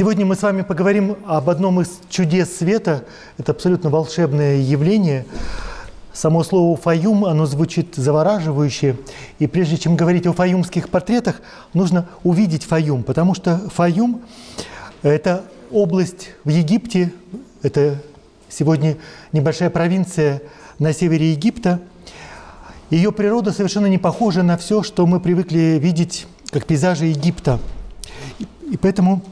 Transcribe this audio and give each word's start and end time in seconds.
Сегодня 0.00 0.24
мы 0.24 0.34
с 0.34 0.40
вами 0.40 0.62
поговорим 0.62 1.18
об 1.26 1.50
одном 1.50 1.82
из 1.82 2.00
чудес 2.08 2.56
света. 2.56 3.04
Это 3.36 3.52
абсолютно 3.52 3.90
волшебное 3.90 4.56
явление. 4.56 5.26
Само 6.14 6.42
слово 6.42 6.74
«фаюм», 6.74 7.26
оно 7.26 7.44
звучит 7.44 7.96
завораживающе. 7.96 8.96
И 9.38 9.46
прежде 9.46 9.76
чем 9.76 9.96
говорить 9.96 10.26
о 10.26 10.32
фаюмских 10.32 10.88
портретах, 10.88 11.42
нужно 11.74 12.08
увидеть 12.24 12.64
фаюм, 12.64 13.02
потому 13.02 13.34
что 13.34 13.58
фаюм– 13.68 14.22
это 15.02 15.44
область 15.70 16.30
в 16.44 16.48
Египте, 16.48 17.12
это 17.60 18.00
сегодня 18.48 18.96
небольшая 19.32 19.68
провинция 19.68 20.40
на 20.78 20.94
севере 20.94 21.32
Египта. 21.32 21.78
Ее 22.88 23.12
природа 23.12 23.52
совершенно 23.52 23.84
не 23.84 23.98
похожа 23.98 24.42
на 24.42 24.56
все, 24.56 24.82
что 24.82 25.06
мы 25.06 25.20
привыкли 25.20 25.78
видеть 25.78 26.26
как 26.48 26.64
пейзажи 26.64 27.04
Египта. 27.04 27.60
И 28.38 28.78
поэтому 28.78 29.22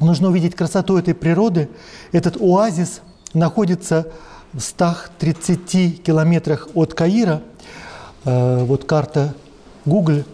нужно 0.00 0.28
увидеть 0.28 0.54
красоту 0.54 0.96
этой 0.96 1.14
природы. 1.14 1.68
Этот 2.12 2.40
оазис 2.40 3.00
находится 3.34 4.08
в 4.52 4.60
130 4.60 6.02
километрах 6.02 6.68
от 6.74 6.94
Каира. 6.94 7.42
Э, 8.24 8.64
вот 8.64 8.84
карта 8.84 9.34
Google. 9.84 10.24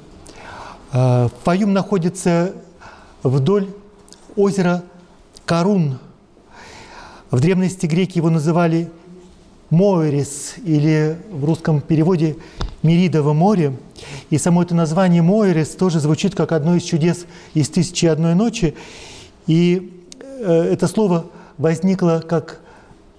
Э, 0.92 1.28
Фаюм 1.44 1.72
находится 1.72 2.52
вдоль 3.22 3.68
озера 4.36 4.82
Карун. 5.44 5.98
В 7.30 7.40
древности 7.40 7.86
греки 7.86 8.18
его 8.18 8.30
называли 8.30 8.90
Моэрис 9.70 10.54
или 10.64 11.18
в 11.30 11.44
русском 11.44 11.80
переводе 11.80 12.36
Меридово 12.82 13.32
море. 13.32 13.76
И 14.28 14.38
само 14.38 14.62
это 14.62 14.74
название 14.74 15.22
Моэрис 15.22 15.70
тоже 15.70 16.00
звучит 16.00 16.34
как 16.34 16.52
одно 16.52 16.76
из 16.76 16.82
чудес 16.82 17.26
из 17.54 17.68
«Тысячи 17.68 18.06
одной 18.06 18.34
ночи». 18.34 18.74
И 19.46 20.04
э, 20.20 20.72
это 20.72 20.86
слово 20.86 21.26
возникло 21.58 22.22
как 22.26 22.60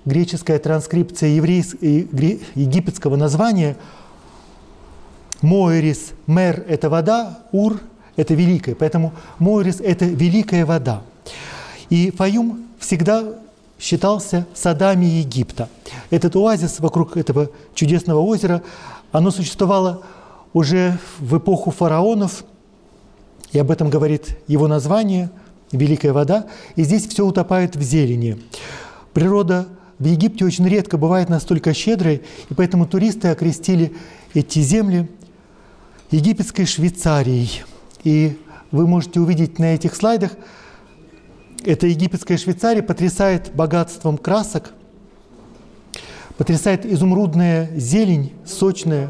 греческая 0.05 0.59
транскрипция 0.59 1.29
еврейского, 1.29 1.79
египетского 2.55 3.15
названия. 3.15 3.77
Моэрис, 5.41 6.11
мер– 6.27 6.63
это 6.67 6.89
вода, 6.89 7.39
ур– 7.51 7.79
это 8.15 8.33
великая. 8.33 8.75
Поэтому 8.75 9.13
Моэрис– 9.39 9.79
это 9.81 10.05
великая 10.05 10.65
вода. 10.65 11.01
И 11.89 12.11
Фаюм 12.11 12.65
всегда 12.79 13.25
считался 13.79 14.47
садами 14.53 15.05
Египта. 15.05 15.67
Этот 16.09 16.35
оазис 16.35 16.79
вокруг 16.79 17.17
этого 17.17 17.49
чудесного 17.75 18.21
озера, 18.21 18.63
оно 19.11 19.31
существовало 19.31 20.03
уже 20.53 20.97
в 21.19 21.37
эпоху 21.37 21.71
фараонов, 21.71 22.45
и 23.51 23.59
об 23.59 23.69
этом 23.69 23.89
говорит 23.89 24.37
его 24.47 24.67
название– 24.67 25.29
великая 25.73 26.13
вода, 26.13 26.47
и 26.75 26.83
здесь 26.83 27.07
все 27.07 27.25
утопает 27.25 27.75
в 27.75 27.81
зелени. 27.81 28.41
Природа 29.13 29.67
в 29.99 30.05
Египте 30.05 30.45
очень 30.45 30.67
редко 30.67 30.97
бывает 30.97 31.29
настолько 31.29 31.73
щедрой, 31.73 32.23
и 32.49 32.53
поэтому 32.53 32.87
туристы 32.87 33.27
окрестили 33.27 33.93
эти 34.33 34.59
земли 34.59 35.09
египетской 36.11 36.65
Швейцарией. 36.65 37.63
И 38.03 38.37
вы 38.71 38.87
можете 38.87 39.19
увидеть 39.19 39.59
на 39.59 39.75
этих 39.75 39.95
слайдах, 39.95 40.31
эта 41.65 41.87
египетская 41.87 42.37
Швейцария 42.37 42.83
потрясает 42.83 43.51
богатством 43.53 44.17
красок, 44.17 44.73
потрясает 46.37 46.85
изумрудная 46.85 47.69
зелень, 47.77 48.33
сочная. 48.45 49.09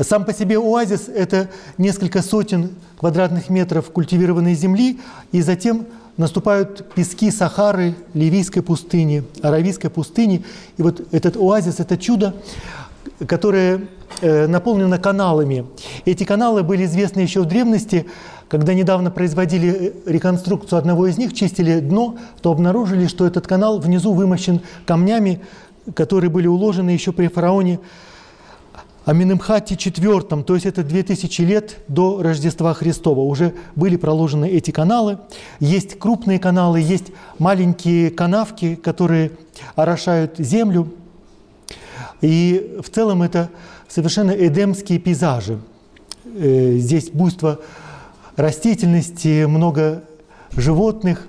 Сам 0.00 0.24
по 0.24 0.32
себе 0.32 0.58
оазис– 0.58 1.08
это 1.14 1.50
несколько 1.78 2.22
сотен 2.22 2.70
квадратных 3.00 3.48
метров 3.48 3.90
культивированной 3.90 4.54
земли, 4.54 5.00
и 5.32 5.40
затем 5.40 5.86
наступают 6.18 6.92
пески 6.94 7.30
Сахары, 7.30 7.94
Ливийской 8.12 8.60
пустыни, 8.60 9.24
Аравийской 9.40 9.88
пустыни. 9.88 10.44
И 10.76 10.82
вот 10.82 11.00
этот 11.10 11.38
оазис– 11.38 11.76
это 11.80 11.96
чудо, 11.96 12.34
которое 13.26 13.88
э, 14.20 14.46
наполнено 14.46 14.98
каналами. 14.98 15.64
Эти 16.04 16.24
каналы 16.24 16.62
были 16.62 16.84
известны 16.84 17.20
еще 17.20 17.40
в 17.40 17.46
древности, 17.46 18.04
когда 18.48 18.74
недавно 18.74 19.10
производили 19.10 19.94
э, 20.04 20.10
реконструкцию 20.10 20.78
одного 20.78 21.06
из 21.06 21.16
них, 21.16 21.32
чистили 21.32 21.80
дно, 21.80 22.18
то 22.42 22.52
обнаружили, 22.52 23.06
что 23.06 23.26
этот 23.26 23.46
канал 23.46 23.78
внизу 23.78 24.12
вымощен 24.12 24.60
камнями, 24.84 25.40
которые 25.94 26.28
были 26.28 26.48
уложены 26.48 26.90
еще 26.90 27.12
при 27.12 27.28
фараоне 27.28 27.80
Аминемхате 29.10 29.74
IV, 29.74 30.44
то 30.44 30.54
есть 30.54 30.66
это 30.66 30.84
2000 30.84 31.42
лет 31.42 31.78
до 31.88 32.22
Рождества 32.22 32.72
Христова, 32.74 33.18
уже 33.22 33.54
были 33.74 33.96
проложены 33.96 34.48
эти 34.48 34.70
каналы. 34.70 35.18
Есть 35.58 35.98
крупные 35.98 36.38
каналы, 36.38 36.80
есть 36.80 37.06
маленькие 37.40 38.12
канавки, 38.12 38.76
которые 38.76 39.32
орошают 39.74 40.38
землю. 40.38 40.92
И 42.20 42.78
в 42.80 42.88
целом 42.88 43.24
это 43.24 43.50
совершенно 43.88 44.30
эдемские 44.30 45.00
пейзажи. 45.00 45.58
Э, 46.24 46.76
здесь 46.76 47.10
буйство 47.10 47.58
растительности, 48.36 49.44
много 49.44 50.04
животных. 50.52 51.26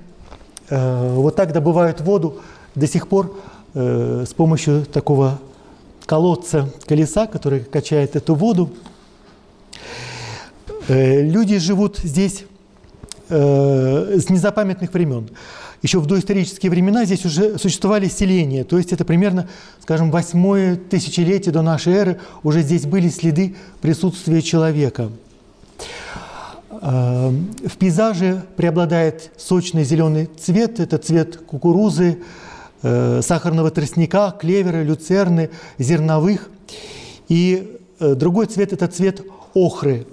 Э, 0.69 1.15
вот 1.15 1.35
так 1.35 1.51
добывают 1.51 1.99
воду 2.01 2.41
до 2.75 2.85
сих 2.85 3.07
пор 3.07 3.35
э, 3.73 4.25
с 4.27 4.35
помощью 4.35 4.85
такого 4.85 5.39
колодца 6.11 6.69
колеса, 6.87 7.25
который 7.25 7.61
качает 7.61 8.17
эту 8.17 8.35
воду. 8.35 8.69
Э, 10.89 11.21
люди 11.21 11.57
живут 11.57 11.99
здесь 11.99 12.43
э, 13.29 14.19
с 14.19 14.29
незапамятных 14.29 14.93
времен. 14.93 15.29
Еще 15.81 16.01
в 16.01 16.07
доисторические 16.07 16.69
времена 16.69 17.05
здесь 17.05 17.23
уже 17.25 17.57
существовали 17.57 18.09
селения, 18.09 18.65
то 18.65 18.77
есть 18.77 18.91
это 18.91 19.05
примерно, 19.05 19.47
скажем, 19.81 20.11
восьмое 20.11 20.75
тысячелетие 20.75 21.53
до 21.53 21.61
нашей 21.61 21.93
эры, 21.93 22.19
уже 22.43 22.61
здесь 22.61 22.85
были 22.85 23.07
следы 23.07 23.55
присутствия 23.79 24.41
человека. 24.41 25.11
Э, 26.81 27.29
в 27.29 27.77
пейзаже 27.77 28.43
преобладает 28.57 29.31
сочный 29.37 29.85
зеленый 29.85 30.29
цвет, 30.37 30.81
это 30.81 30.97
цвет 30.97 31.37
кукурузы, 31.37 32.17
сахарного 32.81 33.71
тростника, 33.71 34.35
клевера, 34.39 34.83
люцерны, 34.83 35.49
зерновых. 35.77 36.49
И 37.27 37.77
э, 37.99 38.15
другой 38.15 38.47
цвет– 38.47 38.73
это 38.73 38.87
цвет 38.87 39.21
охры. 39.53 40.07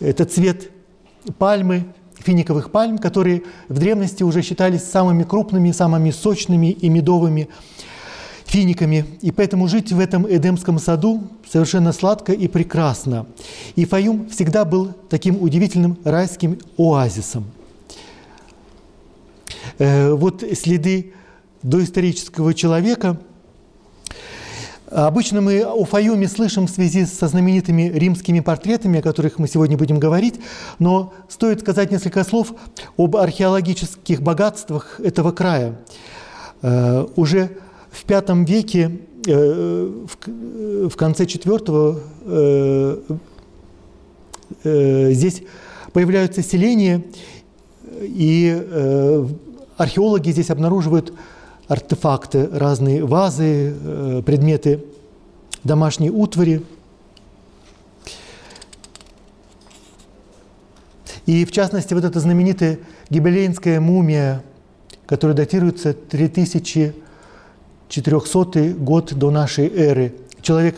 Это 0.00 0.24
цвет 0.24 0.70
пальмы, 1.38 1.84
финиковых 2.18 2.70
пальм, 2.70 2.98
которые 2.98 3.42
в 3.68 3.78
древности 3.78 4.22
уже 4.22 4.42
считались 4.42 4.82
самыми 4.82 5.24
крупными, 5.24 5.72
самыми 5.72 6.10
сочными 6.10 6.70
и 6.70 6.88
медовыми 6.88 7.48
финиками. 8.44 9.04
И 9.20 9.30
поэтому 9.30 9.68
жить 9.68 9.92
в 9.92 10.00
этом 10.00 10.26
Эдемском 10.26 10.78
саду 10.78 11.22
совершенно 11.48 11.92
сладко 11.92 12.32
и 12.32 12.48
прекрасно. 12.48 13.26
И 13.76 13.84
Фаюм 13.84 14.28
всегда 14.30 14.64
был 14.64 14.92
таким 15.08 15.40
удивительным 15.40 15.98
райским 16.04 16.58
оазисом. 16.76 17.44
Э, 19.78 20.12
вот 20.12 20.42
следы 20.54 21.12
доисторического 21.62 22.54
человека. 22.54 23.18
Обычно 24.90 25.42
мы 25.42 25.62
о 25.64 25.84
Фаюме 25.84 26.28
слышим 26.28 26.66
в 26.66 26.70
связи 26.70 27.04
со 27.04 27.28
знаменитыми 27.28 27.90
римскими 27.94 28.40
портретами, 28.40 29.00
о 29.00 29.02
которых 29.02 29.38
мы 29.38 29.46
сегодня 29.46 29.76
будем 29.76 29.98
говорить, 29.98 30.40
но 30.78 31.12
стоит 31.28 31.60
сказать 31.60 31.90
несколько 31.90 32.24
слов 32.24 32.54
об 32.96 33.16
археологических 33.16 34.22
богатствах 34.22 34.98
этого 35.00 35.32
края. 35.32 35.74
Э, 36.62 37.06
уже 37.16 37.50
в 37.90 38.08
V 38.08 38.44
веке, 38.46 38.98
э, 39.26 40.06
в 40.90 40.96
конце 40.96 41.24
IV, 41.24 42.00
э, 44.64 45.12
здесь 45.12 45.42
появляются 45.92 46.42
селения, 46.42 47.04
и 48.00 49.26
археологи 49.76 50.30
здесь 50.30 50.50
обнаруживают 50.50 51.12
артефакты, 51.68 52.48
разные 52.50 53.04
вазы, 53.04 53.74
э, 53.78 54.22
предметы 54.24 54.84
домашней 55.64 56.10
утвари. 56.10 56.64
И 61.26 61.44
в 61.44 61.52
частности, 61.52 61.94
вот 61.94 62.04
эта 62.04 62.20
знаменитая 62.20 62.78
гибелейнская 63.10 63.80
мумия, 63.80 64.42
которая 65.06 65.36
датируется 65.36 65.92
3000 65.92 66.94
400 67.88 68.74
год 68.74 69.14
до 69.14 69.30
нашей 69.30 69.68
эры. 69.68 70.14
Человек 70.42 70.76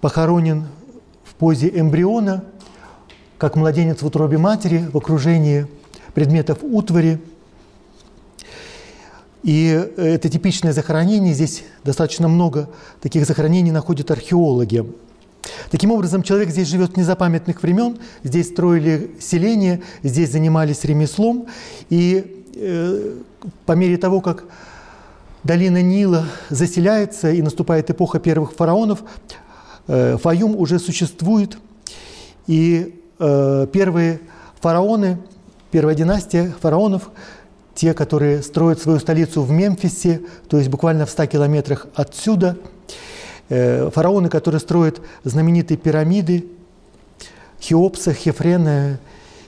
похоронен 0.00 0.66
в 1.24 1.34
позе 1.34 1.68
эмбриона, 1.74 2.44
как 3.38 3.56
младенец 3.56 4.02
в 4.02 4.06
утробе 4.06 4.38
матери, 4.38 4.86
в 4.92 4.96
окружении 4.96 5.66
предметов 6.14 6.58
утвари. 6.62 7.20
И 9.42 9.66
это 9.96 10.28
типичное 10.28 10.72
захоронение. 10.72 11.34
Здесь 11.34 11.64
достаточно 11.84 12.28
много 12.28 12.68
таких 13.00 13.26
захоронений 13.26 13.72
находят 13.72 14.10
археологи. 14.10 14.84
Таким 15.70 15.90
образом, 15.90 16.22
человек 16.22 16.50
здесь 16.50 16.68
живет 16.68 16.92
с 16.92 16.96
незапамятных 16.96 17.62
времен, 17.62 17.98
здесь 18.22 18.48
строили 18.48 19.10
селение, 19.20 19.82
здесь 20.02 20.30
занимались 20.30 20.84
ремеслом, 20.84 21.46
и 21.90 22.44
э, 22.54 23.16
по 23.66 23.72
мере 23.72 23.96
того, 23.96 24.20
как 24.20 24.44
долина 25.42 25.82
Нила 25.82 26.26
заселяется 26.48 27.32
и 27.32 27.42
наступает 27.42 27.90
эпоха 27.90 28.20
первых 28.20 28.52
фараонов, 28.52 29.02
э, 29.88 30.16
Фаюм 30.18 30.56
уже 30.56 30.78
существует, 30.78 31.58
и 32.46 33.00
э, 33.18 33.66
первые 33.72 34.20
фараоны, 34.60 35.18
первая 35.70 35.96
династия 35.96 36.54
фараонов, 36.60 37.10
те, 37.74 37.94
которые 37.94 38.42
строят 38.42 38.80
свою 38.80 38.98
столицу 38.98 39.42
в 39.42 39.50
Мемфисе, 39.50 40.20
то 40.48 40.58
есть 40.58 40.68
буквально 40.68 41.06
в 41.06 41.10
100 41.10 41.26
километрах 41.26 41.86
отсюда– 41.94 42.56
Э, 43.54 43.90
фараоны, 43.90 44.30
которые 44.30 44.60
строят 44.60 45.02
знаменитые 45.24 45.76
пирамиды 45.76 46.46
Хеопса, 47.60 48.14
Хефрена 48.14 48.98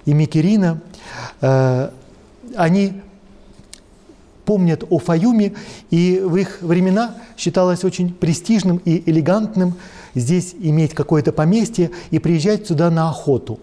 и 0.05 0.13
Микерина, 0.13 0.83
э, 1.41 1.89
они 2.55 3.01
помнят 4.45 4.85
о 4.91 4.99
Фаюме, 4.99 5.55
и 5.89 6.21
в 6.23 6.37
их 6.37 6.59
времена 6.61 7.15
считалось 7.39 7.83
очень 7.83 8.13
престижным 8.13 8.77
и 8.85 9.11
элегантным 9.11 9.73
здесь 10.15 10.55
иметь 10.61 10.95
какое-то 10.95 11.33
поместье 11.33 11.91
и 12.11 12.19
приезжать 12.19 12.67
сюда 12.67 12.91
на 12.91 13.11
охоту. 13.11 13.61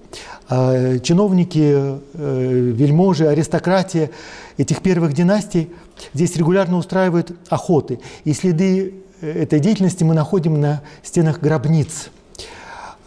Э, 0.50 1.00
чиновники, 1.00 1.98
вельможи, 2.14 3.28
аристократия 3.28 4.12
этих 4.58 4.82
первых 4.82 5.14
династий 5.14 5.70
здесь 6.14 6.36
регулярно 6.36 6.78
устраивают 6.78 7.34
охоты. 7.50 8.00
И 8.24 8.34
следы 8.34 8.96
этой 9.22 9.60
деятельности 9.60 10.04
мы 10.04 10.14
находим 10.14 10.60
на 10.60 10.82
стенах 11.04 11.40
гробниц. 11.40 12.10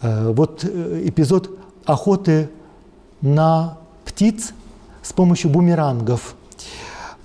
Э, 0.01 0.31
вот 0.31 0.63
э, 0.63 1.03
эпизод 1.05 1.59
охоты 1.85 2.49
на 3.21 3.77
птиц 4.05 4.53
с 5.01 5.13
помощью 5.13 5.49
бумерангов. 5.49 6.35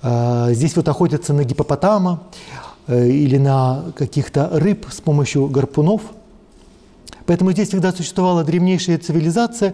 Э, 0.01 0.49
здесь 0.51 0.75
вот 0.75 0.87
охотятся 0.87 1.33
на 1.33 1.43
гипопотама 1.43 2.23
или 2.87 3.37
на 3.37 3.91
каких-то 3.95 4.49
рыб 4.51 4.87
с 4.91 5.01
помощью 5.01 5.47
гарпунов. 5.47 6.01
Поэтому 7.25 7.51
здесь 7.51 7.69
всегда 7.69 7.91
существовала 7.91 8.43
древнейшая 8.43 8.97
цивилизация, 8.97 9.73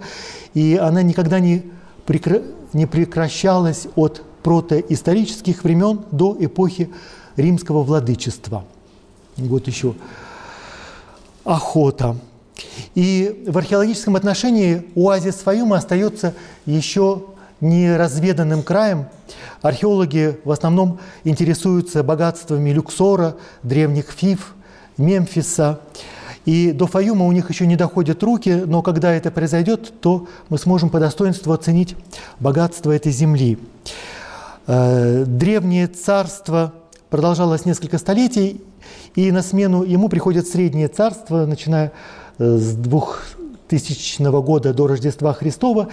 и 0.54 0.76
она 0.76 1.02
никогда 1.02 1.40
не, 1.40 1.64
прекра... 2.06 2.42
не 2.74 2.86
прекращалась 2.86 3.88
от 3.96 4.24
протоисторических 4.44 5.64
времен 5.64 6.02
до 6.12 6.36
эпохи 6.40 6.90
римского 7.36 7.84
владычества– 7.84 8.66
вот 9.38 9.68
еще 9.68 9.94
охота. 11.44 12.18
И 12.96 13.44
в 13.48 13.58
археологическом 13.58 14.16
отношении 14.16 14.84
оазис 14.96 15.36
Фаюма 15.36 15.78
остается 15.78 16.34
еще 16.66 17.24
неразведанным 17.62 18.64
краем. 18.64 19.06
Археологи 19.62 20.40
в 20.44 20.52
основном 20.52 21.00
интересуются 21.24 22.04
богатствами 22.04 22.70
Люксора, 22.70 23.36
древних 23.64 24.12
Фив, 24.12 24.56
Мемфиса. 24.98 25.80
И 26.46 26.72
до 26.72 26.88
Фаюма 26.88 27.26
у 27.26 27.32
них 27.32 27.50
еще 27.50 27.68
не 27.68 27.76
доходят 27.76 28.24
руки, 28.24 28.64
но 28.66 28.82
когда 28.82 29.14
это 29.14 29.32
произойдет, 29.32 29.94
то 30.00 30.28
мы 30.50 30.58
сможем 30.58 30.90
по 30.90 31.00
достоинству 31.00 31.52
оценить 31.52 31.96
богатство 32.40 32.92
этой 32.92 33.12
земли. 33.12 33.60
Э, 34.66 35.26
древнее 35.26 35.88
царство 35.88 36.74
продолжалось 37.10 37.66
несколько 37.66 37.98
столетий, 37.98 38.62
и 39.16 39.32
на 39.32 39.42
смену 39.42 39.84
ему 39.84 40.10
приходит 40.10 40.48
Среднее 40.48 40.88
Царство, 40.88 41.46
начиная 41.46 41.92
э, 42.38 42.58
с 42.58 42.76
2000 43.70 44.42
года 44.42 44.74
до 44.74 44.88
Рождества 44.88 45.34
Христова. 45.34 45.90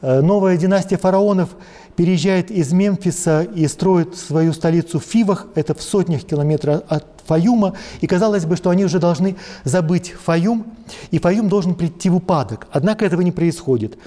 Э, 0.00 0.20
новая 0.20 0.56
династия 0.56 0.96
фараонов 0.96 1.50
переезжает 1.96 2.50
из 2.50 2.72
Мемфиса 2.72 3.42
и 3.42 3.66
строит 3.66 4.16
свою 4.16 4.52
столицу 4.52 5.00
в 5.00 5.04
Фивах, 5.04 5.46
это 5.54 5.74
в 5.74 5.82
сотнях 5.82 6.24
километров 6.24 6.82
от 6.88 7.04
Фаюма, 7.26 7.74
и 8.00 8.06
казалось 8.06 8.44
бы, 8.44 8.56
что 8.56 8.70
они 8.70 8.84
уже 8.84 8.98
должны 8.98 9.36
забыть 9.64 10.12
Фаюм, 10.12 10.66
и 11.10 11.18
Фаюм 11.18 11.48
должен 11.48 11.74
прийти 11.74 12.08
в 12.08 12.16
упадок. 12.16 12.68
Однако 12.70 13.04
этого 13.04 13.22
не 13.22 13.32
происходит. 13.32 13.98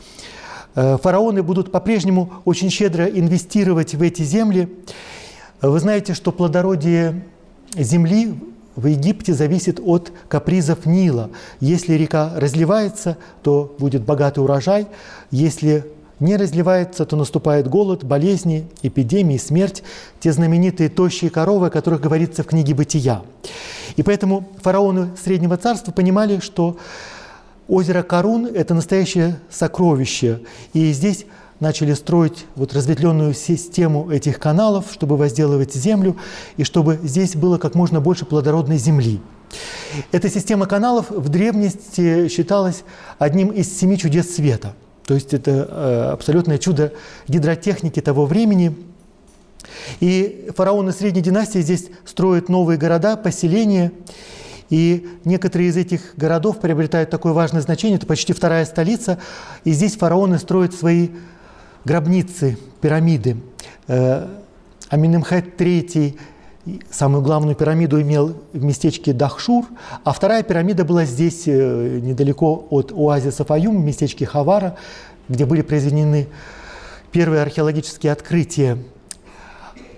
Э, 0.76 0.98
фараоны 1.02 1.44
будут 1.44 1.72
по-прежнему 1.72 2.32
очень 2.46 2.70
щедро 2.70 3.06
инвестировать 3.06 3.96
в 3.96 4.02
эти 4.02 4.22
земли. 4.22 4.74
Вы 5.62 5.80
знаете, 5.80 6.14
что 6.14 6.32
плодородие 6.32 7.26
земли 7.76 8.34
в 8.80 8.88
Египте 8.88 9.34
зависит 9.34 9.80
от 9.84 10.12
капризов 10.28 10.86
Нила. 10.86 11.30
Если 11.60 11.94
река 11.94 12.32
разливается, 12.36 13.18
то 13.44 13.76
будет 13.78 14.04
богатый 14.04 14.40
урожай. 14.40 14.88
Если 15.32 15.86
не 16.20 16.36
разливается, 16.36 17.06
то 17.06 17.16
наступает 17.16 17.68
голод, 17.68 18.04
болезни, 18.04 18.68
эпидемии, 18.82 19.38
смерть, 19.38 19.84
те 20.20 20.32
знаменитые 20.32 20.90
тощие 20.90 21.30
коровы, 21.30 21.68
о 21.68 21.70
которых 21.70 22.02
говорится 22.02 22.44
в 22.44 22.48
книге 22.48 22.74
«Бытия». 22.74 23.22
И 23.96 24.04
поэтому 24.04 24.48
фараоны 24.62 25.10
Среднего 25.22 25.58
Царства 25.58 25.92
понимали, 25.92 26.40
что 26.40 26.78
озеро 27.68 28.04
Карун– 28.04 28.46
это 28.54 28.74
настоящее 28.74 29.40
сокровище. 29.50 30.42
И 30.74 30.92
здесь 30.92 31.26
начали 31.60 31.94
строить 31.94 32.46
вот 32.56 32.74
разветвленную 32.74 33.34
систему 33.34 34.10
этих 34.10 34.40
каналов, 34.40 34.86
чтобы 34.92 35.18
возделывать 35.18 35.74
землю, 35.74 36.18
и 36.58 36.64
чтобы 36.64 37.00
здесь 37.04 37.36
было 37.36 37.58
как 37.58 37.76
можно 37.76 38.00
больше 38.00 38.26
плодородной 38.26 38.78
земли. 38.78 39.20
Эта 40.12 40.30
система 40.30 40.68
каналов 40.68 41.10
в 41.10 41.30
древности 41.30 42.28
считалась 42.28 42.84
одним 43.18 43.50
из 43.50 43.78
семи 43.78 43.98
чудес 43.98 44.36
света. 44.36 44.76
То 45.06 45.16
есть 45.16 45.34
это 45.34 45.52
э, 45.52 46.10
абсолютное 46.14 46.60
чудо 46.60 46.94
гидротехники 47.28 48.00
того 48.00 48.26
времени. 48.26 48.78
И 50.00 50.52
фараоны 50.56 50.92
Средней 50.92 51.22
династии 51.22 51.60
здесь 51.60 51.88
строят 52.06 52.48
новые 52.48 52.78
города, 52.78 53.18
поселения. 53.18 53.92
И 54.70 55.10
некоторые 55.26 55.70
из 55.70 55.78
этих 55.78 56.14
городов 56.16 56.60
приобретают 56.60 57.10
такое 57.10 57.34
важное 57.34 57.62
значение, 57.62 57.98
это 57.98 58.06
почти 58.06 58.34
вторая 58.34 58.66
столица. 58.66 59.18
И 59.64 59.72
здесь 59.72 59.98
фараоны 59.98 60.38
строят 60.38 60.76
свои 60.76 61.10
гробницы, 61.86 62.58
пирамиды. 62.82 63.38
Э, 63.88 64.28
Аминемхет 64.90 65.60
III 65.60 66.18
самую 66.92 67.24
главную 67.24 67.56
пирамиду 67.56 68.02
имел 68.02 68.36
в 68.54 68.64
местечке 68.64 69.14
Дахшур, 69.14 69.66
а 70.04 70.12
вторая 70.14 70.44
пирамида 70.44 70.84
была 70.84 71.06
здесь, 71.06 71.44
э, 71.48 72.00
недалеко 72.02 72.68
от 72.70 72.92
оазиса 72.92 73.46
Фаюм, 73.46 73.82
в 73.82 73.86
местечке 73.86 74.26
Хавара, 74.26 74.76
где 75.28 75.46
были 75.46 75.62
произведены 75.62 76.28
первые 77.12 77.42
археологические 77.42 78.12
открытия. 78.12 78.78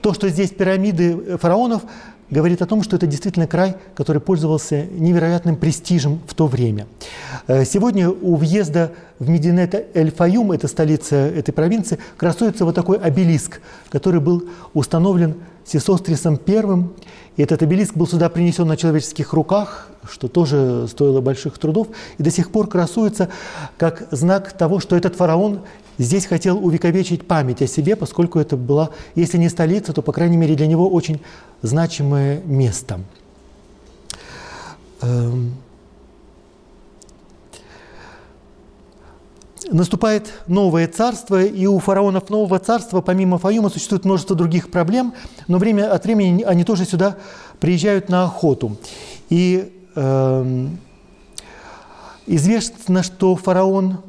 То, 0.02 0.14
что 0.14 0.30
здесь 0.30 0.52
пирамиды 0.52 1.38
фараонов, 1.38 1.84
говорит 2.32 2.62
о 2.62 2.66
том, 2.66 2.82
что 2.82 2.96
это 2.96 3.06
действительно 3.06 3.46
край, 3.46 3.76
который 3.94 4.22
пользовался 4.22 4.86
невероятным 4.86 5.58
престижем 5.58 6.22
в 6.26 6.34
то 6.34 6.48
время. 6.48 6.88
Э, 7.48 7.66
сегодня 7.66 8.10
у 8.10 8.36
въезда 8.36 8.92
в 9.20 9.30
Мединет 9.30 9.76
Эль-Фаюм, 9.94 10.52
это 10.52 10.68
столица 10.68 11.16
этой 11.16 11.52
провинции, 11.52 12.00
красуется 12.18 12.66
вот 12.66 12.74
такой 12.74 12.98
обелиск, 12.98 13.62
который 13.90 14.22
был 14.22 14.50
установлен 14.74 15.36
Сесострисом 15.66 16.40
I. 16.48 16.86
И 17.38 17.44
этот 17.44 17.62
обелиск 17.62 17.96
был 17.96 18.08
сюда 18.08 18.30
принесен 18.30 18.68
на 18.68 18.78
человеческих 18.78 19.34
руках, 19.34 19.90
что 20.10 20.28
тоже 20.28 20.88
стоило 20.90 21.22
больших 21.22 21.58
трудов, 21.58 21.88
и 22.18 22.24
до 22.24 22.32
сих 22.32 22.52
пор 22.52 22.68
красуется 22.68 23.30
как 23.78 24.08
знак 24.12 24.52
того, 24.54 24.80
что 24.80 24.96
этот 24.96 25.16
фараон 25.16 25.62
здесь 26.02 26.26
хотел 26.26 26.64
увековечить 26.64 27.28
память 27.28 27.62
о 27.62 27.68
себе, 27.68 27.96
поскольку 27.96 28.40
это 28.40 28.58
была, 28.58 28.90
если 29.16 29.38
не 29.38 29.50
столица, 29.50 29.94
то, 29.94 30.02
по 30.02 30.12
крайней 30.12 30.38
мере, 30.38 30.56
для 30.56 30.68
него 30.68 30.90
очень 30.90 31.22
значимое 31.62 32.42
место. 32.42 33.02
Эм. 35.02 35.54
Наступает 39.72 40.34
новое 40.48 40.88
царство, 40.88 41.42
и 41.42 41.66
у 41.66 41.80
фараонов 41.80 42.30
нового 42.30 42.60
царства, 42.60 43.00
помимо 43.02 43.38
Фаюма, 43.38 43.70
существует 43.70 44.04
множество 44.04 44.36
других 44.36 44.70
проблем, 44.70 45.14
но 45.48 45.60
время 45.60 45.94
от 45.94 46.04
времени 46.04 46.44
они 46.44 46.66
тоже 46.66 46.84
сюда 46.84 47.16
приезжают 47.60 48.10
на 48.10 48.24
охоту. 48.24 48.76
И 49.30 49.72
э, 49.96 50.68
известно, 52.28 53.04
что 53.04 53.36
фараон 53.38 54.00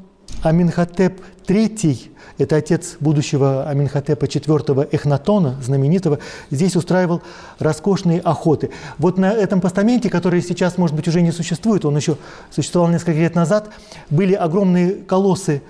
Аминхотеп 0.42 1.20
III, 1.46 2.11
это 2.38 2.56
отец 2.56 2.96
будущего 3.00 3.68
Аминхотепа 3.68 4.25
IV 4.25 4.88
Эхнатона, 4.90 5.56
знаменитого, 5.62 6.18
здесь 6.50 6.76
устраивал 6.76 7.22
роскошные 7.58 8.20
охоты. 8.20 8.70
Вот 8.99 9.18
на 9.18 9.32
этом 9.32 9.61
постаменте, 9.61 10.11
который 10.11 10.42
сейчас, 10.42 10.78
может 10.78 10.96
быть, 10.96 11.06
уже 11.08 11.22
не 11.22 11.32
существует, 11.32 11.84
он 11.84 11.96
еще 11.96 12.16
существовал 12.50 12.90
несколько 12.90 13.12
лет 13.12 13.34
назад, 13.34 13.70
были 14.11 14.34
огромные 14.34 14.94
колоссы 14.94 15.62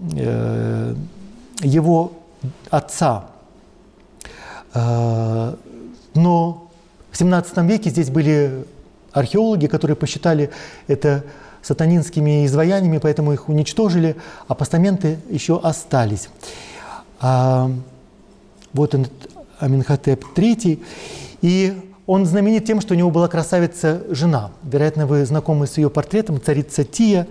э, 0.00 0.94
его 1.62 2.12
отца. 2.70 3.26
Э, 4.74 5.54
но 6.14 6.70
в 7.10 7.16
17 7.16 7.56
веке 7.58 7.90
здесь 7.90 8.10
были 8.10 8.64
археологи, 9.12 9.66
которые 9.66 9.96
посчитали 9.96 10.50
это 10.86 11.24
сатанинскими 11.66 12.46
изваяниями, 12.46 12.98
поэтому 12.98 13.32
их 13.32 13.48
уничтожили, 13.48 14.16
а 14.46 14.54
постаменты 14.54 15.18
еще 15.28 15.58
остались. 15.60 16.28
А, 17.20 17.70
вот 18.72 18.94
он, 18.94 19.08
Аминхотеп 19.58 20.24
III, 20.36 20.80
и 21.42 21.92
он 22.06 22.24
знаменит 22.24 22.66
тем, 22.66 22.80
что 22.80 22.94
у 22.94 22.96
него 22.96 23.10
была 23.10 23.26
красавица 23.26 24.02
жена. 24.10 24.52
Вероятно, 24.62 25.06
вы 25.06 25.26
знакомы 25.26 25.66
с 25.66 25.76
ее 25.76 25.90
портретом, 25.90 26.40
царица 26.40 26.84
Тия. 26.84 27.26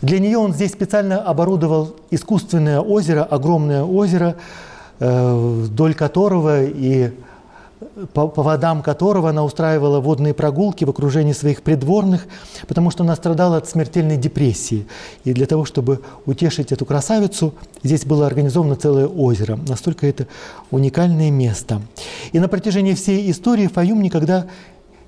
Для 0.00 0.18
нее 0.18 0.38
он 0.38 0.54
здесь 0.54 0.72
специально 0.72 1.20
оборудовал 1.20 1.94
искусственное 2.10 2.80
озеро, 2.80 3.22
огромное 3.22 3.82
озеро, 3.82 4.36
э, 4.98 5.34
вдоль 5.64 5.94
которого 5.94 6.64
и 6.64 7.10
по, 8.12 8.28
по 8.28 8.42
водам 8.42 8.82
которого 8.82 9.30
она 9.30 9.44
устраивала 9.44 10.00
водные 10.00 10.34
прогулки 10.34 10.84
в 10.84 10.90
окружении 10.90 11.32
своих 11.32 11.62
придворных, 11.62 12.26
потому 12.66 12.90
что 12.90 13.04
она 13.04 13.14
страдала 13.16 13.58
от 13.58 13.68
смертельной 13.68 14.16
депрессии. 14.16 14.86
И 15.24 15.32
для 15.32 15.46
того, 15.46 15.64
чтобы 15.64 16.00
утешить 16.26 16.72
эту 16.72 16.84
красавицу, 16.84 17.54
здесь 17.82 18.04
было 18.04 18.26
организовано 18.26 18.76
целое 18.76 19.06
озеро. 19.06 19.58
Настолько 19.68 20.06
это 20.06 20.26
уникальное 20.70 21.30
место. 21.30 21.80
И 22.32 22.40
на 22.40 22.48
протяжении 22.48 22.94
всей 22.94 23.30
истории 23.30 23.66
Фаюм 23.66 24.02
никогда 24.02 24.46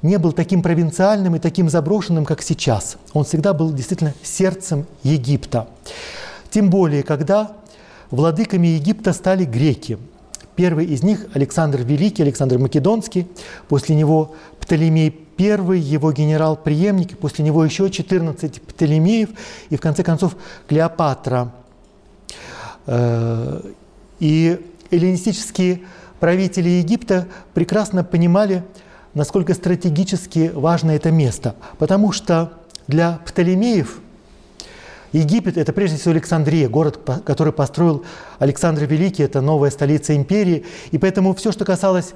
не 0.03 0.19
был 0.19 0.33
таким 0.33 0.63
провинциальным 0.63 1.37
и 1.37 1.41
таким 1.41 1.69
заброшенным, 1.69 2.25
как 2.25 2.41
сейчас. 2.43 2.97
Он 3.13 3.25
всегда 3.25 3.53
был 3.53 3.73
действительно 3.73 4.15
сердцем 4.23 4.87
Египта. 5.03 5.69
Тем 6.51 6.71
более, 6.71 7.03
когда 7.03 7.53
владыками 8.11 8.69
Египта 8.69 9.13
стали 9.13 9.45
греки– 9.45 9.99
Первый 10.61 10.85
из 10.85 11.03
них 11.03 11.25
Александр 11.33 11.81
Великий, 11.81 12.23
Александр 12.23 12.59
Македонский, 12.59 13.27
после 13.67 13.97
него 13.97 14.35
Птолемей 14.61 15.19
I, 15.39 15.79
его 15.79 16.13
генерал-преемник, 16.13 17.17
после 17.17 17.47
него 17.47 17.65
еще 17.65 17.89
14 17.89 18.61
Птолемеев, 18.61 19.31
и 19.71 19.77
в 19.77 19.81
конце 19.81 20.03
концов 20.03 20.37
Клеопатра. 20.69 21.55
Э, 22.85 23.63
и 24.19 24.61
эллинистические 24.91 25.81
правители 26.19 26.69
Египта 26.69 27.27
прекрасно 27.55 28.05
понимали, 28.05 28.63
насколько 29.15 29.55
стратегически 29.55 30.53
важно 30.55 30.91
это 30.91 31.11
место, 31.11 31.55
потому 31.79 32.13
что 32.13 32.53
для 32.87 33.19
Птолемеев– 33.25 34.01
Египет– 35.13 35.57
это 35.59 35.73
прежде 35.73 35.97
всего 35.97 36.13
Александрия, 36.13 36.69
город, 36.69 37.01
который 37.25 37.53
построил 37.53 38.05
Александр 38.39 38.85
Великий, 38.85 39.25
это 39.25 39.41
новая 39.41 39.71
столица 39.71 40.15
империи. 40.15 40.65
И 40.93 40.99
поэтому 40.99 41.35
все, 41.35 41.51
что 41.51 41.65
касалось 41.65 42.15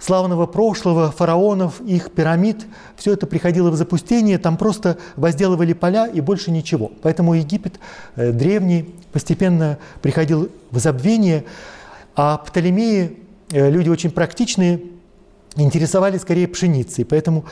славного 0.00 0.46
прошлого, 0.46 1.12
фараонов, 1.12 1.80
их 1.82 2.10
пирамид, 2.10 2.66
все 2.96 3.12
это 3.12 3.26
приходило 3.26 3.70
в 3.70 3.76
запустение, 3.76 4.38
там 4.38 4.56
просто 4.56 4.98
возделывали 5.16 5.72
поля 5.72 6.06
и 6.06 6.20
больше 6.20 6.50
ничего. 6.50 6.90
Поэтому 7.02 7.34
Египет 7.34 7.78
э, 8.16 8.32
древний 8.32 8.94
постепенно 9.12 9.78
приходил 10.02 10.50
в 10.70 10.78
забвение, 10.78 11.44
а 12.16 12.38
Птолемеи, 12.38 13.18
э, 13.52 13.70
люди 13.70 13.88
очень 13.90 14.10
практичные, 14.10 14.80
интересовались 15.62 16.22
скорее 16.22 16.48
пшеницей. 16.48 17.04
Поэтому 17.04 17.44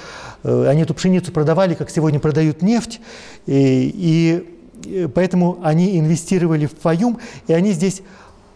э, 0.42 0.66
они 0.68 0.82
эту 0.82 0.94
пшеницу 0.94 1.32
продавали, 1.32 1.74
как 1.74 1.90
сегодня 1.90 2.20
продают 2.20 2.62
нефть, 2.62 3.00
и, 3.46 4.44
и 4.84 5.06
поэтому 5.08 5.58
они 5.62 5.98
инвестировали 5.98 6.66
в 6.66 6.72
Фаюм, 6.80 7.18
и 7.46 7.52
они 7.52 7.72
здесь 7.72 8.02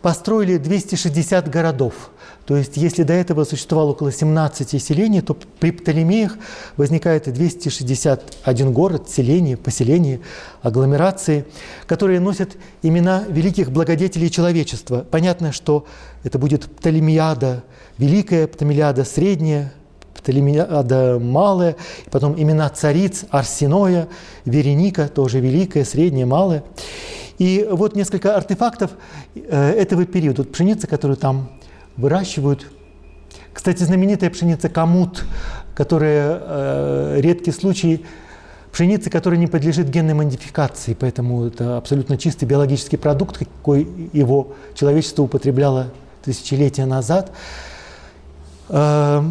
построили 0.03 0.59
260 0.59 1.49
городов. 1.49 2.11
То 2.47 2.57
есть, 2.57 2.77
если 2.77 3.05
до 3.05 3.13
этого 3.13 3.45
существовало 3.45 3.91
около 3.91 4.11
17 4.11 4.83
селений, 4.83 5.21
то 5.21 5.35
при 5.61 5.71
Птолемеях 5.71 6.37
возникает 6.77 7.33
261 7.33 8.73
город, 8.73 9.09
селение, 9.09 9.57
поселение, 9.57 10.21
агломерации, 10.61 11.45
которые 11.87 12.19
носят 12.19 12.57
имена 12.83 13.25
великих 13.29 13.71
благодетелей 13.71 14.29
человечества. 14.29 15.07
Понятно, 15.09 15.53
что 15.53 15.87
это 16.25 16.39
будет 16.41 16.65
Птолемиада 16.65 17.63
Великая, 17.99 18.47
Птолемиада 18.47 19.05
Средняя, 19.05 19.73
Птолемиада 20.15 21.19
Малая, 21.21 21.77
потом 22.11 22.41
имена 22.41 22.69
цариц 22.69 23.25
Арсеноя, 23.31 24.09
Вереника, 24.45 25.09
тоже 25.09 25.41
Великая, 25.41 25.85
Средняя, 25.85 26.27
Малая. 26.27 26.65
И 27.39 27.67
вот 27.71 27.97
несколько 27.97 28.37
артефактов 28.37 28.93
э, 29.35 29.73
этого 29.73 30.05
периода. 30.07 30.43
Вот 30.43 30.53
пшеница, 30.53 30.87
которую 30.87 31.17
там 31.17 31.51
выращивают. 31.97 32.67
Кстати, 33.53 33.83
знаменитая 33.83 34.31
пшеница 34.31 34.69
камут, 34.69 35.25
которая 35.75 36.39
э, 36.41 37.17
редкий 37.21 37.51
случай 37.51 38.05
пшеницы, 38.71 39.11
которая 39.11 39.39
не 39.39 39.47
подлежит 39.47 39.89
генной 39.89 40.15
модификации, 40.15 40.95
поэтому 40.99 41.47
это 41.47 41.77
абсолютно 41.77 42.17
чистый 42.17 42.47
биологический 42.47 42.97
продукт, 42.97 43.39
какой 43.39 43.87
его 44.13 44.55
человечество 44.75 45.23
употребляло 45.23 45.89
тысячелетия 46.25 46.87
назад. 46.87 47.33
Э, 48.73 49.23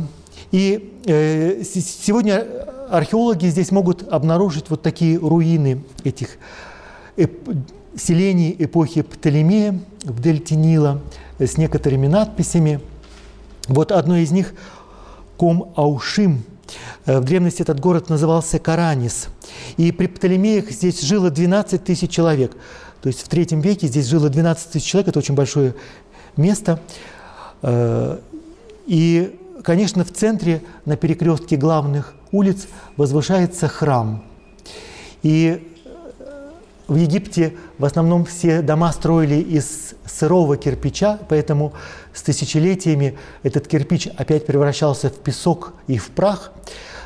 и 0.51 0.93
э, 1.05 1.63
сегодня 1.63 2.45
археологи 2.89 3.47
здесь 3.47 3.71
могут 3.71 4.07
обнаружить 4.07 4.69
вот 4.69 4.81
такие 4.81 5.17
руины 5.17 5.83
этих 6.03 6.37
селений 7.95 8.55
эпохи 8.57 9.01
Птолемея 9.01 9.79
в 10.03 10.21
дельте 10.21 10.55
Нила 10.55 11.01
с 11.39 11.57
некоторыми 11.57 12.07
надписями. 12.07 12.79
Вот 13.67 13.91
одно 13.91 14.17
из 14.17 14.31
них– 14.31 14.53
Ком-Аушим. 15.37 16.43
Э, 17.07 17.19
в 17.19 17.23
древности 17.23 17.63
этот 17.63 17.79
город 17.79 18.09
назывался 18.09 18.59
Каранис. 18.59 19.27
И 19.77 19.91
при 19.91 20.05
Птолемеях 20.05 20.69
здесь 20.69 21.01
жило 21.01 21.31
12 21.31 21.83
тысяч 21.83 22.11
человек. 22.11 22.55
То 23.01 23.07
есть 23.07 23.21
в 23.23 23.27
третьем 23.27 23.61
веке 23.61 23.87
здесь 23.87 24.05
жило 24.05 24.29
12 24.29 24.71
тысяч 24.71 24.85
человек. 24.85 25.09
Это 25.09 25.19
очень 25.19 25.33
большое 25.33 25.73
место. 26.37 26.79
Э, 28.91 28.93
и, 28.93 29.39
конечно, 29.63 30.03
в 30.03 30.11
центре, 30.11 30.61
на 30.85 30.97
перекрестке 30.97 31.55
главных 31.55 32.13
улиц, 32.31 32.67
возвышается 32.97 33.67
храм. 33.67 34.23
И 35.23 35.67
в 36.87 36.95
Египте 36.95 37.53
в 37.77 37.85
основном 37.85 38.25
все 38.25 38.61
дома 38.61 38.91
строили 38.91 39.35
из 39.35 39.93
сырого 40.05 40.57
кирпича, 40.57 41.19
поэтому 41.29 41.71
с 42.13 42.21
тысячелетиями 42.21 43.17
этот 43.43 43.67
кирпич 43.67 44.07
опять 44.17 44.45
превращался 44.45 45.09
в 45.09 45.15
песок 45.15 45.73
и 45.87 45.97
в 45.97 46.09
прах. 46.09 46.51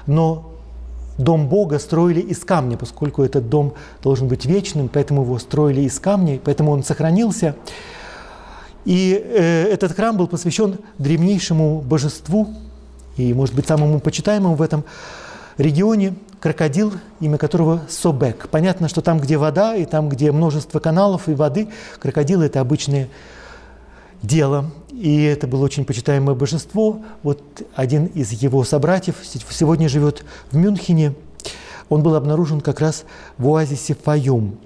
Но 0.08 0.54
дом 1.20 1.48
Бога 1.48 1.78
строили 1.78 2.22
из 2.22 2.40
камня, 2.40 2.78
поскольку 2.78 3.22
этот 3.22 3.48
дом 3.50 3.76
должен 4.02 4.28
быть 4.28 4.46
вечным, 4.46 4.90
поэтому 4.90 5.22
его 5.22 5.38
строили 5.38 5.82
из 5.82 6.00
камня, 6.00 6.40
поэтому 6.44 6.72
он 6.72 6.84
сохранился. 6.84 7.56
И 8.86 9.20
э, 9.24 9.66
этот 9.66 9.94
храм 9.94 10.16
был 10.16 10.28
посвящен 10.28 10.78
древнейшему 11.00 11.82
божеству 11.82 12.54
и, 13.18 13.34
может 13.34 13.56
быть, 13.56 13.68
самому 13.68 14.00
почитаемому 14.00 14.56
в 14.56 14.62
этом 14.62 14.84
регионе 15.58 16.14
крокодил, 16.40 16.94
имя 17.20 17.38
которого 17.38 17.82
Собек. 17.90 18.50
Понятно, 18.50 18.88
что 18.88 19.02
там, 19.02 19.20
где 19.20 19.38
вода, 19.38 19.76
и 19.76 19.86
там, 19.86 20.10
где 20.10 20.32
множество 20.32 20.80
каналов 20.80 21.28
и 21.28 21.34
воды, 21.34 21.70
крокодилы– 22.00 22.46
это 22.46 22.62
обычное 22.62 23.10
дело. 24.22 24.70
И 24.92 25.24
это 25.24 25.48
было 25.48 25.66
очень 25.66 25.86
почитаемое 25.86 26.36
божество. 26.36 27.02
Вот 27.24 27.42
один 27.74 28.06
из 28.06 28.32
его 28.32 28.64
собратьев 28.64 29.16
сегодня 29.50 29.90
живет 29.90 30.24
в 30.52 30.58
Мюнхене. 30.58 31.16
Он 31.90 32.04
был 32.04 32.16
обнаружен 32.16 32.62
как 32.62 32.80
раз 32.80 33.06
в 33.38 33.48
оазисе 33.48 33.96
Фаюм. 33.96 34.58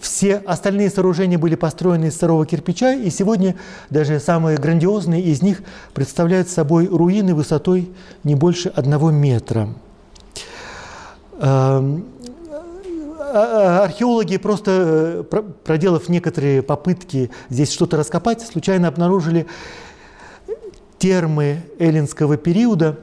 Все 0.00 0.36
остальные 0.36 0.90
сооружения 0.90 1.38
были 1.38 1.56
построены 1.56 2.06
из 2.06 2.16
сырого 2.16 2.46
кирпича, 2.46 2.94
и 2.94 3.10
сегодня 3.10 3.56
даже 3.90 4.20
самые 4.20 4.56
грандиозные 4.56 5.22
из 5.22 5.42
них 5.42 5.62
представляют 5.92 6.48
собой 6.48 6.86
руины 6.86 7.34
высотой 7.34 7.90
не 8.22 8.36
больше 8.36 8.68
одного 8.68 9.10
метра. 9.10 9.68
Эм, 11.40 12.04
а, 13.30 13.80
а, 13.80 13.84
археологи, 13.84 14.36
просто 14.36 15.24
э, 15.30 15.42
проделав 15.64 16.08
некоторые 16.08 16.62
попытки 16.62 17.30
здесь 17.50 17.72
что-то 17.72 17.96
раскопать, 17.96 18.40
случайно 18.40 18.88
обнаружили 18.88 19.46
термы 20.98 21.62
эллинского 21.78 22.36
периода, 22.36 22.98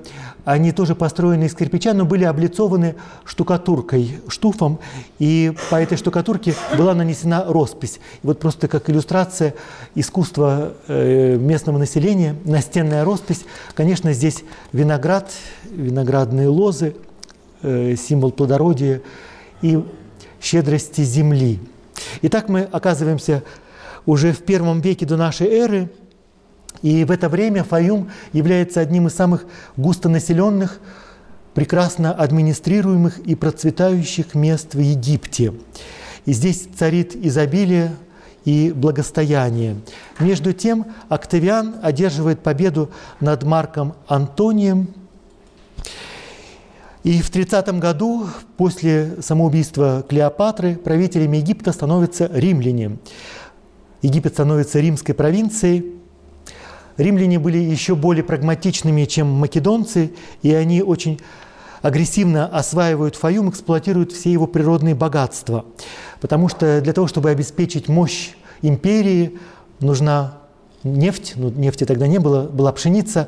они 0.45 0.71
тоже 0.71 0.93
построены 0.93 1.45
из 1.45 1.55
кирпича, 1.55 1.93
но 1.93 2.05
были 2.05 2.23
облицованы 2.23 2.95
штукатуркой, 3.25 4.19
штуфом, 4.27 4.79
и 5.17 5.51
по 5.71 5.75
этой 5.75 5.97
штукатурке 5.97 6.53
была 6.77 6.93
нанесена 6.93 7.45
роспись. 7.47 7.99
И 8.21 8.27
вот 8.27 8.39
просто 8.39 8.67
как 8.67 8.89
иллюстрация 8.89 9.55
искусства 9.95 10.73
э, 10.87 11.35
местного 11.37 11.79
населения, 11.79 12.35
настенная 12.45 13.03
роспись. 13.03 13.43
Конечно, 13.73 14.13
здесь 14.13 14.43
виноград, 14.71 15.31
виноградные 15.71 16.47
лозы, 16.47 16.95
э, 17.63 17.95
символ 17.95 18.31
плодородия 18.31 19.01
и 19.63 19.83
щедрости 20.39 21.01
земли. 21.01 21.59
Итак, 22.21 22.49
мы 22.49 22.61
оказываемся 22.61 23.43
уже 24.05 24.31
в 24.31 24.43
первом 24.43 24.79
веке 24.81 25.07
до 25.07 25.17
нашей 25.17 25.47
эры– 25.47 25.89
и 26.85 27.03
в 27.03 27.09
это 27.09 27.29
время 27.29 27.63
Фаюм 27.63 28.11
является 28.31 28.79
одним 28.79 29.07
из 29.07 29.15
самых 29.15 29.47
густонаселенных, 29.75 30.79
прекрасно 31.55 32.13
администрируемых 32.13 33.17
и 33.17 33.33
процветающих 33.33 34.35
мест 34.35 34.75
в 34.75 34.79
Египте. 34.79 35.55
И 36.25 36.33
здесь 36.33 36.67
царит 36.77 37.15
изобилие 37.15 37.95
и 38.43 38.71
благостояние. 38.71 39.77
Между 40.19 40.53
тем 40.53 40.85
Октавиан 41.09 41.77
одерживает 41.81 42.41
победу 42.41 42.91
над 43.19 43.41
Марком 43.45 43.95
Антонием. 44.05 44.89
И 47.03 47.19
в 47.23 47.31
30 47.31 47.79
году, 47.79 48.27
после 48.57 49.15
самоубийства 49.21 50.05
Клеопатры, 50.07 50.75
правителями 50.75 51.37
Египта 51.37 51.71
становятся 51.71 52.29
римляне. 52.31 52.99
Египет 54.03 54.33
становится 54.33 54.79
римской 54.79 55.15
провинцией, 55.15 55.95
Римляне 56.97 57.39
были 57.39 57.57
еще 57.57 57.95
более 57.95 58.23
прагматичными, 58.23 59.05
чем 59.05 59.27
македонцы, 59.27 60.11
и 60.41 60.53
они 60.53 60.81
очень 60.81 61.19
агрессивно 61.81 62.47
осваивают 62.47 63.15
Фаюм, 63.15 63.49
эксплуатируют 63.49 64.11
все 64.11 64.31
его 64.31 64.47
природные 64.47 64.95
богатства. 64.95 65.65
Потому 66.21 66.47
что 66.47 66.81
для 66.81 66.93
того, 66.93 67.07
чтобы 67.07 67.29
обеспечить 67.29 67.87
мощь 67.89 68.31
империи, 68.61 69.37
нужна 69.79 70.39
нефть, 70.83 71.33
ну, 71.35 71.49
нефти 71.49 71.83
тогда 71.83 72.07
не 72.07 72.19
было, 72.19 72.43
была 72.43 72.71
пшеница. 72.71 73.27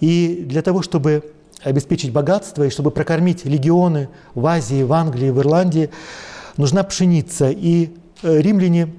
И 0.00 0.44
для 0.46 0.62
того, 0.62 0.82
чтобы 0.82 1.24
обеспечить 1.62 2.12
богатство 2.12 2.64
и 2.64 2.70
чтобы 2.70 2.90
прокормить 2.90 3.44
легионы 3.44 4.08
в 4.34 4.46
Азии, 4.46 4.82
в 4.82 4.92
Англии, 4.92 5.30
в 5.30 5.40
Ирландии, 5.40 5.90
нужна 6.56 6.84
пшеница. 6.84 7.50
И 7.50 7.90
э, 8.22 8.40
римляне 8.40 8.92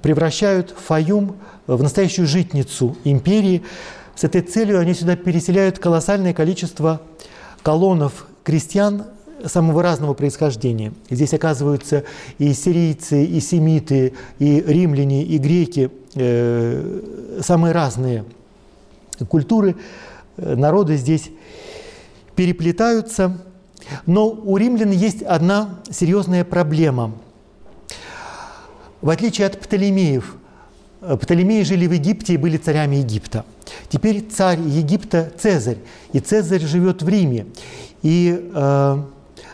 превращают 0.00 0.74
Фаюм 0.86 1.36
в 1.66 1.82
настоящую 1.82 2.26
житницу 2.26 2.96
империи. 3.04 3.62
С 4.14 4.24
этой 4.24 4.42
целью 4.42 4.78
они 4.78 4.94
сюда 4.94 5.16
переселяют 5.16 5.78
колоссальное 5.78 6.34
количество 6.34 7.00
колоннов 7.62 8.26
крестьян 8.44 9.04
самого 9.44 9.82
разного 9.82 10.14
происхождения. 10.14 10.92
Здесь 11.10 11.34
оказываются 11.34 12.04
и 12.38 12.52
сирийцы, 12.52 13.24
и 13.24 13.40
семиты, 13.40 14.14
и 14.38 14.60
римляне, 14.60 15.24
и 15.24 15.38
греки, 15.38 15.90
э, 16.14 17.40
самые 17.40 17.72
разные 17.72 18.24
культуры, 19.28 19.76
народы 20.36 20.96
здесь 20.96 21.30
переплетаются. 22.36 23.38
Но 24.06 24.28
у 24.28 24.56
римлян 24.56 24.90
есть 24.90 25.22
одна 25.22 25.80
серьезная 25.90 26.44
проблема. 26.44 27.12
В 29.00 29.10
отличие 29.10 29.48
от 29.48 29.58
Птолемеев, 29.58 30.36
Птолемеи 31.02 31.62
жили 31.62 31.86
в 31.86 31.92
Египте 31.92 32.34
и 32.34 32.36
были 32.36 32.56
царями 32.56 32.96
Египта. 32.96 33.44
Теперь 33.88 34.24
царь 34.28 34.60
Египта 34.60 35.32
Цезарь, 35.36 35.78
и 36.12 36.20
Цезарь 36.20 36.60
живет 36.60 37.02
в 37.02 37.08
Риме. 37.08 37.46
И 38.02 38.50
э, 38.54 39.02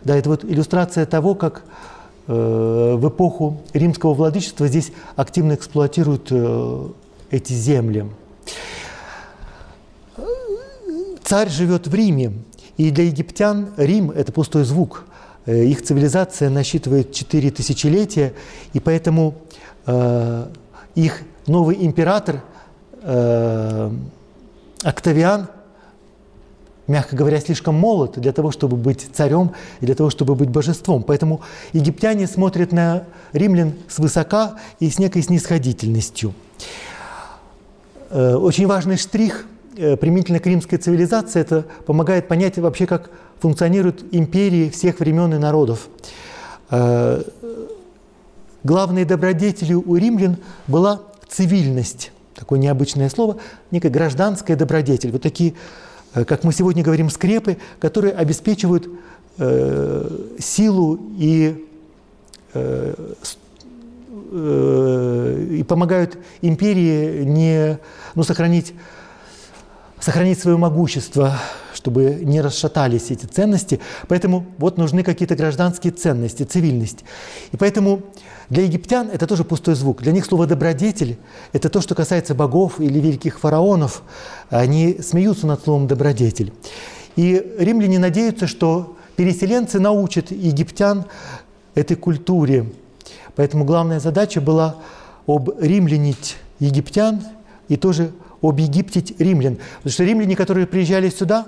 да, 0.05 0.17
это 0.17 0.29
вот 0.29 0.45
иллюстрация 0.45 1.07
того, 1.07 1.35
как 1.35 1.65
э, 2.27 2.97
в 2.99 3.09
эпоху 3.09 3.63
римского 3.73 4.15
владычества 4.15 4.69
здесь 4.69 4.93
активно 5.17 5.55
эксплуатируют 5.55 6.29
э, 6.31 6.89
эти 7.31 7.53
земли. 7.53 8.07
Царь 11.25 11.51
живет 11.51 11.87
в 11.87 11.95
Риме, 11.95 12.33
и 12.77 12.91
для 12.91 13.05
египтян 13.05 13.71
Рим– 13.77 14.11
это 14.13 14.33
пустой 14.33 14.65
звук. 14.65 15.05
Э, 15.47 15.65
их 15.65 15.83
цивилизация 15.83 16.51
насчитывает 16.51 17.13
четыре 17.13 17.51
тысячелетия, 17.51 18.33
и 18.73 18.81
поэтому 18.81 19.35
э, 19.87 20.47
их 20.95 21.23
новый 21.49 21.77
император 21.85 22.43
э, 23.03 23.91
Октавиан, 24.83 25.49
мягко 26.87 27.17
говоря, 27.17 27.41
слишком 27.41 27.75
молод 27.75 28.19
для 28.19 28.33
того, 28.33 28.51
чтобы 28.51 28.77
быть 28.77 29.09
царем 29.13 29.53
и 29.81 29.87
для 29.87 29.95
того, 29.95 30.11
чтобы 30.11 30.35
быть 30.35 30.49
божеством. 30.49 31.03
Поэтому 31.03 31.41
египтяне 31.73 32.27
смотрят 32.27 32.73
на 32.73 33.05
римлян 33.33 33.75
свысока 33.89 34.57
и 34.81 34.91
с 34.91 34.99
некой 34.99 35.23
снисходительностью. 35.23 36.35
Э, 38.11 38.35
очень 38.35 38.67
важный 38.67 38.97
штрих 38.97 39.47
э, 39.77 39.97
применительно 39.97 40.41
к 40.41 40.47
римской 40.47 40.79
цивилизации– 40.79 41.41
это 41.43 41.67
помогает 41.87 42.29
понять 42.29 42.59
вообще, 42.59 42.87
как 42.87 43.11
функционируют 43.41 44.05
империи 44.13 44.71
всех 44.71 45.01
времен 45.01 45.35
и 45.35 45.39
народов. 45.39 45.89
Э, 46.71 47.23
главной 48.65 49.05
добродетелью 49.05 49.83
у 49.87 49.97
римлян 49.97 50.39
была 50.67 51.03
цивильность, 51.29 52.13
такое 52.35 52.59
необычное 52.59 53.09
слово, 53.09 53.39
некая 53.71 53.91
гражданская 53.91 54.57
добродетель. 54.57 55.11
Вот 55.11 55.23
такие, 55.23 55.55
э, 56.15 56.25
как 56.25 56.45
мы 56.45 56.53
сегодня 56.53 56.83
говорим, 56.83 57.11
скрепы, 57.11 57.59
которые 57.81 58.15
обеспечивают 58.15 58.89
э, 59.39 60.11
силу 60.39 60.99
и, 61.19 61.67
э, 62.55 62.95
э, 64.33 65.47
и 65.59 65.63
помогают 65.63 66.19
империи 66.43 67.25
не, 67.25 67.79
ну, 68.15 68.23
сохранить, 68.23 68.75
сохранить 70.01 70.39
свое 70.39 70.57
могущество, 70.57 71.39
чтобы 71.75 72.21
не 72.23 72.41
расшатались 72.41 73.11
эти 73.11 73.27
ценности. 73.27 73.81
Поэтому 74.09 74.47
вот 74.59 74.79
нужны 74.79 75.03
какие-то 75.03 75.37
гражданские 75.37 75.93
ценности, 75.93 76.43
цивильность. 76.43 77.05
И 77.53 77.57
поэтому 77.57 78.03
для 78.49 78.63
египтян 78.63 79.11
это 79.13 79.27
тоже 79.27 79.45
пустой 79.45 79.75
звук. 79.75 80.03
Для 80.03 80.13
них 80.13 80.25
слово 80.25 80.47
«добродетель»– 80.47 81.19
это 81.53 81.69
то, 81.69 81.81
что 81.81 81.95
касается 81.95 82.35
богов 82.35 82.81
или 82.81 82.99
великих 82.99 83.39
фараонов. 83.39 84.03
Они 84.51 84.99
смеются 85.03 85.47
над 85.47 85.63
словом 85.63 85.87
«добродетель». 85.87 86.53
И 87.17 87.45
римляне 87.59 87.99
надеются, 87.99 88.47
что 88.47 88.97
переселенцы 89.17 89.81
научат 89.81 90.31
египтян 90.31 91.05
этой 91.75 91.97
культуре. 91.97 92.73
Поэтому 93.37 93.65
главная 93.65 94.01
задача 94.01 94.41
была 94.41 94.77
обримлянить 95.27 96.37
египтян 96.59 97.21
и 97.69 97.77
тоже 97.77 98.13
объегиптить 98.43 99.19
римлян. 99.19 99.59
Потому 99.79 99.93
что 99.93 100.05
римляне, 100.05 100.37
которые 100.37 100.67
приезжали 100.67 101.11
сюда, 101.11 101.47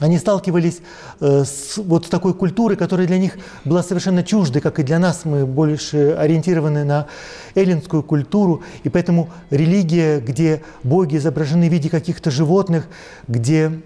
они 0.00 0.18
сталкивались 0.18 0.80
э, 1.20 1.44
с 1.44 1.76
вот 1.76 2.06
с 2.06 2.08
такой 2.08 2.32
культурой, 2.34 2.76
которая 2.76 3.06
для 3.06 3.18
них 3.18 3.36
была 3.64 3.82
совершенно 3.82 4.22
чуждой, 4.22 4.62
как 4.62 4.78
и 4.78 4.84
для 4.84 4.98
нас. 4.98 5.24
Мы 5.24 5.44
больше 5.44 6.12
ориентированы 6.12 6.84
на 6.84 7.08
эллинскую 7.54 8.02
культуру, 8.02 8.62
и 8.84 8.88
поэтому 8.88 9.30
религия, 9.50 10.20
где 10.20 10.62
боги 10.84 11.16
изображены 11.16 11.68
в 11.68 11.72
виде 11.72 11.88
каких-то 11.90 12.30
животных, 12.30 12.86
где 13.26 13.80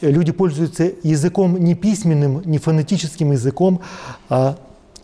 люди 0.00 0.32
пользуются 0.32 0.92
языком 1.02 1.58
не 1.58 1.74
письменным, 1.74 2.42
не 2.44 2.58
фонетическим 2.58 3.32
языком, 3.32 3.82
а 4.30 4.56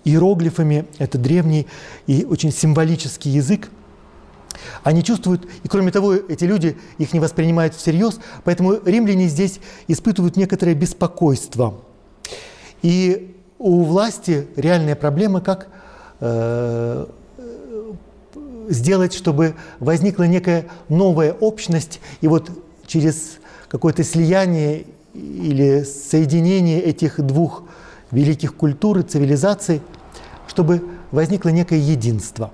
иероглифами. 0.05 0.87
Это 0.99 1.19
древний 1.19 1.67
и 2.07 2.25
очень 2.25 2.53
символический 2.53 3.31
язык. 3.31 3.69
Они 4.83 5.03
чувствуют, 5.03 5.49
и 5.63 5.69
кроме 5.69 5.91
того, 5.91 6.15
эти 6.15 6.45
люди 6.45 6.77
их 6.99 7.13
не 7.13 7.21
воспринимают 7.21 7.75
всерьез, 7.75 8.19
поэтому 8.45 8.79
римляне 8.85 9.29
здесь 9.29 9.61
испытывают 9.89 10.37
некоторое 10.37 10.75
беспокойство. 10.75 11.81
И 12.83 13.37
у 13.59 13.83
власти 13.83 14.47
реальная 14.57 14.97
проблема, 14.97 15.41
как 15.41 15.69
э, 16.21 17.07
сделать, 18.69 19.15
чтобы 19.15 19.55
возникла 19.81 20.25
некая 20.25 20.67
новая 20.89 21.33
общность, 21.33 22.01
и 22.21 22.29
вот 22.29 22.51
через 22.87 23.39
какое-то 23.69 24.05
слияние 24.05 24.87
или 25.15 25.83
соединение 25.83 26.81
этих 26.81 27.21
двух 27.21 27.65
великих 28.11 28.55
культур 28.55 28.99
и 28.99 29.03
цивилизаций, 29.03 29.81
чтобы 30.47 30.83
возникло 31.11 31.49
некое 31.49 31.79
единство. 31.79 32.53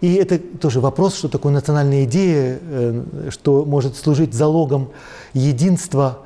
И 0.00 0.14
это 0.14 0.38
тоже 0.38 0.80
вопрос, 0.80 1.16
что 1.16 1.28
такое 1.28 1.52
национальная 1.52 2.04
идея, 2.04 2.58
э, 2.60 3.28
что 3.30 3.64
может 3.64 3.96
служить 3.96 4.34
залогом 4.34 4.90
единства 5.32 6.20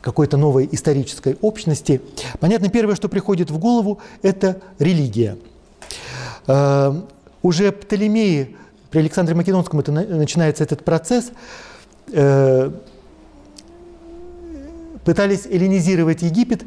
какой-то 0.00 0.36
новой 0.36 0.68
исторической 0.72 1.36
общности. 1.40 2.00
Понятно, 2.38 2.68
первое, 2.68 2.94
что 2.94 3.08
приходит 3.08 3.50
в 3.50 3.58
голову, 3.58 3.98
это 4.22 4.60
религия. 4.78 5.36
Э, 6.46 6.94
уже 7.42 7.72
Птолемеи, 7.72 8.56
при 8.90 9.00
Александре 9.00 9.34
Македонском 9.34 9.80
это 9.80 9.92
начинается 9.92 10.64
этот 10.64 10.84
процесс, 10.84 11.30
э, 12.12 12.70
пытались 15.04 15.46
эллинизировать 15.46 16.22
Египет, 16.22 16.62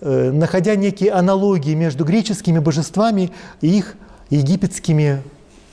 находя 0.00 0.76
некие 0.76 1.10
аналогии 1.12 1.74
между 1.74 2.04
греческими 2.04 2.58
божествами 2.58 3.30
и 3.62 3.78
их 3.78 3.94
египетскими 4.28 5.22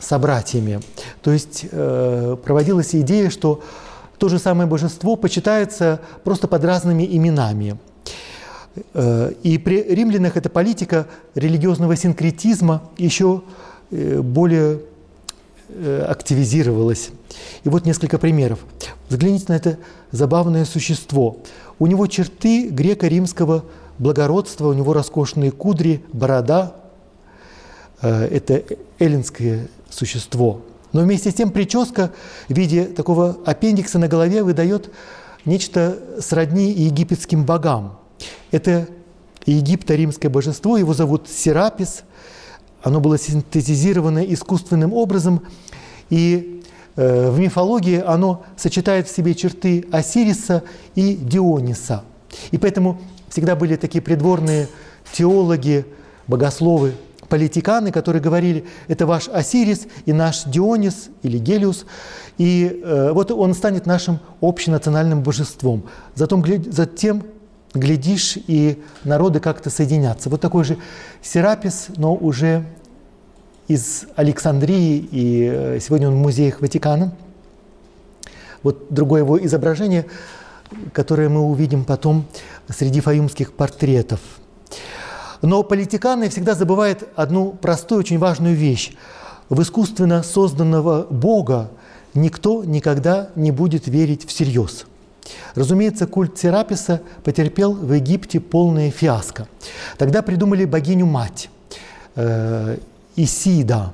собратьями. 0.03 0.81
То 1.21 1.31
есть 1.31 1.65
э, 1.71 2.37
проводилась 2.43 2.93
идея, 2.93 3.29
что 3.29 3.63
то 4.17 4.29
же 4.29 4.39
самое 4.39 4.69
божество 4.69 5.15
почитается 5.15 5.99
просто 6.23 6.47
под 6.47 6.63
разными 6.63 7.03
именами. 7.03 7.77
Э, 8.93 9.31
и 9.43 9.57
при 9.57 9.83
римлянах 9.83 10.37
эта 10.37 10.49
политика 10.49 11.07
религиозного 11.35 11.95
синкретизма 11.95 12.89
еще 12.97 13.43
э, 13.91 14.21
более 14.21 14.79
э, 15.69 16.05
активизировалась. 16.07 17.09
И 17.63 17.69
вот 17.69 17.85
несколько 17.85 18.17
примеров. 18.17 18.59
Взгляните 19.09 19.45
на 19.49 19.53
это 19.53 19.77
забавное 20.11 20.65
существо. 20.65 21.37
У 21.79 21.87
него 21.87 22.07
черты 22.07 22.69
греко-римского 22.69 23.65
благородства, 23.99 24.67
у 24.67 24.73
него 24.73 24.93
роскошные 24.93 25.51
кудри, 25.51 26.03
борода. 26.13 26.75
Это 28.01 28.63
эллинское 28.99 29.67
существо. 29.93 30.61
Но 30.91 31.01
вместе 31.01 31.31
с 31.31 31.33
тем 31.33 31.51
прическа 31.51 32.11
в 32.47 32.53
виде 32.53 32.85
такого 32.85 33.37
аппендикса 33.45 33.99
на 33.99 34.07
голове 34.07 34.43
выдает 34.43 34.91
нечто 35.45 35.97
сродни 36.19 36.71
египетским 36.71 37.45
богам. 37.45 37.97
Это 38.51 38.87
египто-римское 39.45 40.29
божество, 40.29 40.77
его 40.77 40.93
зовут 40.93 41.27
Серапис. 41.27 42.03
Оно 42.81 42.99
было 42.99 43.17
синтезировано 43.17 44.19
искусственным 44.19 44.93
образом, 44.93 45.41
и 46.09 46.61
э, 46.95 47.29
в 47.29 47.39
мифологии 47.39 48.01
оно 48.05 48.43
сочетает 48.57 49.07
в 49.07 49.15
себе 49.15 49.35
черты 49.35 49.85
Осириса 49.91 50.63
и 50.95 51.15
Диониса. 51.15 52.03
И 52.51 52.57
поэтому 52.57 53.01
всегда 53.29 53.55
были 53.55 53.77
такие 53.77 54.01
придворные 54.01 54.67
теологи, 55.13 55.85
богословы, 56.27 56.93
политиканы, 57.33 57.91
которые 57.91 58.21
говорили, 58.21 58.63
это 58.87 59.07
ваш 59.07 59.27
Осирис 59.27 59.87
и 60.05 60.13
наш 60.13 60.43
Дионис 60.43 61.09
или 61.23 61.39
Гелиус, 61.39 61.87
и 62.37 62.79
э, 62.83 63.11
вот 63.11 63.31
он 63.31 63.55
станет 63.55 63.87
нашим 63.87 64.19
общенациональным 64.39 65.23
божеством. 65.23 65.81
Затем, 66.13 66.43
затем, 66.71 67.23
глядишь, 67.73 68.37
и 68.45 68.79
народы 69.03 69.39
как-то 69.39 69.71
соединятся. 69.71 70.29
Вот 70.29 70.41
такой 70.41 70.63
же 70.63 70.77
Серапис, 71.23 71.87
но 71.97 72.13
уже 72.13 72.65
из 73.67 74.05
Александрии, 74.15 74.97
и 74.99 75.49
э, 75.51 75.79
сегодня 75.81 76.09
он 76.09 76.13
в 76.13 76.19
музеях 76.19 76.61
Ватикана. 76.61 77.15
Вот 78.61 78.93
другое 78.93 79.21
его 79.21 79.43
изображение, 79.43 80.05
которое 80.91 81.29
мы 81.29 81.41
увидим 81.41 81.83
потом 81.83 82.27
среди 82.69 83.01
фаюмских 83.01 83.53
портретов– 83.53 84.19
но 85.43 85.61
политиканы 85.61 86.29
всегда 86.29 86.55
забывают 86.55 87.03
одну 87.15 87.51
простую, 87.51 87.99
очень 87.99 88.17
важную 88.17 88.55
вещь. 88.55 88.93
В 89.49 89.61
искусственно 89.61 90.23
созданного 90.23 91.05
Бога 91.09 91.69
никто 92.13 92.63
никогда 92.63 93.29
не 93.35 93.51
будет 93.51 93.87
верить 93.87 94.25
всерьез. 94.25 94.85
Разумеется, 95.53 96.07
культ 96.07 96.37
Сераписа 96.37 97.01
потерпел 97.23 97.73
в 97.73 97.91
Египте 97.93 98.39
полное 98.39 98.89
фиаско. 98.89 99.47
Тогда 99.97 100.21
придумали 100.21 100.65
богиню-мать, 100.65 101.49
э, 102.15 102.77
Исида, 103.17 103.93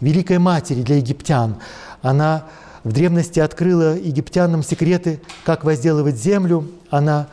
Великая 0.00 0.38
Матери 0.38 0.82
для 0.82 0.96
египтян. 0.96 1.56
Она 2.00 2.46
в 2.84 2.92
древности 2.92 3.38
открыла 3.38 3.96
египтянам 3.96 4.62
секреты, 4.62 5.20
как 5.44 5.64
возделывать 5.64 6.16
землю. 6.16 6.68
Она 6.88 7.28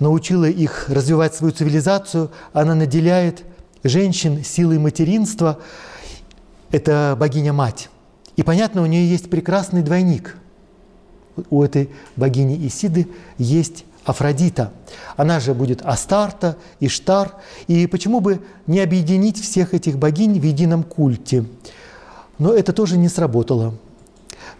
научила 0.00 0.44
их 0.44 0.88
развивать 0.88 1.34
свою 1.34 1.52
цивилизацию, 1.52 2.30
она 2.52 2.74
наделяет 2.74 3.44
женщин 3.82 4.44
силой 4.44 4.78
материнства. 4.78 5.58
Это 6.70 7.16
богиня-мать. 7.18 7.88
И 8.36 8.42
понятно, 8.42 8.82
у 8.82 8.86
нее 8.86 9.08
есть 9.08 9.30
прекрасный 9.30 9.82
двойник. 9.82 10.36
У 11.50 11.62
этой 11.62 11.90
богини 12.16 12.66
Исиды 12.66 13.08
есть 13.38 13.84
Афродита. 14.04 14.72
Она 15.16 15.40
же 15.40 15.54
будет 15.54 15.82
Астарта, 15.82 16.56
Иштар. 16.80 17.34
И 17.66 17.86
почему 17.86 18.20
бы 18.20 18.40
не 18.66 18.80
объединить 18.80 19.40
всех 19.40 19.74
этих 19.74 19.98
богинь 19.98 20.40
в 20.40 20.44
едином 20.44 20.82
культе? 20.82 21.44
Но 22.38 22.52
это 22.52 22.72
тоже 22.72 22.96
не 22.96 23.08
сработало. 23.08 23.74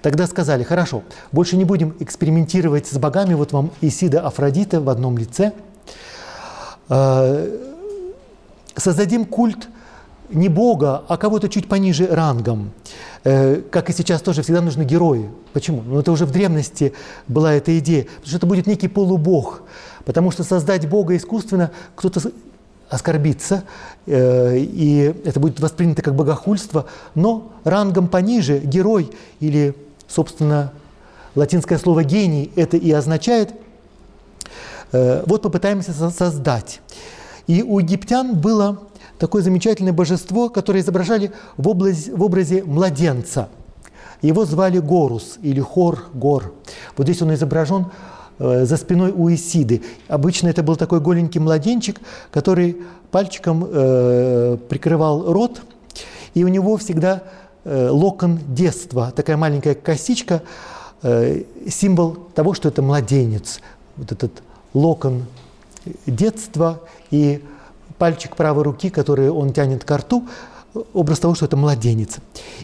Тогда 0.03 0.27
сказали, 0.27 0.63
хорошо, 0.63 1.03
больше 1.33 1.57
не 1.57 1.65
будем 1.65 1.95
экспериментировать 2.01 2.87
с 2.87 2.99
богами, 2.99 3.35
вот 3.35 3.53
вам 3.53 3.71
Исида 3.81 4.27
Афродита 4.27 4.81
в 4.81 4.89
одном 4.89 5.19
лице. 5.19 5.53
Э, 6.89 7.49
создадим 8.77 9.25
культ 9.25 9.69
не 10.31 10.49
Бога, 10.49 11.05
а 11.09 11.17
кого-то 11.17 11.49
чуть 11.49 11.69
пониже 11.69 12.07
рангом. 12.07 12.73
Э, 13.25 13.63
как 13.71 13.91
и 13.91 13.93
сейчас 13.93 14.23
тоже 14.23 14.43
всегда 14.43 14.61
нужны 14.61 14.83
герои. 14.83 15.31
Почему? 15.53 15.83
Ну 15.83 15.99
это 15.99 16.13
уже 16.13 16.27
в 16.27 16.33
древности 16.33 16.93
была 17.29 17.53
эта 17.55 17.79
идея. 17.79 18.05
Потому 18.05 18.27
что 18.27 18.37
это 18.37 18.47
будет 18.47 18.67
некий 18.67 18.89
полубог. 18.89 19.63
Потому 20.05 20.31
что 20.31 20.45
создать 20.45 20.89
Бога 20.89 21.17
искусственно 21.17 21.71
кто-то 21.95 22.21
оскорбиться, 22.89 23.65
э, 24.07 24.59
и 24.59 25.15
это 25.25 25.41
будет 25.41 25.61
воспринято 25.61 26.03
как 26.03 26.15
богохульство, 26.15 26.87
но 27.15 27.53
рангом 27.65 28.09
пониже 28.09 28.59
герой 28.59 29.11
или 29.41 29.75
Собственно, 30.09 30.73
латинское 31.35 31.79
слово 31.79 32.05
«гений» 32.05 32.53
это 32.57 32.77
и 32.77 32.91
означает. 32.93 33.53
Э, 34.93 35.25
вот 35.27 35.43
попытаемся 35.43 35.93
создать. 36.11 36.81
И 37.47 37.63
у 37.63 37.81
египтян 37.81 38.37
было 38.37 38.83
такое 39.19 39.43
замечательное 39.43 39.93
божество, 39.93 40.49
которое 40.49 40.81
изображали 40.81 41.33
в, 41.57 41.69
образе, 41.69 42.15
в 42.15 42.23
образе 42.23 42.63
младенца. 42.65 43.49
Его 44.23 44.45
звали 44.45 44.79
Горус 44.79 45.39
или 45.43 45.61
Хор 45.61 46.05
Гор. 46.15 46.55
Вот 46.97 47.05
здесь 47.05 47.21
он 47.23 47.35
изображен 47.35 47.87
за 48.39 48.77
спиной 48.77 49.13
у 49.13 49.33
Исиды. 49.33 49.83
Обычно 50.09 50.49
это 50.49 50.63
был 50.63 50.77
такой 50.77 51.01
голенький 51.01 51.41
младенчик, 51.41 52.01
который 52.31 52.77
пальчиком 53.11 53.67
э, 53.67 54.59
прикрывал 54.69 55.33
рот, 55.33 55.63
и 56.35 56.45
у 56.45 56.49
него 56.49 56.77
всегда 56.77 57.23
Э, 57.69 57.89
локон 57.91 58.39
детства, 58.47 59.11
такая 59.11 59.37
маленькая 59.37 59.75
косичка, 59.75 60.41
э, 61.03 61.43
символ 61.69 62.15
того, 62.33 62.55
что 62.55 62.69
это 62.69 62.81
младенец. 62.81 63.59
Вот 63.97 64.13
этот 64.13 64.31
локон 64.73 65.25
детства 66.07 66.81
и 67.11 67.43
пальчик 67.99 68.37
правой 68.37 68.63
руки, 68.63 68.89
который 68.89 69.31
он 69.31 69.53
тянет 69.53 69.83
к 69.83 69.97
рту, 69.97 70.29
образ 70.95 71.19
того, 71.19 71.35
что 71.35 71.47
это 71.47 71.57
младенец. 71.57 72.19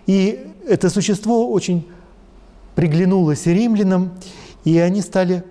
И 0.07 0.47
это 0.69 0.89
существо 0.89 1.51
очень 1.51 1.85
приглянулось 2.77 3.47
римлянам, 3.47 4.13
и 4.63 4.79
они 4.79 5.03
стали 5.03 5.43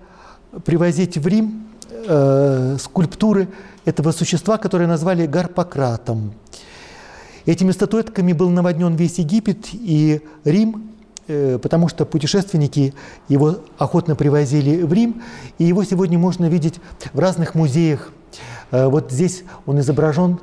привозить 0.64 1.16
в 1.18 1.26
Рим 1.26 1.68
э, 1.90 2.76
скульптуры 2.80 3.48
этого 3.84 4.12
существа, 4.12 4.58
которое 4.58 4.86
назвали 4.86 5.26
Гарпократом. 5.26 6.34
Этими 7.46 7.72
статуэтками 7.72 8.32
был 8.32 8.50
наводнен 8.50 8.94
весь 8.94 9.18
Египет 9.18 9.66
и 9.72 10.20
Рим, 10.44 10.90
э, 11.26 11.58
потому 11.58 11.88
что 11.88 12.04
путешественники 12.04 12.94
его 13.28 13.58
охотно 13.78 14.14
привозили 14.14 14.82
в 14.82 14.92
Рим, 14.92 15.22
и 15.58 15.64
его 15.64 15.84
сегодня 15.84 16.18
можно 16.18 16.48
видеть 16.48 16.80
в 17.12 17.18
разных 17.18 17.54
музеях. 17.54 18.12
Э, 18.70 18.86
вот 18.86 19.10
здесь 19.10 19.44
он 19.66 19.80
изображен 19.80 20.38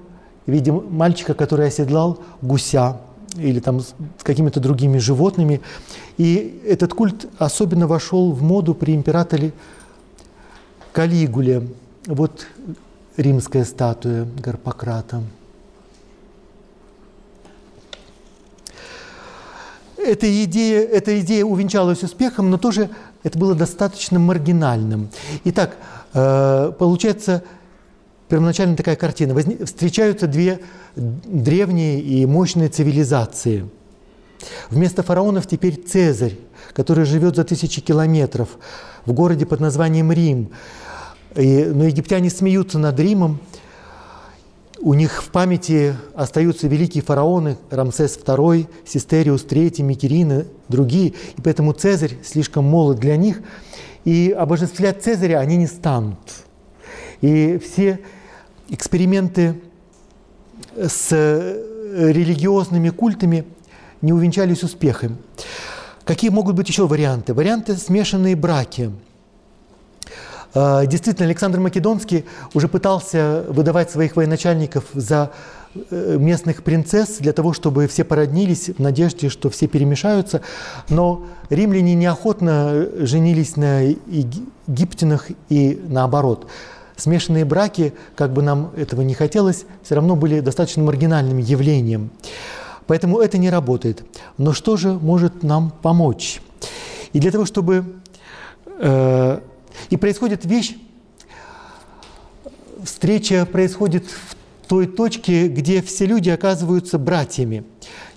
в 0.45 0.51
виде 0.51 0.71
мальчика, 0.71 1.33
который 1.33 1.67
оседлал 1.67 2.19
гуся 2.41 2.97
или 3.37 3.59
там 3.59 3.81
с 3.81 3.93
какими-то 4.23 4.59
другими 4.59 4.97
животными. 4.97 5.61
И 6.17 6.61
этот 6.65 6.93
культ 6.93 7.27
особенно 7.37 7.87
вошел 7.87 8.31
в 8.31 8.41
моду 8.41 8.73
при 8.73 8.95
императоре 8.95 9.53
Калигуле. 10.91 11.67
Вот 12.05 12.47
римская 13.17 13.65
статуя 13.65 14.25
Гарпократа. 14.37 15.23
эта 20.09 20.43
идея, 20.43 20.81
эта 20.81 21.19
идея 21.19 21.45
увенчалась 21.45 22.03
успехом, 22.03 22.49
но 22.49 22.57
тоже 22.57 22.89
это 23.23 23.37
было 23.37 23.55
достаточно 23.55 24.19
маргинальным. 24.19 25.09
Итак, 25.45 25.77
э, 26.13 26.71
получается 26.77 27.43
первоначально 28.27 28.75
такая 28.75 28.95
картина. 28.95 29.35
Встречаются 29.65 30.27
две 30.27 30.59
древние 30.95 31.99
и 31.99 32.25
мощные 32.25 32.69
цивилизации. 32.69 33.69
Вместо 34.69 35.03
фараонов 35.03 35.47
теперь 35.47 35.75
Цезарь, 35.75 36.37
который 36.73 37.05
живет 37.05 37.35
за 37.35 37.43
тысячи 37.43 37.81
километров 37.81 38.49
в 39.05 39.13
городе 39.13 39.45
под 39.45 39.59
названием 39.59 40.11
Рим. 40.11 40.49
И, 41.35 41.63
но 41.65 41.85
египтяне 41.85 42.29
смеются 42.29 42.79
над 42.79 42.99
Римом, 42.99 43.39
у 44.81 44.93
них 44.93 45.23
в 45.23 45.29
памяти 45.29 45.95
остаются 46.15 46.67
великие 46.67 47.03
фараоны 47.03 47.57
Рамсес 47.69 48.17
II, 48.17 48.67
Систериус 48.85 49.43
III, 49.43 49.81
Микерины, 49.83 50.45
другие, 50.69 51.09
и 51.09 51.41
поэтому 51.43 51.73
Цезарь 51.73 52.17
слишком 52.23 52.63
молод 52.63 52.97
для 52.97 53.17
них, 53.17 53.41
и 54.05 54.33
обожествлять 54.37 55.03
Цезаря 55.03 55.39
они 55.39 55.57
не 55.57 55.67
станут. 55.67 56.17
И 57.19 57.57
все 57.57 57.99
эксперименты 58.69 59.61
с 60.77 61.11
религиозными 61.11 62.89
культами 62.89 63.45
не 64.01 64.13
увенчались 64.13 64.63
успехом. 64.63 65.17
Какие 66.09 66.31
могут 66.31 66.55
быть 66.55 66.67
еще 66.67 66.87
варианты? 66.87 67.35
Варианты 67.35 67.75
смешанные 67.77 68.35
браки. 68.35 68.89
А, 70.55 70.87
действительно, 70.87 71.27
Александр 71.27 71.59
Македонский 71.59 72.25
уже 72.55 72.67
пытался 72.67 73.45
выдавать 73.47 73.91
своих 73.91 74.15
военачальников 74.15 74.85
за 74.95 75.29
э, 75.75 76.17
местных 76.19 76.63
принцесс 76.63 77.17
для 77.19 77.31
того, 77.31 77.53
чтобы 77.53 77.85
все 77.85 78.03
породнились 78.03 78.69
в 78.69 78.79
надежде, 78.79 79.29
что 79.29 79.51
все 79.51 79.67
перемешаются. 79.67 80.41
Но 80.89 81.27
римляне 81.51 81.93
неохотно 81.93 82.87
женились 83.05 83.55
на 83.55 83.81
египтянах 83.83 85.27
и 85.49 85.79
наоборот. 85.89 86.47
Смешанные 86.95 87.45
браки, 87.45 87.93
как 88.15 88.33
бы 88.33 88.41
нам 88.41 88.71
этого 88.75 89.01
не 89.01 89.13
хотелось, 89.13 89.65
все 89.83 89.93
равно 89.93 90.15
были 90.15 90.39
достаточно 90.39 90.81
маргинальным 90.81 91.37
явлением. 91.37 92.09
Поэтому 92.89 93.19
это 93.19 93.37
не 93.37 93.51
работает. 93.51 94.03
Но 94.39 94.51
что 94.51 94.75
же 94.75 94.93
может 94.93 95.43
нам 95.43 95.69
помочь? 95.69 96.41
И 97.13 97.19
для 97.19 97.29
того, 97.29 97.45
чтобы... 97.45 97.85
Э, 98.65 99.41
и 99.91 99.95
происходит 99.95 100.43
вещь, 100.43 100.75
встреча 102.83 103.45
происходит 103.45 104.05
в 104.07 104.35
той 104.67 104.87
точке, 104.87 105.49
где 105.49 105.83
все 105.83 106.07
люди 106.07 106.31
оказываются 106.31 106.97
братьями, 106.97 107.63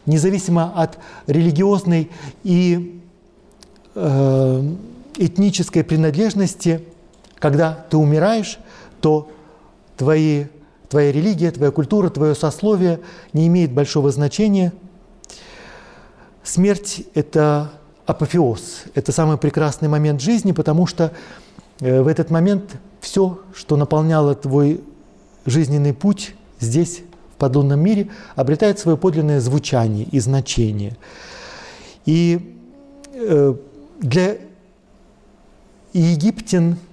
независимо 0.07 0.73
от 0.75 0.99
религиозной 1.27 2.11
и 2.43 2.99
э, 3.95 4.75
этнической 5.19 5.85
принадлежности. 5.85 6.83
Когда 7.39 7.75
ты 7.91 7.99
умираешь, 7.99 8.59
то 9.03 9.31
твои 9.99 10.47
Твоя 10.93 11.11
религия, 11.11 11.51
твоя 11.51 11.71
культура, 11.71 12.11
твое 12.11 12.35
сословие 12.35 13.01
не 13.33 13.47
имеет 13.47 13.73
большого 13.73 14.11
значения. 14.11 14.75
Смерть– 16.43 17.05
это 17.15 17.73
апофеоз, 18.05 18.83
это 18.95 19.11
самый 19.11 19.39
прекрасный 19.39 19.89
момент 19.89 20.21
жизни, 20.21 20.53
потому 20.53 20.87
что 20.87 21.15
э, 21.81 22.03
в 22.03 22.07
этот 22.09 22.29
момент 22.29 22.77
все, 23.01 23.41
что 23.55 23.79
наполняло 23.79 24.35
твой 24.35 24.83
жизненный 25.47 25.95
путь 25.95 26.35
здесь, 26.61 27.01
в 27.33 27.39
подлунном 27.39 27.81
мире, 27.81 28.11
обретает 28.37 28.79
свое 28.79 28.99
подлинное 28.99 29.41
звучание 29.41 30.05
и 30.05 30.21
значение. 30.21 30.99
И 32.05 32.55
э, 33.15 33.55
для 33.99 34.37
египтян– 35.95 36.77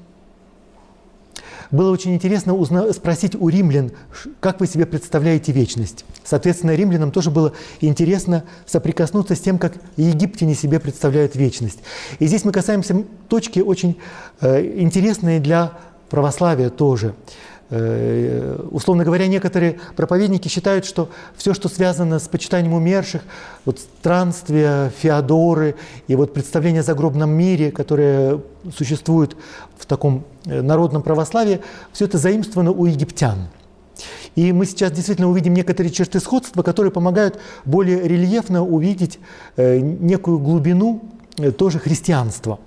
было 1.72 1.92
очень 1.92 2.14
интересно 2.14 2.54
узна- 2.56 2.92
спросить 2.94 3.36
у 3.36 3.50
римлян, 3.50 3.92
как 4.40 4.60
вы 4.60 4.68
себе 4.68 4.86
представляете 4.86 5.52
вечность. 5.52 6.06
Соответственно, 6.24 6.76
римлянам 6.76 7.12
тоже 7.12 7.30
было 7.32 7.54
интересно 7.82 8.44
соприкоснуться 8.66 9.36
с 9.36 9.40
тем, 9.40 9.58
как 9.58 9.74
египтяне 9.98 10.56
себе 10.56 10.80
представляют 10.80 11.36
вечность. 11.36 11.80
И 12.20 12.28
здесь 12.28 12.44
мы 12.46 12.52
касаемся 12.52 13.04
точки 13.28 13.60
очень 13.60 13.98
э, 14.42 14.80
интересной 14.80 15.40
для 15.40 15.74
православия 16.10 16.70
тоже. 16.70 17.14
Э, 17.72 18.66
условно 18.72 19.04
говоря, 19.04 19.28
некоторые 19.28 19.80
проповедники 19.96 20.48
считают, 20.48 20.86
что 20.86 21.10
все, 21.38 21.54
что 21.54 21.70
связано 21.70 22.18
с 22.18 22.28
почитанием 22.28 22.74
умерших, 22.74 23.22
вот 23.64 23.80
странствия, 23.80 24.92
Феодоры 25.00 25.76
и 26.08 26.16
вот 26.16 26.34
представление 26.34 26.80
о 26.80 26.84
загробном 26.84 27.30
мире, 27.30 27.72
которое 27.72 28.40
существует 28.76 29.36
в 29.78 29.86
таком 29.86 30.26
э, 30.46 30.62
народном 30.62 31.04
православии, 31.04 31.62
все 31.94 32.06
это 32.06 32.18
заимствовано 32.18 32.72
у 32.72 32.86
египтян. 32.86 33.50
И 34.36 34.52
мы 34.52 34.66
сейчас 34.66 34.92
действительно 34.92 35.30
увидим 35.30 35.54
некоторые 35.54 35.92
черты 35.92 36.20
сходства, 36.20 36.64
которые 36.64 36.92
помогают 36.92 37.40
более 37.66 38.08
рельефно 38.08 38.64
увидеть 38.64 39.20
э, 39.58 39.80
некую 39.80 40.40
глубину 40.40 41.04
тоже 41.58 41.80
христианства. 41.80 42.60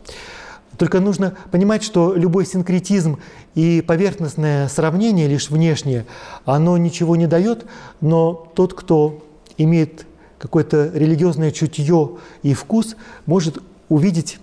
Только 0.78 1.00
нужно 1.00 1.36
понимать, 1.50 1.82
что 1.82 2.14
любой 2.14 2.46
синкретизм 2.46 3.18
и 3.54 3.82
поверхностное 3.86 4.68
сравнение, 4.68 5.28
лишь 5.28 5.50
внешнее, 5.50 6.06
оно 6.44 6.78
ничего 6.78 7.16
не 7.16 7.26
дает, 7.26 7.66
но 8.00 8.50
тот, 8.54 8.74
кто 8.74 9.22
имеет 9.58 10.06
какое-то 10.38 10.90
религиозное 10.94 11.50
чутье 11.50 12.18
и 12.42 12.54
вкус, 12.54 12.96
может 13.26 13.58
увидеть 13.88 14.38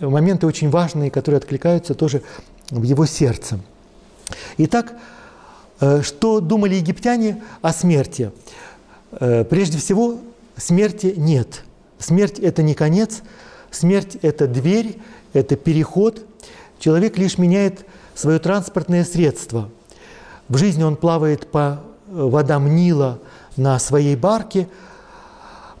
моменты 0.00 0.46
очень 0.46 0.70
важные, 0.70 1.10
которые 1.10 1.38
откликаются 1.38 1.94
тоже 1.94 2.22
в 2.70 2.82
его 2.82 3.06
сердце. 3.06 3.60
Итак, 4.56 4.94
э, 5.80 6.02
что 6.02 6.40
думали 6.40 6.74
египтяне 6.74 7.42
о 7.62 7.72
смерти? 7.72 8.32
Э, 9.12 9.44
прежде 9.44 9.78
всего, 9.78 10.18
смерти 10.56 11.14
нет. 11.16 11.62
Смерть– 11.98 12.38
это 12.40 12.62
не 12.62 12.74
конец, 12.74 13.22
смерть– 13.70 14.16
это 14.22 14.46
дверь, 14.46 14.98
это 15.34 15.56
переход. 15.56 16.24
Человек 16.78 17.18
лишь 17.18 17.36
меняет 17.36 17.84
свое 18.14 18.38
транспортное 18.38 19.04
средство. 19.04 19.68
В 20.48 20.56
жизни 20.56 20.82
он 20.82 20.96
плавает 20.96 21.46
по 21.48 21.80
э, 22.08 22.22
водам 22.22 22.74
Нила 22.74 23.18
на 23.56 23.78
своей 23.78 24.16
барке. 24.16 24.68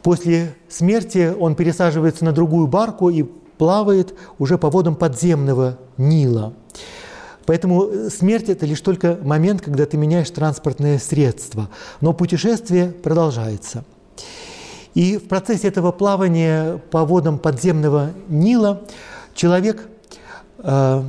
После 0.02 0.54
смерти 0.68 1.34
он 1.38 1.54
пересаживается 1.54 2.24
на 2.24 2.32
другую 2.32 2.66
барку 2.66 3.08
и 3.08 3.22
плавает 3.22 4.14
уже 4.38 4.58
по 4.58 4.68
водам 4.68 4.96
подземного 4.96 5.78
Нила. 5.96 6.52
Поэтому 7.46 7.84
э, 7.84 8.10
смерть– 8.10 8.48
это 8.48 8.66
лишь 8.66 8.80
только 8.80 9.18
момент, 9.22 9.60
когда 9.60 9.86
ты 9.86 9.96
меняешь 9.96 10.30
транспортное 10.30 10.98
средство. 10.98 11.68
Но 12.00 12.12
путешествие 12.12 12.90
продолжается. 12.90 13.84
И 14.94 15.18
в 15.18 15.28
процессе 15.28 15.68
этого 15.68 15.92
плавания 15.92 16.80
по 16.90 17.04
водам 17.04 17.38
подземного 17.38 18.10
Нила 18.28 18.82
человек 19.34 19.88
э, 20.58 21.02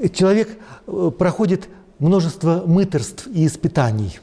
Э, 0.00 0.08
человек 0.12 0.48
э, 0.86 1.10
проходит 1.16 1.68
множество 1.98 2.62
мыторств 2.66 3.26
и 3.26 3.46
испытаний. 3.46 4.18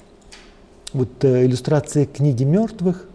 Вот 0.93 1.23
э, 1.23 1.45
иллюстрация 1.45 2.05
книги 2.05 2.43
мертвых. 2.43 3.05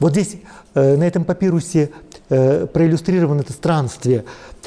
Вот 0.00 0.10
здесь 0.10 0.38
на 0.74 1.06
этом 1.06 1.24
папирусе 1.24 1.92
проиллюстрировано 2.28 3.42
это 3.42 3.52
странствие. 3.52 4.24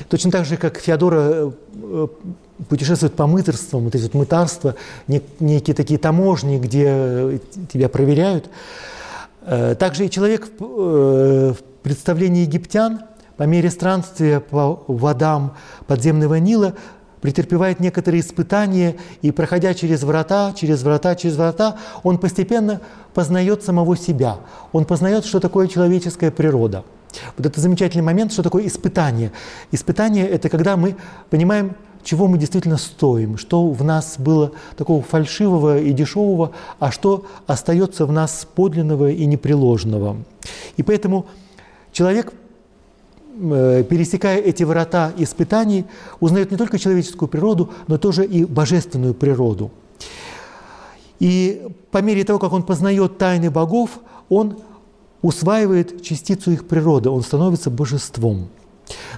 Точно 0.08 0.32
так 0.32 0.46
же, 0.46 0.56
как 0.56 0.78
Феодора 0.78 1.52
путешествует 2.70 3.14
по 3.14 3.28
мыторствам, 3.28 3.86
вот 3.86 3.96
эти 3.96 4.04
вот 4.04 4.14
мытарства, 4.14 4.76
некие 5.08 5.76
такие 5.76 6.00
таможни, 6.00 6.58
где 6.58 7.40
тебя 7.72 7.90
проверяют. 7.90 8.50
Также 9.80 10.06
и 10.06 10.10
человек 10.10 10.50
в 10.60 11.58
представлении 11.84 12.42
египтян 12.42 13.02
по 13.38 13.44
мере 13.44 13.70
странствия 13.70 14.40
по 14.40 14.84
водам 14.88 15.56
подземного 15.86 16.36
Нила 16.36 16.74
претерпевает 17.22 17.80
некоторые 17.80 18.22
испытания, 18.22 18.96
и 19.22 19.32
проходя 19.32 19.74
через 19.74 20.04
врата, 20.04 20.54
через 20.56 20.84
врата, 20.84 21.16
через 21.16 21.36
врата, 21.36 21.78
он 22.04 22.18
постепенно 22.18 22.82
познает 23.14 23.64
самого 23.64 23.98
себя. 23.98 24.38
Он 24.72 24.86
познает, 24.86 25.26
что 25.26 25.40
такое 25.40 25.68
человеческая 25.68 26.30
природа. 26.32 26.84
Вот 27.38 27.46
это 27.46 27.60
замечательный 27.60 28.04
момент, 28.04 28.34
что 28.34 28.44
такое 28.44 28.68
испытание. 28.68 29.32
Испытание– 29.72 30.28
это 30.30 30.50
когда 30.50 30.78
мы 30.78 30.96
понимаем, 31.30 31.76
чего 32.04 32.28
мы 32.28 32.38
действительно 32.38 32.78
стоим, 32.78 33.38
что 33.38 33.70
в 33.70 33.84
нас 33.84 34.16
было 34.18 34.52
такого 34.76 35.02
фальшивого 35.02 35.80
и 35.80 35.92
дешевого, 35.92 36.52
а 36.80 36.92
что 36.92 37.26
остается 37.46 38.06
в 38.06 38.12
нас 38.12 38.48
подлинного 38.56 39.12
и 39.12 39.26
непреложного. 39.26 40.18
И 40.78 40.84
поэтому 40.84 41.26
Человек, 41.98 42.32
э, 43.42 43.84
пересекая 43.90 44.38
эти 44.38 44.62
врата 44.62 45.12
испытаний, 45.18 45.86
узнает 46.20 46.52
не 46.52 46.58
только 46.58 46.78
человеческую 46.78 47.28
природу, 47.28 47.72
но 47.88 47.98
тоже 47.98 48.24
и 48.24 48.46
божественную 48.46 49.16
природу. 49.16 49.72
И 51.20 51.66
по 51.90 52.04
мере 52.04 52.24
того, 52.24 52.38
как 52.38 52.54
он 52.54 52.62
познает 52.62 53.18
тайны 53.18 53.50
богов, 53.50 54.00
он 54.30 54.58
усваивает 55.24 56.04
частицу 56.04 56.52
их 56.52 56.68
природы, 56.68 57.10
он 57.10 57.24
становится 57.24 57.72
божеством. 57.72 58.48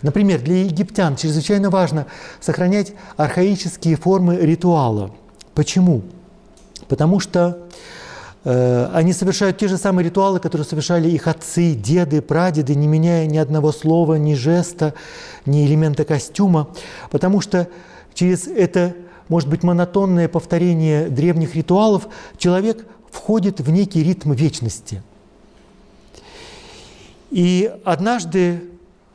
Например, 0.01 0.41
для 0.41 0.63
египтян 0.63 1.15
чрезвычайно 1.15 1.69
важно 1.69 2.07
сохранять 2.39 2.93
архаические 3.17 3.95
формы 3.95 4.37
ритуала. 4.37 5.11
Почему? 5.53 6.03
Потому 6.87 7.19
что 7.19 7.69
Э, 8.45 8.89
они 8.93 9.13
совершают 9.13 9.57
те 9.57 9.67
же 9.67 9.77
самые 9.77 10.05
ритуалы, 10.05 10.39
которые 10.39 10.65
совершали 10.65 11.09
их 11.09 11.27
отцы, 11.27 11.73
деды, 11.73 12.21
прадеды, 12.21 12.75
не 12.75 12.87
меняя 12.87 13.25
ни 13.25 13.37
одного 13.37 13.71
слова, 13.71 14.15
ни 14.15 14.33
жеста, 14.33 14.93
ни 15.45 15.65
элемента 15.65 16.05
костюма, 16.05 16.69
потому 17.11 17.41
что 17.41 17.67
через 18.13 18.47
это, 18.47 18.95
может 19.27 19.49
быть, 19.49 19.63
монотонное 19.63 20.29
повторение 20.29 21.09
древних 21.09 21.55
ритуалов 21.55 22.07
человек 22.37 22.85
входит 23.11 23.59
в 23.59 23.69
некий 23.71 24.03
ритм 24.03 24.31
вечности. 24.31 25.03
И 27.29 27.71
однажды 27.83 28.63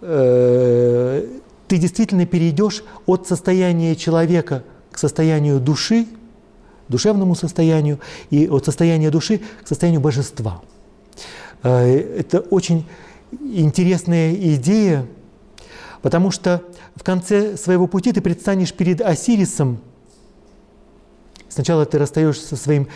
э, 0.05 1.27
ты 1.67 1.79
действительно 1.79 2.27
перейдешь 2.27 2.85
от 3.07 3.27
состояния 3.27 3.97
человека 3.97 4.65
к 4.93 4.99
состоянию 4.99 5.59
души, 5.61 6.07
душевному 6.89 7.35
состоянию, 7.35 8.01
и 8.31 8.47
от 8.49 8.65
состояния 8.65 9.11
души 9.11 9.41
к 9.63 9.67
состоянию 9.67 10.01
божества. 10.01 10.63
Э, 11.63 11.97
это 12.19 12.41
очень 12.41 12.87
интересная 13.41 14.35
идея, 14.35 15.07
потому 16.03 16.31
что 16.31 16.63
в 16.95 17.03
конце 17.03 17.57
своего 17.57 17.87
пути 17.87 18.13
ты 18.13 18.21
предстанешь 18.21 18.73
перед 18.73 19.01
Осирисом. 19.01 19.81
Сначала 21.49 21.87
ты 21.87 21.99
расстаешься 21.99 22.47
со 22.47 22.57
своим 22.57 22.89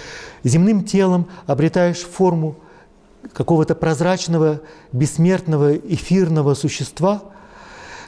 земным 0.44 0.85
телом, 0.85 1.29
обретаешь 1.47 2.01
форму 2.01 2.57
какого-то 3.33 3.74
прозрачного, 3.74 4.61
бессмертного, 4.92 5.76
эфирного 5.76 6.54
существа, 6.54 7.22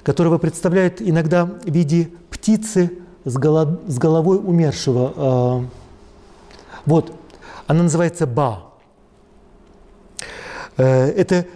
которого 0.03 0.39
представляют 0.39 1.01
иногда 1.01 1.45
в 1.45 1.71
виде 1.71 2.11
птицы 2.31 2.99
с, 3.25 3.37
голо- 3.37 3.81
с 3.87 3.99
головой 3.99 4.39
умершего. 4.39 5.13
А, 5.17 5.65
вот, 6.87 7.13
она 7.67 7.85
называется 7.85 8.27
Ба. 8.27 8.71
Э, 10.77 11.09
это 11.09 11.47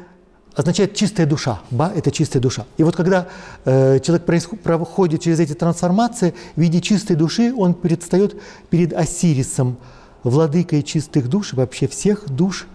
означает 0.54 0.94
чистая 0.94 1.26
душа. 1.26 1.60
Ба– 1.70 1.92
это 1.96 2.10
чистая 2.10 2.40
душа. 2.40 2.66
И 2.76 2.84
вот 2.84 2.94
когда 2.94 3.28
э, 3.64 3.98
человек 4.00 4.24
проходит 4.62 5.22
через 5.22 5.40
эти 5.40 5.54
трансформации, 5.54 6.34
в 6.54 6.60
виде 6.60 6.80
чистой 6.80 7.16
души 7.16 7.52
он 7.56 7.74
предстает 7.74 8.40
перед 8.70 8.92
Осирисом, 8.92 9.78
владыкой 10.22 10.82
чистых 10.82 11.28
душ, 11.28 11.54
вообще 11.54 11.88
всех 11.88 12.28
душ, 12.28 12.66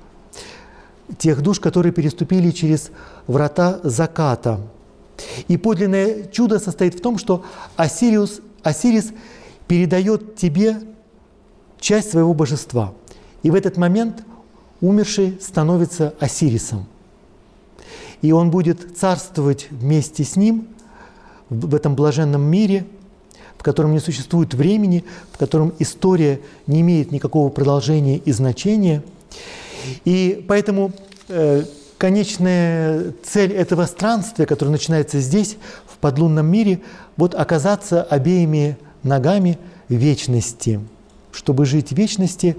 тех 1.18 1.42
душ, 1.42 1.60
которые 1.60 1.92
переступили 1.92 2.52
через 2.52 2.92
врата 3.28 3.80
заката. 3.84 4.60
И 5.48 5.58
подлинное 5.58 6.26
чудо 6.26 6.60
состоит 6.60 6.96
в 6.96 7.02
том, 7.02 7.18
что 7.18 7.44
Осириус, 7.76 8.42
Осирис 8.64 9.12
передает 9.68 10.36
тебе 10.36 10.82
часть 11.80 12.12
своего 12.12 12.34
божества. 12.34 12.94
И 13.44 13.52
в 13.52 13.56
этот 13.56 13.78
момент 13.78 14.24
умерший 14.82 15.38
становится 15.42 16.14
Осирисом. 16.20 16.86
И 18.22 18.32
он 18.32 18.52
будет 18.52 18.98
царствовать 18.98 19.68
вместе 19.72 20.24
с 20.24 20.36
ним 20.36 20.68
в 21.50 21.74
этом 21.74 21.96
блаженном 21.96 22.42
мире, 22.42 22.86
в 23.58 23.64
котором 23.64 23.92
не 23.92 24.00
существует 24.00 24.54
времени, 24.54 25.04
в 25.32 25.38
котором 25.38 25.74
история 25.80 26.40
не 26.68 26.82
имеет 26.82 27.12
никакого 27.12 27.50
продолжения 27.50 28.18
и 28.18 28.32
значения. 28.32 29.04
И 30.06 30.46
поэтому 30.48 30.92
э, 31.28 31.64
конечная 31.98 33.14
цель 33.24 33.54
этого 33.54 33.86
странствия, 33.86 34.46
которое 34.46 34.72
начинается 34.72 35.20
здесь, 35.20 35.58
в 35.88 35.98
подлунном 35.98 36.48
мире, 36.48 36.82
вот 37.18 37.36
оказаться 37.36 38.04
обеими 38.04 38.78
ногами 39.04 39.60
вечности. 39.90 40.80
Чтобы 41.32 41.66
жить 41.66 41.90
в 41.90 41.96
вечности, 41.96 42.56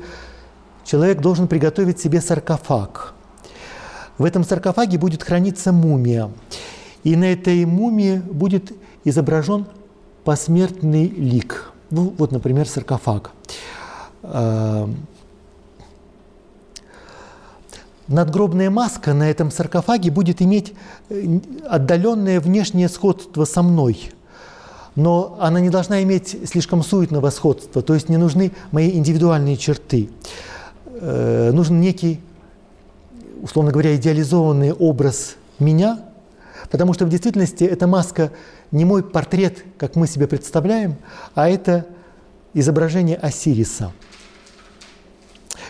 человек 0.85 1.21
должен 1.21 1.49
приготовить 1.49 1.99
себе 2.01 2.21
саркофаг. 2.21 3.15
В 4.19 4.25
этом 4.25 4.45
саркофаге 4.45 4.99
будет 4.99 5.23
храниться 5.23 5.73
мумия. 5.73 6.31
И 7.03 7.17
на 7.17 7.33
этой 7.33 7.65
мумии 7.65 8.17
будет 8.19 8.73
изображен 9.05 9.65
посмертный 10.25 11.09
лик. 11.09 11.73
Ну, 11.91 12.15
вот, 12.19 12.31
например, 12.31 12.69
саркофаг. 12.69 13.31
Надгробная 18.11 18.71
маска 18.71 19.15
на 19.15 19.31
этом 19.31 19.53
саркофаге 19.53 20.11
будет 20.11 20.43
иметь 20.43 20.75
э, 21.11 21.39
отдаленное 21.69 22.41
внешнее 22.41 22.89
сходство 22.89 23.45
со 23.45 23.63
мной. 23.63 24.11
Но 24.97 25.39
она 25.39 25.61
не 25.61 25.71
должна 25.71 26.03
иметь 26.03 26.37
слишком 26.45 26.83
суетного 26.83 27.31
сходства, 27.31 27.83
то 27.83 27.95
есть 27.95 28.09
не 28.09 28.17
нужны 28.17 28.51
мои 28.73 28.91
индивидуальные 28.91 29.57
черты. 29.57 30.11
Э, 30.87 31.53
нужен 31.53 31.81
некий, 31.81 32.21
условно 33.43 33.71
говоря, 33.71 33.95
идеализованный 33.95 34.73
образ 34.73 35.37
меня, 35.61 36.01
потому 36.69 36.95
что 36.95 37.07
в 37.07 37.11
действительности 37.11 37.63
эта 37.63 37.87
маска 37.87 38.33
не 38.73 38.85
мой 38.85 39.05
портрет, 39.05 39.65
как 39.79 39.95
мы 39.95 40.09
себе 40.09 40.27
представляем, 40.27 40.97
а 41.37 41.49
это 41.49 41.87
изображение 42.55 43.19
Осириса. 43.19 43.93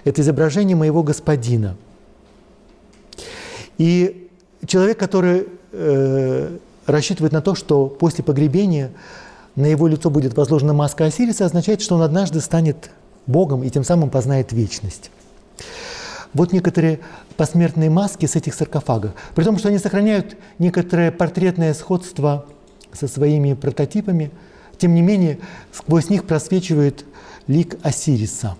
Это 0.05 0.23
изображение 0.23 0.75
моего 0.75 1.03
господина– 1.03 1.77
и 3.81 4.29
человек, 4.67 4.99
который 4.99 5.47
э, 5.73 6.59
рассчитывает 6.85 7.33
на 7.33 7.41
то, 7.41 7.55
что 7.55 7.87
после 7.87 8.23
погребения 8.23 8.91
на 9.57 9.65
его 9.65 9.87
лицо 9.87 10.11
будет 10.11 10.37
возложена 10.37 10.75
маска 10.75 11.07
Осириса, 11.07 11.47
означает, 11.47 11.81
что 11.81 11.95
он 11.95 12.03
однажды 12.03 12.43
станет 12.43 12.91
Богом 13.27 13.65
и 13.65 13.71
тем 13.71 13.83
самым 13.83 14.11
познает 14.11 14.53
вечность. 14.53 15.11
Вот 16.35 16.53
некоторые 16.53 17.01
посмертные 17.39 17.89
маски 17.89 18.27
с 18.27 18.37
этих 18.37 18.53
саркофагов. 18.53 19.13
При 19.35 19.45
том, 19.45 19.57
что 19.57 19.69
они 19.69 19.79
сохраняют 19.79 20.37
некоторое 20.59 21.11
портретное 21.11 21.73
сходство 21.73 22.45
со 22.93 23.09
своими 23.09 23.55
прототипами, 23.55 24.31
тем 24.77 24.95
не 24.95 25.01
менее 25.01 25.39
сквозь 25.73 26.11
них 26.11 26.27
просвечивает 26.27 27.07
лик 27.47 27.79
Осириса, 27.83 28.57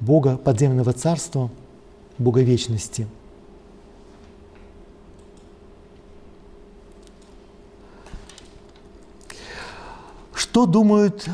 Бога 0.00 0.36
подземного 0.36 0.92
царства, 0.92 1.50
Бога 2.18 2.42
вечности– 2.42 3.06
Что 10.40 10.64
думают 10.64 11.28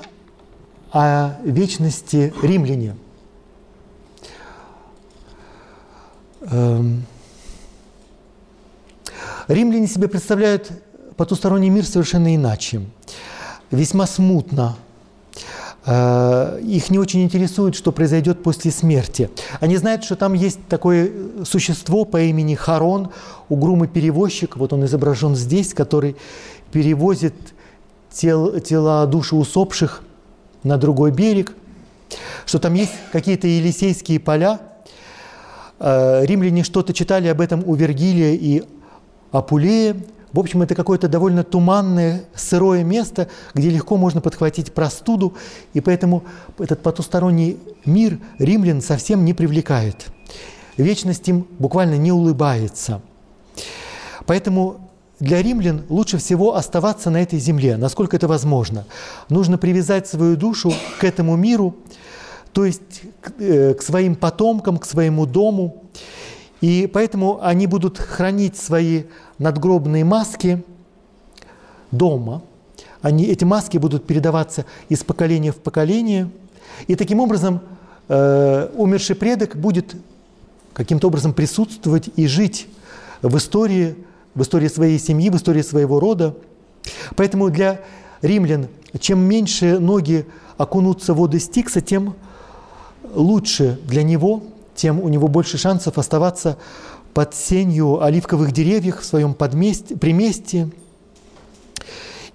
о 0.90 1.36
вечности 1.44 2.34
римляне? 2.42 2.96
Эм, 6.40 7.06
римляне 9.46 9.86
себе 9.86 10.08
представляют 10.08 10.72
потусторонний 11.16 11.68
мир 11.68 11.86
совершенно 11.86 12.34
иначе, 12.34 12.82
весьма 13.70 14.08
смутно. 14.08 14.74
Э, 15.84 16.58
их 16.60 16.90
не 16.90 16.98
очень 16.98 17.22
интересует, 17.22 17.76
что 17.76 17.92
произойдет 17.92 18.42
после 18.42 18.72
смерти. 18.72 19.30
Они 19.60 19.76
знают, 19.76 20.02
что 20.02 20.16
там 20.16 20.32
есть 20.32 20.58
такое 20.68 21.12
существо 21.44 22.04
по 22.06 22.20
имени 22.22 22.56
Харон, 22.56 23.10
угрюмый 23.48 23.86
перевозчик, 23.86 24.56
вот 24.56 24.72
он 24.72 24.84
изображен 24.84 25.36
здесь, 25.36 25.74
который 25.74 26.16
перевозит 26.72 27.34
тел, 28.16 28.58
тела 28.60 29.06
души 29.06 29.36
усопших 29.36 30.02
на 30.62 30.78
другой 30.78 31.12
берег, 31.12 31.54
что 32.46 32.58
там 32.58 32.74
есть 32.74 32.92
какие-то 33.12 33.46
Елисейские 33.46 34.18
поля. 34.18 34.60
Э, 35.78 36.24
римляне 36.24 36.64
что-то 36.64 36.92
читали 36.94 37.28
об 37.28 37.40
этом 37.40 37.62
у 37.66 37.74
Вергилия 37.74 38.34
и 38.34 38.64
Апулея. 39.32 39.96
В 40.32 40.40
общем, 40.40 40.62
это 40.62 40.74
какое-то 40.74 41.08
довольно 41.08 41.44
туманное, 41.44 42.24
сырое 42.34 42.84
место, 42.84 43.28
где 43.54 43.70
легко 43.70 43.96
можно 43.96 44.20
подхватить 44.20 44.72
простуду, 44.72 45.34
и 45.72 45.80
поэтому 45.80 46.24
этот 46.58 46.82
потусторонний 46.82 47.58
мир 47.84 48.18
римлян 48.38 48.82
совсем 48.82 49.24
не 49.24 49.34
привлекает. 49.34 50.06
Вечность 50.76 51.26
им 51.28 51.46
буквально 51.58 51.96
не 51.96 52.12
улыбается. 52.12 53.00
Поэтому 54.26 54.85
для 55.18 55.42
римлян 55.42 55.82
лучше 55.88 56.18
всего 56.18 56.56
оставаться 56.56 57.10
на 57.10 57.22
этой 57.22 57.38
земле, 57.38 57.76
насколько 57.76 58.16
это 58.16 58.28
возможно. 58.28 58.84
Нужно 59.28 59.58
привязать 59.58 60.06
свою 60.06 60.36
душу 60.36 60.72
к 61.00 61.04
этому 61.04 61.36
миру, 61.36 61.76
то 62.52 62.64
есть 62.64 63.02
к, 63.20 63.32
э, 63.38 63.74
к 63.74 63.82
своим 63.82 64.14
потомкам, 64.14 64.78
к 64.78 64.84
своему 64.84 65.26
дому. 65.26 65.84
И 66.60 66.90
поэтому 66.92 67.42
они 67.42 67.66
будут 67.66 67.98
хранить 67.98 68.56
свои 68.56 69.04
надгробные 69.38 70.04
маски 70.04 70.62
дома. 71.90 72.42
Они, 73.02 73.24
эти 73.24 73.44
маски 73.44 73.78
будут 73.78 74.06
передаваться 74.06 74.64
из 74.88 75.04
поколения 75.04 75.52
в 75.52 75.56
поколение. 75.56 76.30
И 76.88 76.94
таким 76.94 77.20
образом 77.20 77.60
э, 78.08 78.70
умерший 78.74 79.16
предок 79.16 79.56
будет 79.56 79.96
каким-то 80.72 81.08
образом 81.08 81.32
присутствовать 81.32 82.10
и 82.16 82.26
жить 82.26 82.68
в 83.22 83.36
истории 83.36 83.96
в 84.36 84.42
истории 84.42 84.68
своей 84.68 85.00
семьи, 85.00 85.30
в 85.30 85.36
истории 85.36 85.62
своего 85.62 85.98
рода. 85.98 86.36
Поэтому 87.16 87.50
для 87.50 87.80
римлян, 88.22 88.68
чем 89.00 89.18
меньше 89.18 89.80
ноги 89.80 90.26
окунутся 90.56 91.14
в 91.14 91.18
воды 91.18 91.40
Стикса, 91.40 91.80
тем 91.80 92.14
лучше 93.14 93.80
для 93.84 94.02
него, 94.02 94.44
тем 94.74 95.00
у 95.00 95.08
него 95.08 95.26
больше 95.26 95.58
шансов 95.58 95.98
оставаться 95.98 96.58
под 97.14 97.34
сенью 97.34 98.02
оливковых 98.02 98.52
деревьев 98.52 99.00
в 99.00 99.04
своем 99.04 99.34
подместе, 99.34 99.96
приместье. 99.96 100.70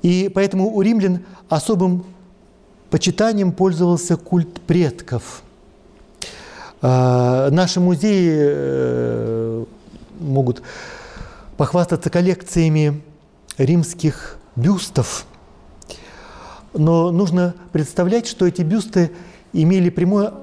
И 0.01 0.29
поэтому 0.33 0.75
у 0.75 0.81
римлян 0.81 1.23
особым 1.49 2.03
почитанием 2.89 3.51
пользовался 3.51 4.17
культ 4.17 4.59
предков. 4.61 5.43
А, 6.81 7.51
наши 7.51 7.79
музеи 7.79 8.31
э, 8.33 9.65
могут 10.19 10.63
похвастаться 11.57 12.09
коллекциями 12.09 13.01
римских 13.57 14.37
бюстов. 14.55 15.25
Но 16.73 17.11
нужно 17.11 17.53
представлять, 17.71 18.27
что 18.27 18.47
эти 18.47 18.61
бюсты 18.61 19.11
имели 19.53 19.89
прямое 19.89 20.33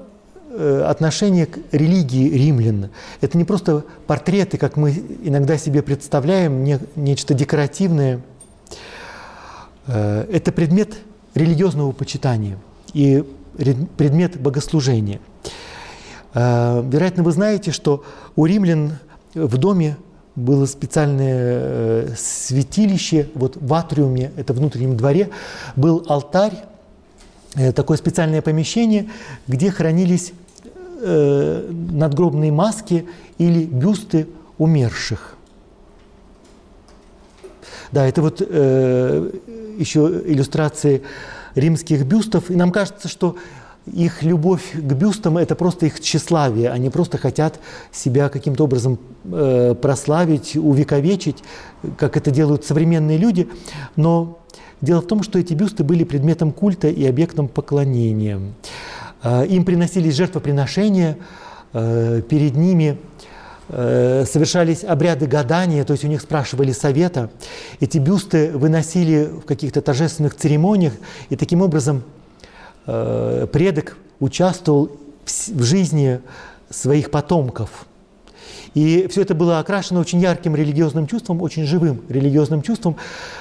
э, 0.51 0.83
отношение 0.87 1.47
к 1.47 1.57
религии 1.71 2.29
римлян. 2.29 2.89
Это 3.21 3.37
не 3.37 3.43
просто 3.43 3.83
портреты, 4.05 4.57
как 4.57 4.77
мы 4.77 4.91
иногда 5.23 5.57
себе 5.57 5.81
представляем, 5.81 6.63
не, 6.63 6.79
нечто 6.95 7.33
декоративное. 7.33 8.21
Э, 9.87 10.25
это 10.31 10.51
предмет 10.51 10.97
религиозного 11.33 11.91
почитания 11.91 12.57
и 12.93 13.23
предмет 13.97 14.39
богослужения. 14.39 15.19
Э, 16.35 16.83
вероятно, 16.87 17.23
вы 17.23 17.31
знаете, 17.31 17.71
что 17.71 18.03
у 18.35 18.45
римлян 18.45 18.99
в 19.33 19.57
доме 19.57 19.97
было 20.39 20.65
специальное 20.65 21.37
э, 21.37 22.13
святилище, 22.17 23.29
вот 23.35 23.57
в 23.59 23.73
атриуме, 23.73 24.31
это 24.37 24.53
внутреннем 24.53 24.97
дворе, 24.97 25.29
был 25.75 26.05
алтарь, 26.07 26.65
э, 27.55 27.71
такое 27.71 27.97
специальное 27.97 28.41
помещение, 28.41 29.09
где 29.47 29.71
хранились 29.71 30.33
надгробные 31.01 32.51
маски 32.51 33.07
или 33.37 33.63
бюсты 33.63 34.27
умерших. 34.57 35.37
Да, 37.91 38.05
это 38.05 38.21
вот 38.21 38.41
э, 38.45 39.31
еще 39.77 40.21
иллюстрации 40.25 41.03
римских 41.55 42.05
бюстов. 42.05 42.51
И 42.51 42.55
нам 42.55 42.71
кажется, 42.71 43.07
что 43.07 43.37
их 43.85 44.23
любовь 44.23 44.73
к 44.73 44.93
бюстам– 44.93 45.37
это 45.39 45.55
просто 45.55 45.85
их 45.87 45.99
тщеславие. 45.99 46.69
Они 46.69 46.89
просто 46.89 47.17
хотят 47.17 47.59
себя 47.91 48.29
каким-то 48.29 48.65
образом 48.65 48.99
э, 49.25 49.75
прославить, 49.79 50.55
увековечить, 50.55 51.43
как 51.97 52.17
это 52.17 52.31
делают 52.31 52.65
современные 52.65 53.17
люди. 53.17 53.49
Но 53.95 54.39
дело 54.81 55.01
в 55.01 55.07
том, 55.07 55.23
что 55.23 55.39
эти 55.39 55.53
бюсты 55.53 55.83
были 55.83 56.03
предметом 56.03 56.51
культа 56.51 56.87
и 56.87 57.05
объектом 57.05 57.47
поклонения. 57.47 58.39
Э, 59.23 59.45
им 59.47 59.65
приносились 59.65 60.15
жертвоприношения, 60.15 61.17
э, 61.73 62.21
перед 62.29 62.55
ними 62.55 62.97
э, 63.69 64.25
совершались 64.25 64.83
обряды 64.83 65.25
гадания, 65.25 65.83
то 65.83 65.93
есть 65.93 66.03
у 66.03 66.07
них 66.07 66.21
спрашивали 66.21 66.73
совета. 66.73 67.29
Эти 67.79 67.97
бюсты 67.97 68.51
выносили 68.51 69.25
в 69.25 69.41
каких-то 69.41 69.81
торжественных 69.81 70.35
церемониях, 70.35 70.93
и 71.29 71.35
таким 71.35 71.61
образом– 71.61 72.03
Э, 72.91 73.45
предок 73.51 73.97
участвовал 74.19 74.89
в 75.25 75.61
жизни 75.61 76.21
своих 76.71 77.11
потомков. 77.11 77.85
И 78.73 79.07
все 79.11 79.21
это 79.21 79.35
было 79.35 79.59
окрашено 79.59 79.99
очень 79.99 80.19
ярким 80.19 80.55
религиозным 80.55 81.05
чувством, 81.05 81.39
очень 81.43 81.65
живым 81.65 82.01
религиозным 82.09 82.63
чувством. 82.63 82.95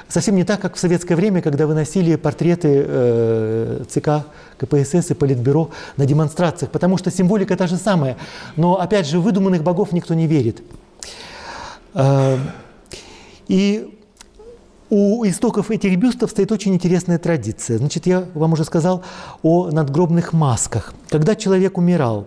Совсем 0.06 0.36
не 0.36 0.44
так, 0.44 0.60
как 0.60 0.76
в 0.76 0.78
советское 0.78 1.16
время, 1.16 1.40
когда 1.40 1.66
выносили 1.66 2.16
портреты 2.16 2.84
э, 2.86 3.84
ЦК 3.88 4.26
КПСС 4.58 5.12
и 5.12 5.14
Политбюро 5.14 5.70
на 5.96 6.04
демонстрациях, 6.04 6.70
потому 6.70 6.98
что 6.98 7.10
символика 7.10 7.56
та 7.56 7.66
же 7.66 7.76
самая. 7.76 8.18
Но, 8.56 8.78
опять 8.78 9.06
же, 9.06 9.18
выдуманных 9.18 9.62
богов 9.62 9.92
никто 9.92 10.12
не 10.12 10.26
верит. 10.26 10.62
Э, 11.94 12.36
и 13.48 13.97
у 14.90 15.24
истоков 15.26 15.70
этих 15.70 15.96
бюстов 15.98 16.30
стоит 16.30 16.50
очень 16.52 16.74
интересная 16.74 17.18
традиция. 17.18 17.78
Значит, 17.78 18.06
я 18.06 18.24
вам 18.34 18.54
уже 18.54 18.64
сказал 18.64 19.02
о 19.42 19.70
надгробных 19.70 20.32
масках. 20.32 20.94
Когда 21.08 21.34
человек 21.34 21.76
умирал, 21.76 22.26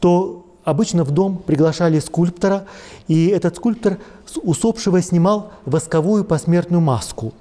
то 0.00 0.44
обычно 0.64 1.04
в 1.04 1.10
дом 1.10 1.38
приглашали 1.38 1.98
скульптора, 2.00 2.66
и 3.08 3.28
этот 3.28 3.56
скульптор 3.56 3.98
с 4.26 4.38
усопшего 4.38 5.00
снимал 5.00 5.52
восковую 5.64 6.24
посмертную 6.24 6.80
маску. 6.80 7.32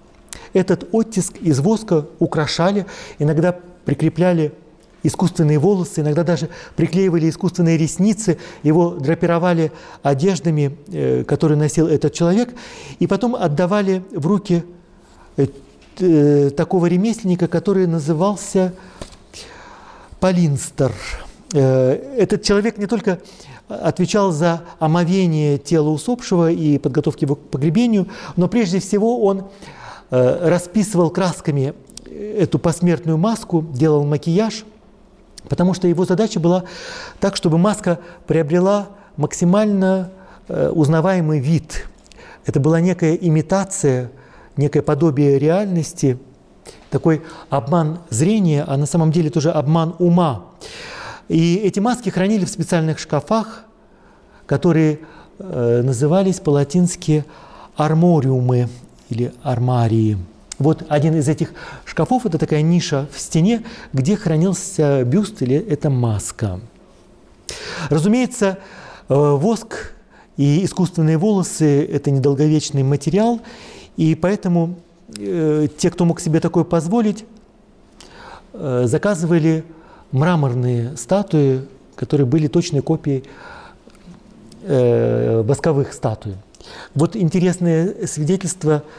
Этот 0.53 0.88
оттиск 0.91 1.38
из 1.38 1.59
воска 1.59 2.05
украшали, 2.20 2.86
иногда 3.20 3.57
прикрепляли 3.86 4.53
искусственные 5.04 5.60
волосы, 5.60 6.01
иногда 6.01 6.24
даже 6.24 6.49
приклеивали 6.76 7.30
искусственные 7.30 7.78
ресницы, 7.78 8.38
его 8.64 8.91
драпировали 8.91 9.72
одеждами, 10.01 10.78
э, 10.88 11.24
которые 11.26 11.58
носил 11.58 11.88
этот 11.88 12.14
человек, 12.14 12.54
и 12.99 13.08
потом 13.08 13.36
отдавали 13.36 14.04
в 14.12 14.26
руки 14.26 14.64
э, 15.38 15.47
э, 15.99 16.49
такого 16.51 16.88
ремесленника, 16.88 17.47
который 17.47 17.86
назывался 17.86 18.74
Полинстер. 20.20 20.93
Этот 21.51 22.41
человек 22.41 22.78
не 22.78 22.88
только 22.88 23.20
отвечал 23.68 24.32
за 24.32 24.64
омовение 24.80 25.58
тела 25.60 25.89
усопшего 25.89 26.49
и 26.49 26.80
подготовки 26.80 27.26
его 27.26 27.36
к 27.36 27.41
погребению, 27.41 28.08
но 28.38 28.47
прежде 28.47 28.80
всего 28.80 29.22
он 29.24 29.43
расписывал 30.10 31.12
красками 31.12 31.74
эту 32.10 32.58
посмертную 32.58 33.18
маску, 33.18 33.64
делал 33.74 34.04
макияж– 34.06 34.64
Потому 35.49 35.73
что 35.73 35.87
его 35.87 36.05
задача 36.05 36.39
была 36.39 36.63
так, 37.19 37.35
чтобы 37.35 37.57
маска 37.57 37.99
приобрела 38.27 38.89
максимально 39.17 40.11
э, 40.47 40.69
узнаваемый 40.69 41.39
вид. 41.39 41.87
Это 42.45 42.59
была 42.59 42.79
некая 42.79 43.15
имитация, 43.15 44.11
некое 44.57 44.81
подобие 44.81 45.39
реальности, 45.39 46.17
такой 46.89 47.23
обман 47.49 47.99
зрения, 48.09 48.63
а 48.67 48.77
на 48.77 48.85
самом 48.85 49.11
деле 49.11 49.29
тоже 49.29 49.51
обман 49.51 49.95
ума. 49.99 50.45
И 51.27 51.55
эти 51.55 51.79
маски 51.79 52.09
хранили 52.09 52.45
в 52.45 52.49
специальных 52.49 52.99
шкафах, 52.99 53.63
которые 54.45 54.99
э, 55.39 55.81
назывались 55.83 56.39
по-латински 56.39 57.25
армориумы 57.75 58.69
или 59.09 59.33
армарии. 59.41 60.17
Вот 60.60 60.86
один 60.88 61.16
из 61.16 61.28
этих 61.28 61.54
шкафов– 61.86 62.26
это 62.26 62.38
такая 62.38 62.62
ниша 62.62 63.08
в 63.12 63.20
стене, 63.20 63.64
где 63.91 64.16
хранился 64.16 65.04
бюст 65.04 65.41
или 65.41 65.56
это 65.56 65.89
маска. 65.89 66.60
Разумеется, 67.89 68.60
э, 69.10 69.14
воск 69.14 69.93
и 70.38 70.64
искусственные 70.64 71.18
волосы– 71.18 71.84
это 71.91 72.12
недолговечный 72.12 72.84
материал, 72.84 73.41
и 73.97 74.16
поэтому 74.16 74.76
э, 75.18 75.68
те, 75.78 75.89
кто 75.89 76.06
мог 76.06 76.20
себе 76.20 76.39
такое 76.39 76.64
позволить, 76.64 77.26
э, 78.54 78.84
заказывали 78.86 79.64
мраморные 80.12 80.95
статуи, 80.97 81.62
которые 81.95 82.28
были 82.28 82.47
точной 82.47 82.82
копией 82.82 83.24
восковых 84.66 85.91
статуй. 85.91 86.36
Вот 86.95 87.18
интересное 87.18 88.08
свидетельство– 88.08 88.84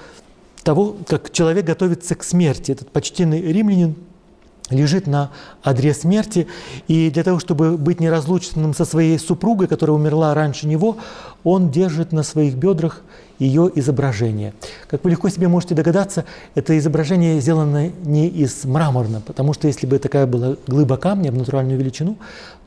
того, 0.65 0.97
как 1.07 1.31
человек 1.31 1.67
готовится 1.67 2.15
к 2.15 2.25
смерти. 2.25 2.73
Этот 2.73 2.91
почтенный 2.91 3.41
римлянин 3.41 3.95
лежит 4.71 5.07
на 5.07 5.31
одре 5.63 5.93
смерти, 5.93 6.47
и 6.89 7.11
для 7.11 7.23
того, 7.23 7.39
чтобы 7.39 7.77
быть 7.77 8.01
неразлучным 8.01 8.73
со 8.75 8.87
своей 8.87 9.19
супругой, 9.19 9.69
которая 9.69 9.95
умерла 9.95 10.33
раньше 10.33 10.67
него, 10.67 10.97
он 11.45 11.71
держит 11.71 12.13
на 12.13 12.23
своих 12.23 12.55
бедрах 12.55 13.03
ее 13.39 13.71
изображение. 13.75 14.55
Как 14.89 15.05
вы 15.05 15.11
легко 15.11 15.29
себе 15.29 15.49
можете 15.49 15.75
догадаться, 15.75 16.25
это 16.55 16.79
изображение 16.79 17.41
сделано 17.41 17.91
не 18.05 18.29
из 18.29 18.65
мраморно, 18.65 19.21
потому 19.21 19.53
что 19.53 19.69
если 19.69 19.87
бы 19.87 19.99
такая 19.99 20.27
была 20.27 20.57
глыба 20.67 20.97
камня 20.97 21.31
в 21.31 21.37
натуральную 21.37 21.79
величину, 21.79 22.17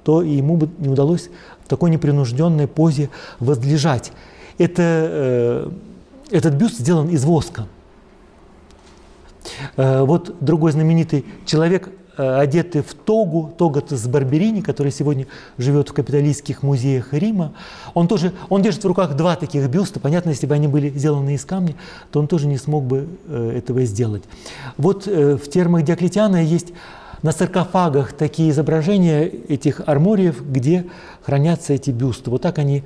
то 0.04 0.22
ему 0.22 0.56
бы 0.56 0.70
не 0.78 0.90
удалось 0.90 1.30
в 1.66 1.68
такой 1.68 1.90
непринужденной 1.90 2.68
позе 2.68 3.10
возлежать. 3.40 4.12
Это, 4.60 4.84
э, 4.84 5.70
этот 6.30 6.54
бюст 6.54 6.78
сделан 6.78 7.10
из 7.10 7.26
воска– 7.26 7.66
вот 9.76 10.36
другой 10.42 10.72
знаменитый 10.72 11.26
человек, 11.46 11.90
э, 12.18 12.40
одетый 12.40 12.82
в 12.82 12.94
тогу, 12.94 13.52
тога 13.58 13.84
с 13.88 14.08
Барберини, 14.08 14.62
который 14.62 14.92
сегодня 14.92 15.28
живет 15.58 15.90
в 15.90 15.94
капиталистских 15.94 16.64
музеях 16.64 17.14
Рима, 17.14 17.54
он 17.94 18.08
тоже, 18.08 18.34
он 18.50 18.62
держит 18.62 18.84
в 18.84 18.88
руках 18.88 19.16
два 19.16 19.36
таких 19.36 19.68
бюста. 19.70 20.00
Понятно, 20.00 20.30
если 20.30 20.48
бы 20.48 20.56
они 20.56 20.68
были 20.68 20.90
сделаны 20.90 21.36
из 21.36 21.46
камня, 21.46 21.76
то 22.12 22.20
он 22.20 22.28
тоже 22.28 22.48
не 22.48 22.58
смог 22.58 22.84
бы 22.84 23.08
э, 23.28 23.58
этого 23.58 23.84
сделать. 23.86 24.24
Вот 24.78 25.06
в 25.08 25.50
термах 25.50 25.84
Диоклетиана 25.84 26.44
есть 26.44 26.74
на 27.22 27.32
саркофагах 27.32 28.14
такие 28.14 28.52
изображения 28.52 29.24
этих 29.24 29.82
армориев, 29.86 30.42
где 30.42 30.86
хранятся 31.22 31.74
эти 31.74 31.92
бюсты. 31.92 32.30
Вот 32.30 32.42
так 32.42 32.60
они 32.60 32.84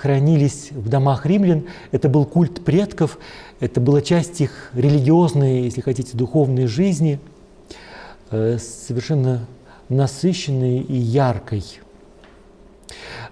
хранились 0.00 0.70
в 0.70 0.88
домах 0.88 1.26
римлян. 1.26 1.64
Это 1.90 2.08
был 2.08 2.24
культ 2.24 2.64
предков. 2.64 3.18
Это 3.58 3.80
была 3.80 4.00
часть 4.00 4.40
их 4.40 4.70
религиозной, 4.74 5.62
если 5.62 5.80
хотите, 5.80 6.16
духовной 6.16 6.66
жизни, 6.66 7.20
э, 8.30 8.58
совершенно 8.58 9.46
насыщенной 9.88 10.78
и 10.78 10.96
яркой. 10.96 11.64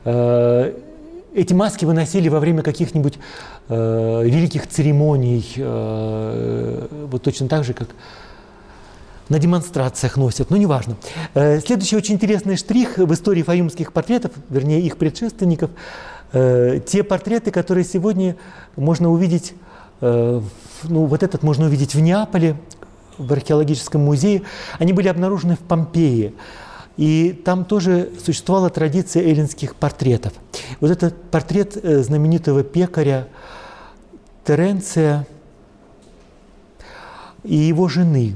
Э, 0.05 0.75
эти 1.35 1.55
маски 1.55 1.85
выносили 1.85 2.29
во 2.29 2.41
время 2.41 2.63
каких-нибудь 2.63 3.19
э, 3.69 4.23
великих 4.25 4.67
церемоний, 4.67 5.45
вот 7.07 7.23
точно 7.23 7.49
так 7.49 7.65
же, 7.65 7.75
как 7.75 7.89
на 9.29 9.39
демонстрациях 9.39 10.17
носят, 10.17 10.51
но 10.51 10.57
неважно. 10.57 10.97
Следующий 11.35 11.97
очень 11.97 12.15
интересный 12.15 12.57
штрих 12.57 12.99
в 12.99 13.13
истории 13.13 13.43
фаюмских 13.43 13.93
портретов, 13.93 14.33
вернее 14.51 14.81
их 14.81 14.97
предшественников, 14.97 15.71
те 16.33 17.03
портреты, 17.03 17.51
которые 17.51 17.85
сегодня 17.85 18.37
можно 18.77 19.11
увидеть 19.11 19.55
ну, 20.01 20.43
вот 20.83 21.23
этот 21.23 21.43
можно 21.43 21.67
увидеть 21.67 21.95
в 21.95 22.01
Неаполе, 22.01 22.57
в 23.17 23.33
археологическом 23.33 24.01
музее. 24.01 24.43
Они 24.79 24.93
были 24.93 25.09
обнаружены 25.09 25.57
в 25.57 25.61
Помпеи. 25.61 26.35
И 26.97 27.33
там 27.45 27.65
тоже 27.65 28.11
существовала 28.25 28.71
традиция 28.71 29.23
эллинских 29.23 29.77
портретов. 29.77 30.33
Вот 30.81 30.91
этот 30.91 31.21
портрет 31.31 31.75
знаменитого 31.83 32.63
пекаря 32.65 33.29
Теренция 34.45 35.27
и 37.45 37.55
его 37.55 37.89
жены. 37.89 38.35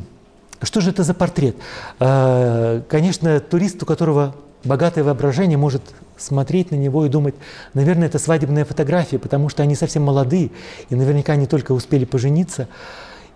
Что 0.62 0.80
же 0.80 0.90
это 0.90 1.02
за 1.02 1.14
портрет? 1.14 1.56
Конечно, 1.98 3.40
турист, 3.40 3.82
у 3.82 3.86
которого 3.86 4.34
богатое 4.64 5.04
воображение 5.04 5.58
может 5.58 5.82
смотреть 6.16 6.70
на 6.70 6.76
него 6.76 7.04
и 7.04 7.08
думать, 7.08 7.34
наверное, 7.74 8.06
это 8.06 8.18
свадебная 8.18 8.64
фотография, 8.64 9.18
потому 9.18 9.48
что 9.48 9.62
они 9.62 9.74
совсем 9.74 10.04
молодые, 10.04 10.50
и 10.88 10.94
наверняка 10.94 11.32
они 11.32 11.46
только 11.46 11.72
успели 11.72 12.04
пожениться. 12.04 12.68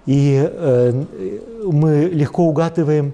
И 0.07 0.41
э, 0.41 1.05
мы 1.65 2.05
легко 2.13 2.45
угадываем 2.45 3.13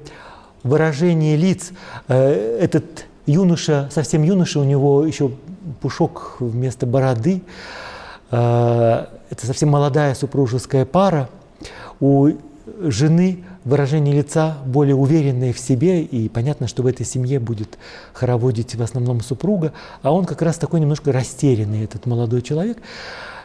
выражение 0.62 1.36
лиц. 1.36 1.72
Э, 2.08 2.58
этот 2.60 3.06
юноша, 3.24 3.88
совсем 3.90 4.22
юноша, 4.22 4.60
у 4.60 4.64
него 4.64 5.06
еще 5.06 5.30
пушок 5.80 6.36
вместо 6.38 6.84
бороды. 6.84 7.42
Э, 8.30 9.06
это 9.30 9.46
совсем 9.46 9.70
молодая 9.70 10.14
супружеская 10.14 10.84
пара. 10.84 11.30
У 11.98 12.32
жены 12.82 13.44
выражение 13.64 14.14
лица 14.14 14.58
более 14.66 14.94
уверенное 14.94 15.52
в 15.52 15.58
себе, 15.58 16.02
и 16.02 16.28
понятно, 16.28 16.66
что 16.66 16.82
в 16.82 16.86
этой 16.86 17.06
семье 17.06 17.38
будет 17.38 17.78
хороводить 18.12 18.74
в 18.74 18.82
основном 18.82 19.20
супруга, 19.20 19.72
а 20.02 20.12
он 20.12 20.24
как 20.24 20.42
раз 20.42 20.56
такой 20.56 20.80
немножко 20.80 21.12
растерянный, 21.12 21.84
этот 21.84 22.06
молодой 22.06 22.42
человек. 22.42 22.78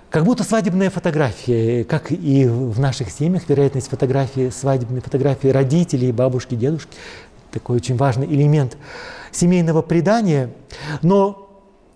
Как 0.10 0.24
будто 0.24 0.44
свадебная 0.44 0.90
фотография, 0.90 1.84
как 1.84 2.12
и 2.12 2.48
в 2.48 2.80
наших 2.80 3.12
семьях, 3.12 3.50
вероятность 3.50 3.90
фотографии, 3.90 4.50
свадебной 4.50 5.02
фотографии 5.02 5.50
родителей, 5.50 6.14
бабушки, 6.14 6.56
дедушки, 6.56 6.96
такой 7.52 7.76
очень 7.76 7.98
важный 7.98 8.26
элемент 8.26 8.78
семейного 9.32 9.82
предания. 9.82 10.52
Но 11.02 11.50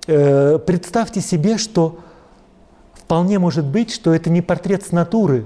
э, 0.08 0.60
представьте 0.60 1.22
себе, 1.22 1.58
что 1.58 2.00
вполне 2.94 3.40
может 3.40 3.66
быть, 3.66 3.94
что 3.94 4.14
это 4.14 4.30
не 4.30 4.42
портрет 4.42 4.84
с 4.84 4.92
натуры, 4.92 5.46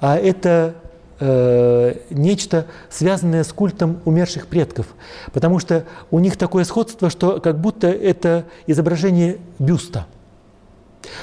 а 0.00 0.16
это 0.16 0.76
э, 1.20 1.94
нечто, 2.10 2.66
связанное 2.88 3.44
с 3.44 3.52
культом 3.52 4.00
умерших 4.04 4.46
предков. 4.46 4.86
Потому 5.32 5.58
что 5.58 5.84
у 6.10 6.18
них 6.18 6.36
такое 6.36 6.64
сходство, 6.64 7.10
что 7.10 7.40
как 7.40 7.60
будто 7.60 7.88
это 7.88 8.44
изображение 8.66 9.38
бюста. 9.58 10.06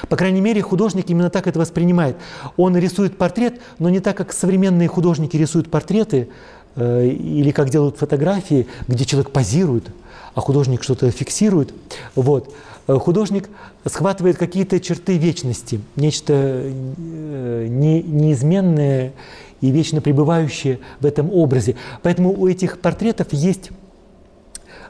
По 0.08 0.16
крайней 0.16 0.40
мере, 0.40 0.62
художник 0.62 1.10
именно 1.10 1.30
так 1.30 1.46
это 1.46 1.58
воспринимает. 1.58 2.16
Он 2.56 2.76
рисует 2.76 3.16
портрет, 3.16 3.60
но 3.78 3.88
не 3.90 4.00
так, 4.00 4.16
как 4.16 4.32
современные 4.32 4.88
художники 4.88 5.36
рисуют 5.36 5.70
портреты, 5.70 6.28
э, 6.76 7.08
или 7.08 7.50
как 7.50 7.70
делают 7.70 7.96
фотографии, 7.96 8.66
где 8.86 9.04
человек 9.04 9.30
позирует, 9.30 9.88
а 10.34 10.40
художник 10.40 10.82
что-то 10.82 11.10
фиксирует. 11.10 11.74
Вот. 12.14 12.52
Э, 12.88 12.94
художник 12.94 13.48
схватывает 13.84 14.38
какие-то 14.38 14.80
черты 14.80 15.18
вечности, 15.18 15.80
нечто 15.96 16.32
э, 16.34 17.66
не, 17.68 18.02
неизменное 18.02 19.12
и 19.60 19.70
вечно 19.70 20.00
пребывающие 20.00 20.80
в 21.00 21.06
этом 21.06 21.32
образе. 21.32 21.76
Поэтому 22.02 22.32
у 22.32 22.48
этих 22.48 22.80
портретов 22.80 23.32
есть 23.32 23.70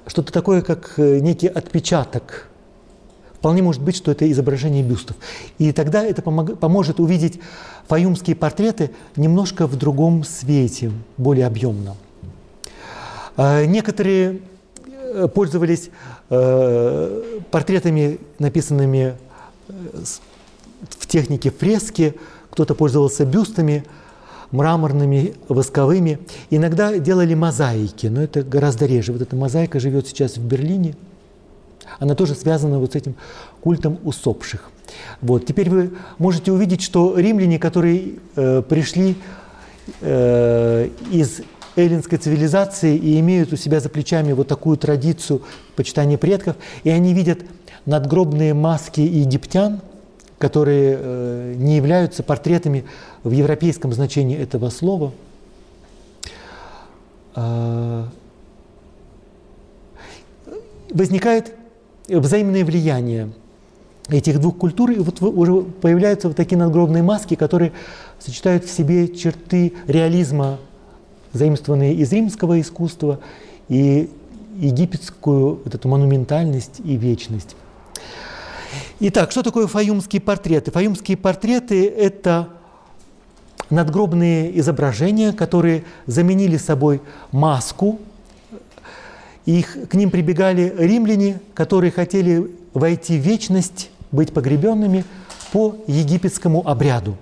что-то 0.06 0.32
такое, 0.32 0.62
как 0.62 0.94
э, 0.96 1.20
некий 1.20 1.48
отпечаток. 1.48 2.48
Вполне 3.34 3.62
может 3.62 3.82
быть, 3.82 3.96
что 3.96 4.10
это 4.10 4.30
изображение 4.30 4.82
бюстов. 4.82 5.16
И 5.58 5.72
тогда 5.72 6.02
это 6.04 6.22
поможет 6.22 6.98
увидеть 6.98 7.40
фаюмские 7.86 8.34
портреты 8.34 8.90
немножко 9.16 9.66
в 9.66 9.76
другом 9.76 10.24
свете, 10.24 10.90
более 11.16 11.46
объемно. 11.46 11.94
А, 13.36 13.64
некоторые 13.64 14.40
э, 14.96 15.28
пользовались 15.32 15.90
э, 16.30 17.40
портретами, 17.50 18.18
написанными 18.38 19.14
в 19.68 21.06
технике 21.06 21.50
фрески, 21.50 22.14
кто-то 22.50 22.74
пользовался 22.74 23.24
бюстами– 23.24 23.84
мраморными, 24.50 25.34
восковыми. 25.48 26.18
Иногда 26.50 26.98
делали 26.98 27.34
мозаики, 27.34 28.06
но 28.06 28.22
это 28.22 28.42
гораздо 28.42 28.86
реже. 28.86 29.12
Вот 29.12 29.22
эта 29.22 29.36
мозаика 29.36 29.80
живет 29.80 30.06
сейчас 30.06 30.36
в 30.36 30.44
Берлине. 30.44 30.94
Она 31.98 32.14
тоже 32.14 32.34
связана 32.34 32.78
вот 32.78 32.92
с 32.92 32.96
этим 32.96 33.14
культом 33.60 33.98
усопших. 34.04 34.70
Вот. 35.20 35.46
Теперь 35.46 35.70
вы 35.70 35.90
можете 36.18 36.52
увидеть, 36.52 36.82
что 36.82 37.18
римляне, 37.18 37.58
которые 37.58 38.14
э, 38.36 38.62
пришли 38.62 39.16
э, 40.00 40.88
из 41.10 41.40
эллинской 41.76 42.18
цивилизации 42.18 42.96
и 42.96 43.18
имеют 43.20 43.52
у 43.52 43.56
себя 43.56 43.80
за 43.80 43.88
плечами 43.88 44.32
вот 44.32 44.48
такую 44.48 44.76
традицию 44.76 45.42
почитания 45.76 46.18
предков, 46.18 46.56
и 46.84 46.90
они 46.90 47.14
видят 47.14 47.40
надгробные 47.86 48.52
маски 48.52 49.00
египтян, 49.00 49.80
которые 50.38 50.98
э, 50.98 51.54
не 51.56 51.76
являются 51.76 52.22
портретами 52.22 52.84
в 53.24 53.30
европейском 53.30 53.92
значении 53.92 54.38
этого 54.38 54.70
слова. 54.70 55.12
А, 57.34 58.08
возникает 60.90 61.54
взаимное 62.08 62.64
влияние 62.64 63.30
этих 64.08 64.40
двух 64.40 64.56
культур, 64.56 64.90
и 64.90 64.98
вот 64.98 65.20
уже 65.20 65.62
появляются 65.62 66.28
вот 66.28 66.36
такие 66.36 66.56
надгробные 66.56 67.02
маски, 67.02 67.34
которые 67.34 67.72
сочетают 68.18 68.64
в 68.64 68.70
себе 68.70 69.08
черты 69.08 69.74
реализма, 69.86 70.58
заимствованные 71.32 71.94
из 71.94 72.10
римского 72.12 72.60
искусства, 72.60 73.20
и 73.68 74.08
египетскую 74.56 75.60
вот 75.62 75.74
эту 75.74 75.88
монументальность 75.88 76.80
и 76.82 76.96
вечность. 76.96 77.54
Итак, 79.00 79.30
что 79.30 79.44
такое 79.44 79.68
фаюмские 79.68 80.20
портреты? 80.20 80.72
Фаюмские 80.72 81.16
портреты– 81.16 81.86
это 81.86 82.48
надгробные 83.70 84.58
изображения, 84.58 85.32
которые 85.32 85.84
заменили 86.06 86.56
собой 86.56 87.00
маску. 87.30 88.00
Их, 89.46 89.88
к 89.88 89.94
ним 89.94 90.10
прибегали 90.10 90.74
римляне, 90.76 91.38
которые 91.54 91.92
хотели 91.92 92.50
войти 92.74 93.20
в 93.20 93.22
вечность, 93.22 93.90
быть 94.10 94.32
погребенными 94.32 95.04
по 95.52 95.76
египетскому 95.86 96.66
обряду. 96.68 97.16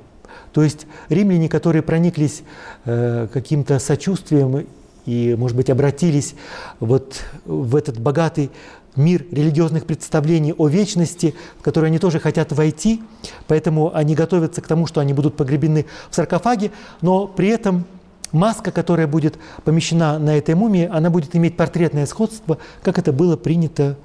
То 0.55 0.63
есть 0.63 0.87
римляне, 1.11 1.51
которые 1.51 1.83
прониклись 1.83 2.43
э, 2.87 3.29
каким-то 3.31 3.79
сочувствием 3.81 4.67
и, 5.07 5.35
может 5.39 5.57
быть, 5.57 5.71
обратились 5.71 6.35
вот 6.81 7.23
в 7.45 7.77
этот 7.77 8.01
богатый 8.01 8.51
мир 8.97 9.27
религиозных 9.31 9.87
представлений 9.87 10.53
о 10.53 10.69
вечности, 10.69 11.35
в 11.59 11.63
который 11.63 11.87
они 11.87 11.99
тоже 11.99 12.21
хотят 12.21 12.53
войти, 12.53 13.03
поэтому 13.47 13.95
они 13.95 14.15
готовятся 14.15 14.61
к 14.61 14.67
тому, 14.67 14.87
что 14.87 15.01
они 15.01 15.13
будут 15.13 15.37
погребены 15.37 15.87
в 16.11 16.15
саркофаге, 16.15 16.71
но 17.01 17.27
при 17.27 17.49
этом 17.49 17.85
маска, 18.33 18.71
которая 18.71 19.07
будет 19.07 19.39
помещена 19.65 20.19
на 20.19 20.37
этой 20.37 20.55
мумии, 20.55 20.89
она 20.91 21.11
будет 21.11 21.35
иметь 21.37 21.57
портретное 21.57 22.07
сходство, 22.07 22.59
как 22.83 22.99
это 22.99 23.13
было 23.13 23.37
принято 23.37 23.97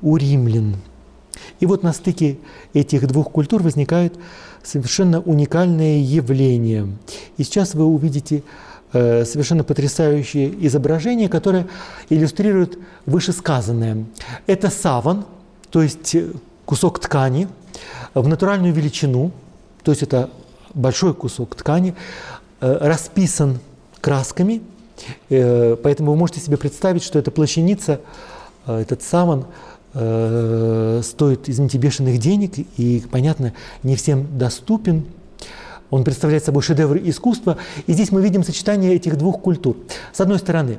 у 0.00 0.16
римлян. 0.16 0.76
И 1.60 1.66
вот 1.66 1.82
на 1.82 1.92
стыке 1.92 2.38
этих 2.74 3.06
двух 3.06 3.30
культур 3.30 3.62
возникает 3.62 4.14
совершенно 4.62 5.20
уникальное 5.20 5.98
явление. 5.98 6.88
И 7.36 7.44
сейчас 7.44 7.74
вы 7.74 7.84
увидите 7.84 8.42
совершенно 8.92 9.64
потрясающее 9.64 10.52
изображение, 10.66 11.28
которое 11.28 11.66
иллюстрирует 12.10 12.78
вышесказанное. 13.06 14.04
Это 14.46 14.70
саван, 14.70 15.24
то 15.70 15.82
есть 15.82 16.14
кусок 16.66 16.98
ткани 16.98 17.48
в 18.12 18.28
натуральную 18.28 18.74
величину, 18.74 19.32
то 19.82 19.92
есть 19.92 20.02
это 20.02 20.28
большой 20.74 21.14
кусок 21.14 21.54
ткани, 21.54 21.94
э, 22.60 22.78
расписан 22.80 23.60
красками, 24.00 24.62
э, 25.30 25.76
поэтому 25.82 26.12
вы 26.12 26.18
можете 26.18 26.40
себе 26.40 26.58
представить, 26.58 27.02
что 27.02 27.18
эта 27.18 27.30
плащаница, 27.30 28.00
этот 28.66 29.02
саван 29.02 29.46
стоит, 29.92 31.50
извините, 31.50 31.76
бешеных 31.76 32.18
денег 32.18 32.52
и, 32.78 33.02
понятно, 33.10 33.52
не 33.82 33.96
всем 33.96 34.38
доступен– 34.38 35.04
он 35.92 36.04
представляет 36.04 36.42
собой 36.42 36.62
шедевр 36.62 36.96
искусства. 36.96 37.58
И 37.86 37.92
здесь 37.92 38.10
мы 38.10 38.22
видим 38.22 38.42
сочетание 38.42 38.94
этих 38.94 39.18
двух 39.18 39.40
культур. 39.40 39.76
С 40.12 40.20
одной 40.22 40.38
стороны, 40.38 40.78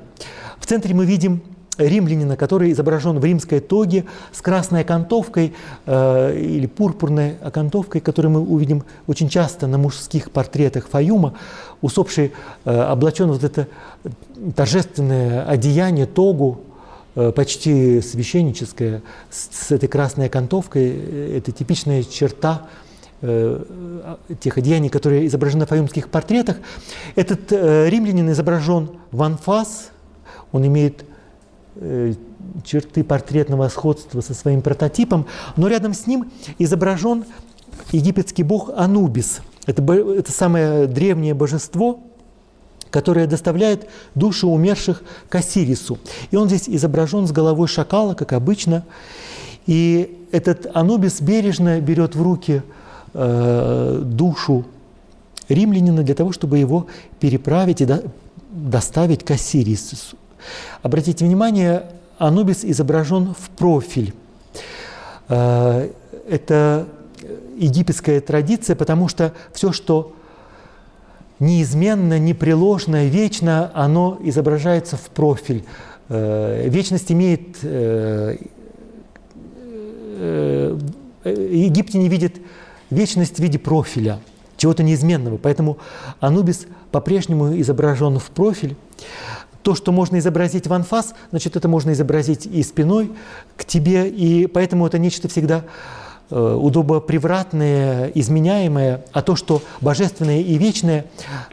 в 0.59 0.65
центре 0.65 0.95
мы 0.95 1.05
видим 1.05 1.43
римлянина, 1.77 2.35
который 2.35 2.71
изображен 2.71 3.19
в 3.19 3.23
римской 3.23 3.59
тоге 3.59 4.05
с 4.31 4.41
красной 4.41 4.81
окантовкой 4.81 5.53
э, 5.85 6.39
или 6.39 6.65
пурпурной 6.65 7.37
окантовкой, 7.41 8.01
которую 8.01 8.31
мы 8.31 8.39
увидим 8.41 8.83
очень 9.05 9.29
часто 9.29 9.67
на 9.67 9.77
мужских 9.77 10.31
портретах 10.31 10.87
Фаюма. 10.87 11.35
Усопший 11.81 12.33
э, 12.65 12.75
облачен 12.75 13.31
вот 13.31 13.43
это 13.43 13.67
торжественное 14.55 15.45
одеяние, 15.45 16.07
тогу, 16.07 16.61
э, 17.15 17.31
почти 17.31 18.01
священническое, 18.01 19.03
с, 19.29 19.67
с 19.67 19.71
этой 19.71 19.87
красной 19.87 20.25
окантовкой. 20.25 21.37
Это 21.37 21.51
типичная 21.51 22.01
черта 22.01 22.63
э, 22.63 22.82
тех 23.23 24.57
одеяний, 24.57 24.89
которые 24.89 25.27
изображены 25.27 25.61
на 25.61 25.65
фаюмских 25.65 26.09
портретах. 26.09 26.57
Этот 27.15 27.51
э, 27.51 27.89
римлянин 27.89 28.29
изображен 28.31 28.89
в 29.11 29.23
анфас, 29.23 29.91
он 30.51 30.67
имеет 30.67 31.05
э, 31.75 32.13
черты 32.65 33.03
портретного 33.03 33.69
сходства 33.69 34.19
со 34.19 34.33
своим 34.33 34.61
прототипом, 34.61 35.25
но 35.55 35.69
рядом 35.69 35.93
с 35.93 36.05
ним 36.05 36.31
изображен 36.59 37.23
египетский 37.93 38.43
бог 38.43 38.69
Анубис. 38.75 39.39
Это, 39.67 39.81
это 39.93 40.31
самое 40.31 40.87
древнее 40.87 41.33
божество, 41.33 42.01
которое 42.89 43.25
доставляет 43.25 43.89
души 44.15 44.45
умерших 44.45 45.01
к 45.29 45.35
Осирису. 45.35 45.97
И 46.29 46.35
он 46.35 46.47
здесь 46.47 46.67
изображен 46.67 47.25
с 47.25 47.31
головой 47.31 47.69
шакала, 47.69 48.15
как 48.15 48.33
обычно. 48.33 48.83
И 49.65 50.27
этот 50.31 50.67
Анубис 50.75 51.21
бережно 51.21 51.79
берет 51.79 52.15
в 52.15 52.21
руки 52.21 52.61
э, 53.13 54.01
душу 54.03 54.65
римлянина 55.49 56.03
для 56.03 56.15
того, 56.15 56.31
чтобы 56.31 56.57
его 56.57 56.87
переправить 57.19 57.81
и 57.81 57.85
до, 57.85 58.03
доставить 58.51 59.23
к 59.23 59.31
Осирису. 59.31 60.17
Обратите 60.81 61.25
внимание, 61.25 61.83
Анубис 62.17 62.63
изображен 62.63 63.33
в 63.33 63.49
профиль. 63.51 64.13
Э, 65.29 65.89
это 66.29 66.87
египетская 67.57 68.21
традиция, 68.21 68.75
потому 68.75 69.07
что 69.07 69.33
все, 69.53 69.71
что 69.71 70.13
неизменно, 71.39 72.19
непреложно, 72.19 73.05
вечно, 73.05 73.71
оно 73.73 74.17
изображается 74.23 74.97
в 74.97 75.09
профиль. 75.09 75.63
Э, 76.09 76.67
вечность 76.67 77.11
имеет... 77.11 77.57
Э, 77.63 78.37
Египте 81.25 81.97
не 81.97 82.09
видит 82.09 82.37
вечность 82.93 83.37
в 83.37 83.39
виде 83.39 83.59
профиля, 83.59 84.19
чего-то 84.57 84.83
неизменного. 84.83 85.37
Поэтому 85.37 85.77
Анубис 86.19 86.67
по-прежнему 86.91 87.59
изображен 87.59 88.19
в 88.19 88.29
профиль. 88.29 88.75
То, 89.63 89.75
что 89.75 89.91
можно 89.91 90.19
изобразить 90.19 90.67
в 90.67 90.73
анфас, 90.73 91.13
значит, 91.31 91.55
это 91.55 91.67
можно 91.67 91.91
изобразить 91.91 92.45
и 92.45 92.63
спиной 92.63 93.11
к 93.55 93.65
тебе, 93.65 94.09
и 94.09 94.45
поэтому 94.47 94.85
это 94.85 94.99
нечто 94.99 95.29
всегда 95.29 95.63
э, 96.29 96.57
удобопривратное, 96.59 98.11
изменяемое, 98.13 99.05
а 99.13 99.21
то, 99.21 99.35
что 99.35 99.61
божественное 99.79 100.41
и 100.41 100.57
вечное, 100.57 101.05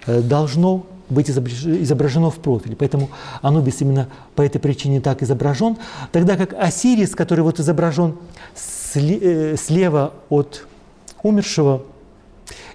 э, 0.07 0.23
должно 0.23 0.87
быть 1.09 1.29
изображено 1.29 2.31
в 2.31 2.37
профиле. 2.37 2.77
Поэтому 2.77 3.11
Анубис 3.43 3.81
именно 3.81 4.09
по 4.35 4.43
этой 4.43 4.59
причине 4.59 5.01
так 5.01 5.23
изображен. 5.23 5.77
Тогда 6.13 6.37
как 6.37 6.53
Осирис, 6.55 7.15
который 7.15 7.41
вот 7.41 7.61
изображен 7.61 8.17
э, 8.95 9.57
слева 9.57 10.13
от 10.29 10.67
умершего, 11.23 11.83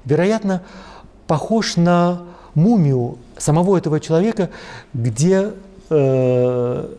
вероятно, 0.06 0.62
похож 1.28 1.76
на 1.76 2.22
мумию 2.54 3.18
самого 3.38 3.78
этого 3.78 4.00
человека, 4.00 4.50
где 4.93 5.52
э, 5.89 6.96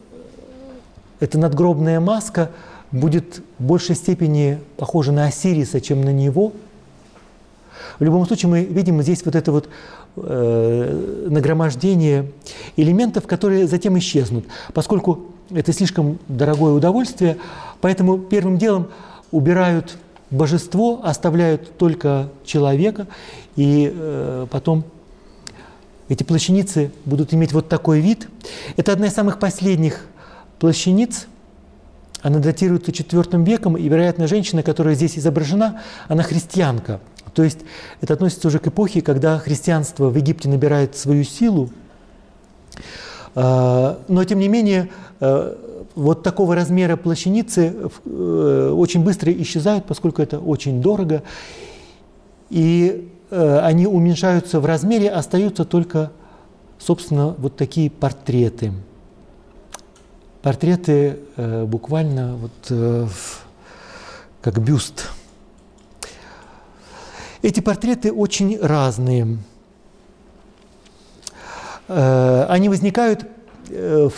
эта 1.21 1.39
надгробная 1.39 2.01
маска 2.01 2.51
будет 2.93 3.43
в 3.59 3.65
большей 3.65 3.97
степени 3.97 4.61
похожа 4.77 5.13
на 5.13 5.27
Осириса, 5.27 5.81
чем 5.81 6.03
на 6.03 6.13
него. 6.13 6.53
В 7.99 8.05
любом 8.05 8.27
случае 8.27 8.51
мы 8.51 8.65
видим 8.65 9.01
здесь 9.03 9.25
вот 9.25 9.35
это 9.35 9.53
вот 9.53 9.69
э, 10.17 11.27
нагромождение 11.29 12.31
элементов, 12.77 13.27
которые 13.27 13.67
затем 13.67 13.99
исчезнут, 13.99 14.45
поскольку 14.75 15.27
это 15.51 15.73
слишком 15.73 16.19
дорогое 16.29 16.73
удовольствие, 16.73 17.39
поэтому 17.81 18.19
первым 18.19 18.59
делом 18.59 18.89
убирают 19.31 19.97
божество, 20.31 21.01
оставляют 21.05 21.77
только 21.79 22.29
человека, 22.45 23.07
и 23.57 23.93
э, 23.95 24.47
потом 24.51 24.85
эти 26.09 26.23
плащаницы 26.23 26.93
будут 27.05 27.35
иметь 27.35 27.53
вот 27.53 27.69
такой 27.69 28.01
вид. 28.01 28.29
Это 28.77 28.93
одна 28.93 29.09
из 29.09 29.15
самых 29.15 29.39
последних 29.39 30.07
плащаниц. 30.59 31.27
Она 32.23 32.39
датируется 32.39 32.91
IV 32.91 33.45
веком, 33.45 33.77
и, 33.77 33.89
вероятно, 33.89 34.27
женщина, 34.27 34.63
которая 34.63 34.95
здесь 34.95 35.19
изображена, 35.19 35.83
она 36.09 36.23
христианка. 36.23 37.01
То 37.35 37.43
есть 37.43 37.59
это 38.01 38.15
относится 38.15 38.49
уже 38.49 38.59
к 38.59 38.67
эпохе, 38.69 39.03
когда 39.03 39.39
христианство 39.39 40.09
в 40.09 40.17
Египте 40.17 40.49
набирает 40.49 40.97
свою 40.97 41.23
силу. 41.23 41.71
А, 43.35 44.01
но, 44.09 44.25
тем 44.25 44.39
не 44.39 44.49
менее, 44.49 44.89
а, 45.21 45.57
вот 45.95 46.23
такого 46.23 46.55
размера 46.55 46.97
плащаницы 46.97 47.91
э, 48.05 48.73
очень 48.75 49.03
быстро 49.05 49.33
исчезают, 49.33 49.85
поскольку 49.87 50.23
это 50.23 50.39
очень 50.39 50.81
дорого. 50.81 51.23
И 52.51 53.09
Э, 53.31 53.61
они 53.61 53.87
уменьшаются 53.87 54.61
в 54.61 54.67
размере, 54.67 55.11
остаются 55.11 55.65
только, 55.65 56.13
собственно, 56.79 57.35
вот 57.39 57.57
такие 57.57 57.91
портреты. 57.91 58.73
Портреты 60.43 61.19
э, 61.37 61.65
буквально 61.65 62.37
вот 62.37 62.53
э, 62.71 63.07
как 64.43 64.59
бюст. 64.61 65.11
Эти 67.43 67.61
портреты 67.61 68.13
очень 68.13 68.59
разные. 68.59 69.39
Они 71.87 72.69
возникают 72.69 73.25
в 73.69 74.13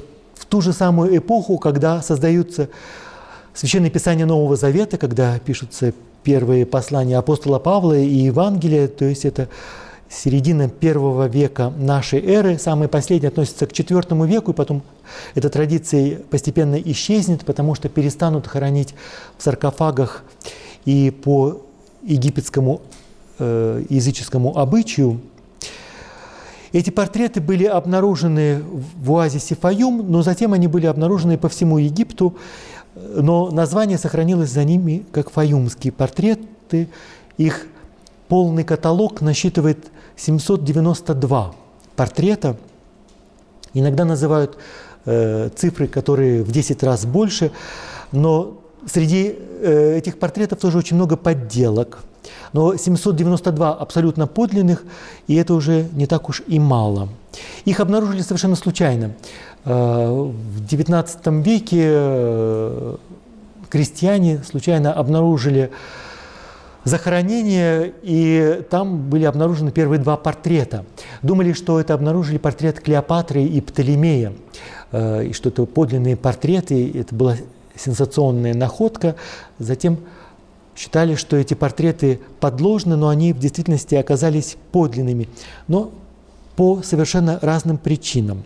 ту 0.49 0.61
же 0.61 0.72
самую 0.72 1.16
эпоху, 1.16 1.59
когда 1.59 2.03
создаются 2.03 2.68
священные 3.55 3.90
писания 3.90 4.26
Нового 4.26 4.57
Завета, 4.57 4.99
когда 4.99 5.38
пишутся 5.38 5.92
первые 6.22 6.66
послания 6.66 7.18
апостола 7.18 7.59
Павла 7.59 7.99
и 7.99 8.14
Евангелия, 8.14 8.88
то 8.88 9.05
есть 9.05 9.24
это 9.24 9.49
середина 10.09 10.68
первого 10.68 11.26
века 11.26 11.72
нашей 11.76 12.24
эры, 12.24 12.59
самые 12.59 12.88
последние 12.88 13.28
относятся 13.28 13.66
к 13.66 13.72
четвертому 13.72 14.24
веку, 14.24 14.53
и 14.53 14.55
потом 14.55 14.82
эта 15.34 15.51
традиция 15.51 16.18
постепенно 16.30 16.76
исчезнет, 16.76 17.44
потому 17.44 17.74
что 17.74 17.88
перестанут 17.88 18.46
хоронить 18.46 18.94
в 19.36 19.42
саркофагах 19.42 20.24
и 20.84 21.11
по 21.11 21.62
египетскому 22.03 22.80
э, 23.38 23.84
языческому 23.88 24.57
обычаю. 24.57 25.20
Эти 26.73 26.91
портреты 26.91 27.41
были 27.41 27.64
обнаружены 27.64 28.62
в 28.62 29.12
оазисе 29.12 29.55
Фаюм, 29.55 30.11
но 30.11 30.23
затем 30.23 30.53
они 30.53 30.66
были 30.66 30.87
обнаружены 30.87 31.39
по 31.39 31.49
всему 31.49 31.79
Египту, 31.79 32.37
но 32.95 33.51
название 33.51 33.99
сохранилось 33.99 34.51
за 34.51 34.64
ними 34.64 35.05
как 35.12 35.31
фаюмские 35.31 35.93
портреты. 35.93 36.89
Их 37.37 37.66
полный 38.29 38.64
каталог 38.64 39.21
насчитывает 39.21 39.79
792 40.16 41.55
портрета. 41.97 42.57
Иногда 43.73 44.05
называют 44.05 44.59
э, 45.05 45.51
цифры, 45.55 45.87
которые 45.87 46.43
в 46.43 46.51
10 46.51 46.83
раз 46.83 47.07
больше, 47.07 47.53
но 48.12 48.59
среди 48.87 49.35
э, 49.37 49.97
этих 49.99 50.19
портретов 50.19 50.59
тоже 50.59 50.79
очень 50.79 50.97
много 50.97 51.16
подделок. 51.16 52.01
Но 52.53 52.77
792 52.77 53.75
абсолютно 53.75 54.27
подлинных, 54.27 54.85
и 55.27 55.35
это 55.35 55.55
уже 55.55 55.89
не 55.93 56.07
так 56.07 56.29
уж 56.29 56.43
и 56.47 56.59
мало. 56.59 57.09
Их 57.64 57.81
обнаружили 57.81 58.23
совершенно 58.23 58.57
случайно. 58.57 59.12
Э, 59.64 60.11
в 60.11 60.62
XIX 60.64 61.43
веке 61.43 61.85
э, 61.85 62.97
крестьяне 63.69 64.43
случайно 64.43 64.93
обнаружили 64.93 65.71
захоронение, 66.85 67.93
и 68.03 68.62
там 68.71 69.11
были 69.11 69.25
обнаружены 69.25 69.71
первые 69.71 70.01
два 70.01 70.16
портрета. 70.16 70.85
Думали, 71.23 71.53
что 71.53 71.81
это 71.81 71.95
обнаружили 71.95 72.39
портрет 72.39 72.81
Клеопатры 72.81 73.43
и 73.43 73.61
Птолемея, 73.61 74.33
э, 74.93 75.27
и 75.27 75.33
что 75.33 75.51
это 75.51 75.66
подлинные 75.66 76.16
портреты, 76.16 76.91
это 76.95 77.14
была 77.14 77.37
сенсационная 77.75 78.55
находка. 78.55 79.16
Затем 79.59 79.99
считали, 80.79 81.16
что 81.16 81.37
эти 81.37 81.55
портреты 81.55 82.20
подложны, 82.39 82.97
но 82.97 83.09
они 83.09 83.33
в 83.33 83.39
действительности 83.39 83.97
оказались 83.97 84.57
подлинными, 84.70 85.29
но 85.66 85.91
по 86.55 86.83
совершенно 86.83 87.39
разным 87.43 87.79
причинам. 87.79 88.45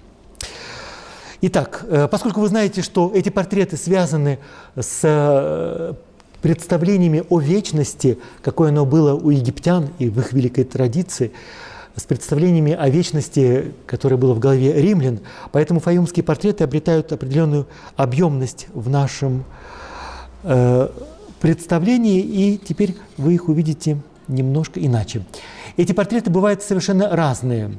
Итак, 1.42 1.84
э, 1.88 2.08
поскольку 2.08 2.40
вы 2.40 2.48
знаете, 2.48 2.82
что 2.82 3.12
эти 3.14 3.28
портреты 3.28 3.76
связаны 3.76 4.38
с 4.76 5.00
э, 5.02 5.92
представлениями 6.40 7.24
о 7.28 7.38
вечности, 7.40 8.18
какое 8.42 8.70
оно 8.70 8.86
было 8.86 9.14
у 9.14 9.30
египтян 9.30 9.90
и 9.98 10.08
в 10.08 10.18
их 10.18 10.32
великой 10.32 10.64
традиции, 10.64 11.32
с 11.96 12.04
представлениями 12.04 12.72
о 12.72 12.88
вечности, 12.88 13.72
которое 13.86 14.16
было 14.16 14.32
в 14.32 14.38
голове 14.38 14.72
римлян, 14.80 15.20
поэтому 15.50 15.80
фаюмские 15.80 16.24
портреты 16.24 16.64
обретают 16.64 17.12
определенную 17.12 17.66
объемность 17.96 18.68
в 18.72 18.88
нашем 18.88 19.44
э, 20.44 20.88
представлении, 21.42 22.20
и 22.20 22.56
теперь 22.56 22.96
вы 23.18 23.34
их 23.34 23.48
увидите 23.50 23.98
немножко 24.28 24.80
иначе. 24.80 25.22
Эти 25.76 25.92
портреты 25.92 26.30
бывают 26.30 26.62
совершенно 26.62 27.14
разные. 27.14 27.72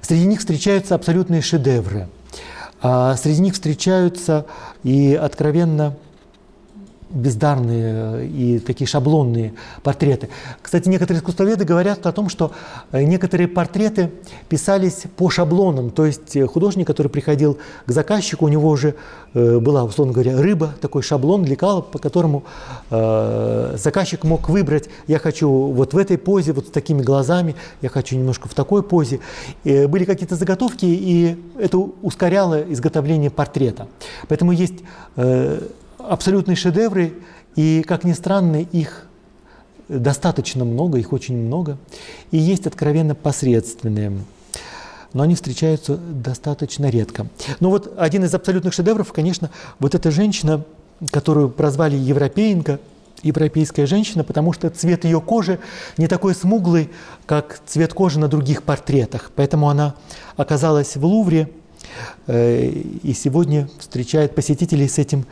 Среди 0.00 0.26
них 0.26 0.40
встречаются 0.40 0.96
абсолютные 0.96 1.42
шедевры– 1.42 2.08
а 2.82 3.16
среди 3.16 3.40
них 3.40 3.54
встречаются 3.54 4.46
и 4.82 5.14
откровенно 5.14 5.96
бездарные 7.10 8.26
и 8.26 8.58
такие 8.58 8.88
шаблонные 8.88 9.54
портреты. 9.82 10.28
Кстати, 10.60 10.88
некоторые 10.88 11.20
искусствоведы 11.20 11.64
говорят 11.64 12.04
о 12.06 12.12
том, 12.12 12.28
что 12.28 12.52
э, 12.90 13.04
некоторые 13.04 13.48
портреты 13.48 14.10
писались 14.48 15.04
по 15.16 15.30
шаблонам, 15.30 15.90
то 15.90 16.04
есть 16.04 16.34
э, 16.36 16.46
художник, 16.46 16.86
который 16.86 17.08
приходил 17.08 17.58
к 17.86 17.92
заказчику, 17.92 18.46
у 18.46 18.48
него 18.48 18.68
уже 18.68 18.96
э, 19.34 19.58
была, 19.60 19.84
условно 19.84 20.12
говоря, 20.12 20.40
рыба, 20.40 20.74
такой 20.80 21.02
шаблон, 21.02 21.44
лекала, 21.44 21.80
по 21.80 21.98
которому 21.98 22.44
заказчик 22.88 24.24
мог 24.24 24.48
выбрать, 24.48 24.88
я 25.06 25.18
хочу 25.18 25.48
вот 25.48 25.94
в 25.94 25.98
этой 25.98 26.18
позе, 26.18 26.52
вот 26.52 26.68
с 26.68 26.70
такими 26.70 27.02
глазами, 27.02 27.54
я 27.82 27.88
хочу 27.88 28.16
немножко 28.16 28.48
в 28.48 28.54
такой 28.54 28.82
позе. 28.82 29.20
Были 29.64 30.04
какие-то 30.04 30.36
заготовки, 30.36 30.86
и 30.86 31.36
это 31.58 31.78
ускоряло 31.78 32.62
изготовление 32.72 33.30
портрета. 33.30 33.88
Поэтому 34.28 34.52
есть 34.52 34.82
абсолютные 36.08 36.56
шедевры, 36.56 37.14
и, 37.54 37.82
как 37.86 38.04
ни 38.04 38.12
странно, 38.12 38.56
их 38.56 39.06
достаточно 39.88 40.64
много, 40.64 40.98
их 40.98 41.12
очень 41.12 41.36
много, 41.36 41.78
и 42.30 42.38
есть 42.38 42.66
откровенно 42.66 43.14
посредственные, 43.14 44.12
но 45.12 45.22
они 45.22 45.34
встречаются 45.34 45.96
достаточно 45.96 46.90
редко. 46.90 47.26
Но 47.60 47.70
вот 47.70 47.94
один 47.96 48.24
из 48.24 48.34
абсолютных 48.34 48.74
шедевров, 48.74 49.12
конечно, 49.12 49.50
вот 49.78 49.94
эта 49.94 50.10
женщина, 50.10 50.64
которую 51.10 51.50
прозвали 51.50 51.96
европеенка, 51.96 52.80
европейская 53.22 53.86
женщина, 53.86 54.24
потому 54.24 54.52
что 54.52 54.68
цвет 54.70 55.04
ее 55.04 55.20
кожи 55.20 55.58
не 55.96 56.06
такой 56.06 56.34
смуглый, 56.34 56.90
как 57.24 57.60
цвет 57.66 57.94
кожи 57.94 58.18
на 58.18 58.28
других 58.28 58.62
портретах. 58.62 59.30
Поэтому 59.34 59.68
она 59.70 59.94
оказалась 60.36 60.96
в 60.96 61.04
Лувре 61.04 61.48
э, 62.26 62.66
и 62.66 63.14
сегодня 63.14 63.68
встречает 63.78 64.34
посетителей 64.34 64.88
с 64.88 64.98
этим 64.98 65.24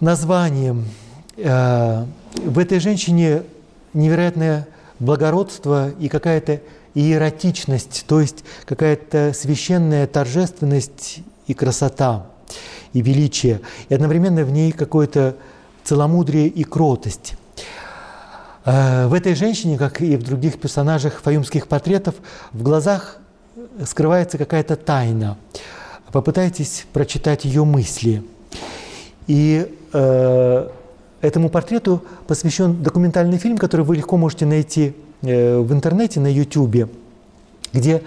названием. 0.00 0.84
Э, 1.36 2.04
в 2.34 2.58
этой 2.58 2.80
женщине 2.80 3.42
невероятное 3.92 4.68
благородство 4.98 5.90
и 5.90 6.08
какая-то 6.08 6.60
иеротичность, 6.94 8.04
то 8.06 8.20
есть 8.20 8.44
какая-то 8.64 9.32
священная 9.34 10.06
торжественность 10.06 11.20
и 11.46 11.54
красота, 11.54 12.26
и 12.92 13.02
величие, 13.02 13.60
и 13.88 13.94
одновременно 13.94 14.44
в 14.44 14.50
ней 14.50 14.72
какое-то 14.72 15.36
целомудрие 15.84 16.48
и 16.48 16.64
кротость. 16.64 17.34
Э, 18.64 19.06
в 19.06 19.14
этой 19.14 19.34
женщине, 19.34 19.78
как 19.78 20.00
и 20.00 20.16
в 20.16 20.22
других 20.22 20.58
персонажах 20.58 21.20
фаюмских 21.22 21.68
портретов, 21.68 22.14
в 22.52 22.62
глазах 22.62 23.18
скрывается 23.84 24.38
какая-то 24.38 24.76
тайна. 24.76 25.38
Попытайтесь 26.12 26.86
прочитать 26.92 27.44
ее 27.44 27.64
мысли. 27.64 28.22
И 29.26 29.74
этому 31.20 31.48
портрету 31.48 32.02
посвящен 32.26 32.82
документальный 32.82 33.38
фильм, 33.38 33.58
который 33.58 33.84
вы 33.84 33.96
легко 33.96 34.16
можете 34.16 34.46
найти 34.46 34.94
э, 35.22 35.58
в 35.58 35.72
интернете, 35.72 36.20
на 36.20 36.32
YouTube, 36.32 36.88
где 37.72 38.02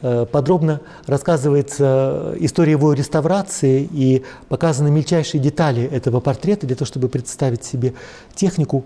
э, 0.00 0.26
подробно 0.30 0.80
рассказывается 1.06 2.34
история 2.38 2.72
его 2.72 2.92
реставрации 2.92 3.88
и 3.90 4.22
показаны 4.48 4.90
мельчайшие 4.90 5.40
детали 5.40 5.82
этого 5.82 6.20
портрета 6.20 6.66
для 6.66 6.76
того, 6.76 6.86
чтобы 6.86 7.08
представить 7.08 7.64
себе 7.64 7.94
технику, 8.34 8.84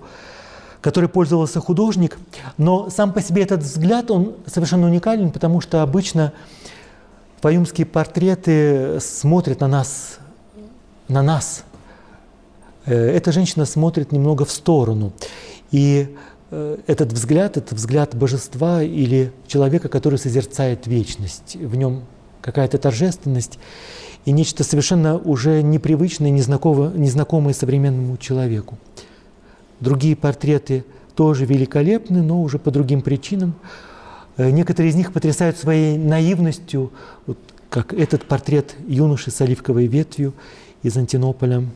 которой 0.81 1.09
пользовался 1.09 1.61
художник. 1.61 2.19
Но 2.59 2.91
сам 2.91 3.13
по 3.13 3.21
себе 3.21 3.43
этот 3.43 3.61
взгляд, 3.61 4.11
он 4.11 4.35
совершенно 4.47 4.87
уникален, 4.87 5.31
потому 5.31 5.61
что 5.61 5.83
обычно 5.83 6.33
фаюмские 7.41 7.87
портреты 7.87 8.99
смотрят 9.01 9.61
на 9.61 9.69
нас, 9.69 10.19
на 11.09 11.23
нас, 11.23 11.66
Э, 11.66 11.66
эта 12.93 13.33
женщина 13.33 13.65
смотрит 13.65 14.13
немного 14.13 14.45
в 14.45 14.51
сторону. 14.51 15.13
И 15.73 16.15
э, 16.51 16.79
этот 16.87 17.13
взгляд, 17.13 17.57
это 17.57 17.75
взгляд 17.75 18.15
божества 18.15 18.83
или 18.83 19.33
человека, 19.47 19.89
который 19.89 20.19
созерцает 20.19 20.87
вечность. 20.87 21.57
В 21.57 21.75
нем 21.75 22.05
какая-то 22.41 22.79
торжественность 22.79 23.59
и 24.25 24.33
нечто 24.33 24.63
совершенно 24.63 25.19
уже 25.19 25.63
непривычное, 25.63 26.31
незнакомое, 26.31 26.91
незнакомое 26.91 27.55
современному 27.55 28.17
человеку. 28.19 28.79
Другие 29.81 30.15
портреты 30.15 30.85
тоже 31.17 31.45
великолепны, 31.45 32.23
но 32.23 32.41
уже 32.41 32.59
по 32.59 32.71
другим 32.71 33.03
причинам. 33.03 33.55
Э, 34.37 34.51
некоторые 34.51 34.91
из 34.91 34.95
них 34.95 35.13
потрясают 35.13 35.59
своей 35.59 35.99
наивностью, 35.99 36.93
вот 37.27 37.39
как 37.69 37.93
этот 37.93 38.27
портрет 38.27 38.77
юноши 38.87 39.33
с 39.33 39.41
оливковой 39.41 39.89
ветвью 39.89 40.35
из 40.85 40.97
Антинополя– 40.97 41.65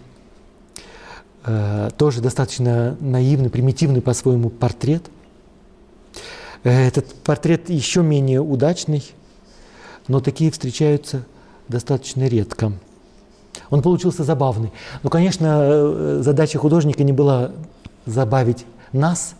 Э, 1.45 1.89
тоже 1.97 2.21
достаточно 2.21 2.97
наивный, 3.01 3.49
примитивный 3.49 4.03
по-своему 4.03 4.51
портрет. 4.51 5.11
Э, 6.65 6.87
этот 6.87 7.15
портрет 7.23 7.71
еще 7.71 8.03
менее 8.03 8.41
удачный, 8.41 9.03
но 10.07 10.21
такие 10.21 10.51
встречаются 10.51 11.25
достаточно 11.69 12.27
редко. 12.27 12.73
Он 13.71 13.81
получился 13.81 14.23
забавный. 14.23 14.71
Но, 15.03 15.09
конечно, 15.09 15.61
э, 15.63 16.21
задача 16.23 16.59
художника 16.59 17.05
не 17.05 17.13
была 17.13 17.53
забавить 18.07 18.67
нас, 18.93 19.35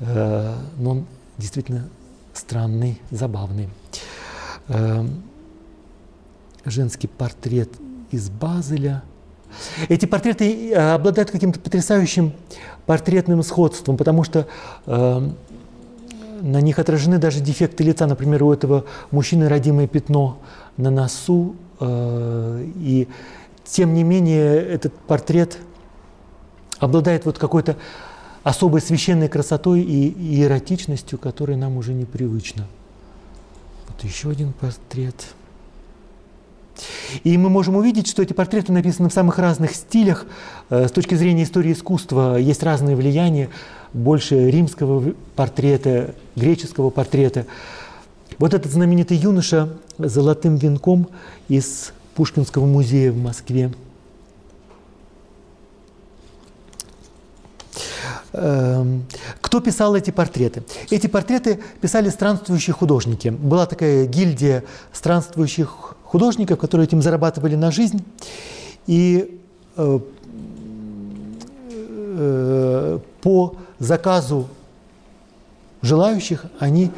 но 0.00 0.90
он 0.90 1.06
действительно 1.38 1.88
странный, 2.34 3.00
забавный. 3.10 3.70
Женский 6.64 7.06
портрет 7.06 7.70
из 8.10 8.28
Базеля– 8.28 9.02
эти 9.88 10.06
портреты 10.06 10.70
э, 10.70 10.94
обладают 10.94 11.30
каким-то 11.30 11.60
потрясающим 11.60 12.32
портретным 12.86 13.42
сходством, 13.42 13.96
потому 13.96 14.24
что 14.24 14.46
э, 14.86 15.30
на 16.40 16.60
них 16.60 16.78
отражены 16.78 17.18
даже 17.18 17.40
дефекты 17.40 17.84
лица. 17.84 18.06
Например, 18.06 18.42
у 18.44 18.52
этого 18.52 18.84
мужчины 19.10 19.48
родимое 19.48 19.86
пятно 19.86 20.38
на 20.76 20.90
носу. 20.90 21.56
Э, 21.80 22.64
и 22.76 23.08
тем 23.64 23.94
не 23.94 24.02
менее 24.02 24.56
этот 24.56 24.92
портрет 24.92 25.58
обладает 26.78 27.24
вот 27.24 27.38
какой-то 27.38 27.76
особой 28.42 28.80
священной 28.80 29.28
красотой 29.28 29.82
и 29.82 30.42
эротичностью, 30.42 31.18
которая 31.18 31.56
нам 31.56 31.76
уже 31.76 31.94
непривычна. 31.94 32.66
Вот 33.88 34.02
еще 34.02 34.30
один 34.30 34.52
портрет– 34.52 35.14
и 37.24 37.36
мы 37.38 37.48
можем 37.48 37.76
увидеть, 37.76 38.08
что 38.08 38.22
эти 38.22 38.32
портреты 38.32 38.72
написаны 38.72 39.08
в 39.08 39.12
самых 39.12 39.38
разных 39.38 39.74
стилях. 39.74 40.26
Э, 40.70 40.88
с 40.88 40.92
точки 40.92 41.14
зрения 41.14 41.44
истории 41.44 41.72
искусства 41.72 42.36
есть 42.36 42.62
разные 42.62 42.96
влияния. 42.96 43.48
Больше 43.92 44.50
римского 44.50 45.14
портрета, 45.36 46.14
греческого 46.36 46.90
портрета. 46.90 47.46
Вот 48.38 48.54
этот 48.54 48.72
знаменитый 48.72 49.16
юноша 49.16 49.76
с 49.98 50.10
золотым 50.10 50.56
венком 50.56 51.08
из 51.48 51.92
Пушкинского 52.14 52.66
музея 52.66 53.12
в 53.12 53.18
Москве. 53.18 53.72
Эм, 58.32 59.04
кто 59.42 59.60
писал 59.60 59.94
эти 59.94 60.10
портреты? 60.10 60.62
Эти 60.90 61.06
портреты 61.06 61.60
писали 61.82 62.08
странствующие 62.08 62.72
художники. 62.72 63.28
Была 63.28 63.66
такая 63.66 64.06
гильдия 64.06 64.64
странствующих 64.92 65.68
художников, 65.68 66.01
которые 66.56 66.86
этим 66.86 67.00
зарабатывали 67.00 67.54
на 67.54 67.70
жизнь. 67.70 68.04
И 68.86 69.40
э, 69.76 69.98
э, 72.16 72.98
по 73.22 73.56
заказу 73.78 74.48
желающих 75.80 76.44
они 76.58 76.90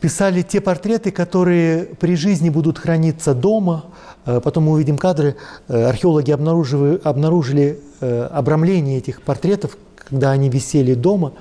писали 0.00 0.42
те 0.42 0.60
портреты, 0.60 1.10
которые 1.12 1.84
при 1.84 2.14
жизни 2.16 2.50
будут 2.50 2.78
храниться 2.78 3.34
дома. 3.34 3.86
Э, 4.26 4.40
потом 4.40 4.64
мы 4.64 4.72
увидим 4.72 4.98
кадры. 4.98 5.36
Археологи 5.68 6.30
обнаружили, 6.30 7.00
обнаружили 7.02 7.80
обрамление 8.00 8.98
этих 8.98 9.22
портретов, 9.22 9.78
когда 9.96 10.32
они 10.32 10.50
висели 10.50 10.94
дома. 10.94 11.32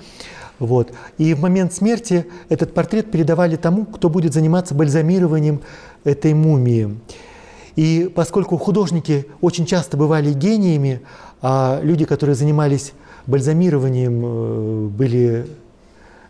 Вот. 0.61 0.93
И 1.17 1.33
в 1.33 1.41
момент 1.41 1.73
смерти 1.73 2.27
этот 2.47 2.75
портрет 2.75 3.09
передавали 3.09 3.55
тому, 3.55 3.83
кто 3.83 4.09
будет 4.09 4.33
заниматься 4.33 4.75
бальзамированием 4.75 5.61
этой 6.03 6.35
мумии. 6.35 6.99
И 7.75 8.11
поскольку 8.13 8.57
художники 8.57 9.25
очень 9.41 9.65
часто 9.65 9.97
бывали 9.97 10.31
гениями, 10.33 11.01
а 11.41 11.79
люди, 11.81 12.05
которые 12.05 12.35
занимались 12.35 12.93
бальзамированием, 13.25 14.21
э, 14.23 14.87
были 14.89 15.47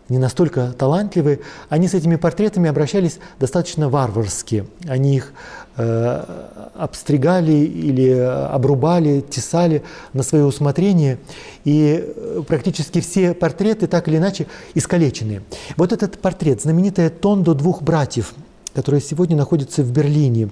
не 0.07 0.17
настолько 0.17 0.71
талантливы, 0.77 1.41
они 1.67 1.89
с 1.89 1.93
этими 1.93 2.15
портретами 2.15 2.69
обращались 2.69 3.19
достаточно 3.37 3.89
варварски. 3.89 4.65
Они 4.87 5.17
их 5.17 5.33
обстригали 5.75 7.53
или 7.53 8.09
обрубали, 8.09 9.21
тесали 9.21 9.83
на 10.13 10.23
свое 10.23 10.45
усмотрение. 10.45 11.17
И 11.63 12.03
э, 12.03 12.41
практически 12.47 12.99
все 13.01 13.33
портреты 13.33 13.87
так 13.87 14.07
или 14.07 14.17
иначе 14.17 14.47
искалечены. 14.73 15.43
Вот 15.77 15.93
этот 15.93 16.19
портрет, 16.19 16.61
знаменитая 16.61 17.09
Тондо 17.09 17.53
двух 17.53 17.81
братьев, 17.81 18.33
которая 18.73 19.01
сегодня 19.01 19.37
находится 19.37 19.83
в 19.83 19.91
Берлине. 19.91 20.49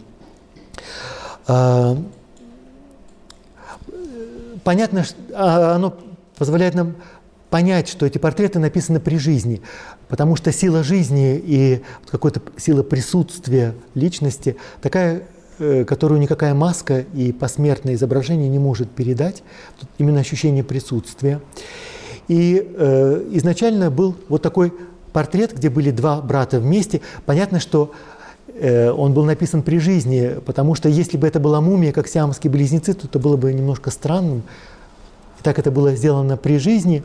А, 1.48 1.98
понятно, 4.64 5.04
что 5.04 5.16
а, 5.34 5.76
оно 5.76 5.96
позволяет 6.38 6.76
нам 6.76 6.96
понять, 7.50 7.88
что 7.88 8.06
эти 8.06 8.18
портреты 8.18 8.60
написаны 8.60 9.00
при 9.00 9.18
жизни, 9.18 9.62
потому 10.08 10.36
что 10.36 10.52
сила 10.52 10.84
жизни 10.84 11.42
и 11.44 11.82
какая-то 12.10 12.42
сила 12.58 12.84
присутствия 12.84 13.74
личности 13.96 14.56
такая, 14.82 15.24
э, 15.58 15.84
которую 15.86 16.20
никакая 16.20 16.54
маска 16.54 17.06
и 17.14 17.32
посмертное 17.32 17.96
изображение 17.96 18.50
не 18.50 18.60
может 18.60 18.90
передать, 18.92 19.44
Тут 19.80 19.90
именно 19.98 20.20
ощущение 20.20 20.64
присутствия. 20.64 21.42
И 22.28 22.74
э, 22.78 23.28
изначально 23.32 23.90
был 23.90 24.16
вот 24.28 24.42
такой 24.42 24.72
портрет, 25.12 25.56
где 25.56 25.70
были 25.70 25.90
два 25.90 26.22
брата 26.22 26.60
вместе. 26.60 27.02
Понятно, 27.26 27.60
что 27.60 27.92
э, 28.54 28.92
он 28.92 29.14
был 29.14 29.26
написан 29.26 29.64
при 29.64 29.80
жизни, 29.80 30.36
потому 30.46 30.76
что 30.76 30.90
если 30.90 31.18
бы 31.18 31.28
это 31.28 31.40
была 31.40 31.60
мумия, 31.62 31.92
как 31.92 32.08
сиамские 32.08 32.52
близнецы, 32.52 32.94
то 32.94 33.08
это 33.08 33.18
было 33.18 33.36
бы 33.36 33.52
немножко 33.52 33.90
странным. 33.90 34.44
И 35.40 35.44
так 35.44 35.58
это 35.60 35.72
было 35.72 35.96
сделано 35.96 36.38
при 36.38 36.58
жизни. 36.58 37.04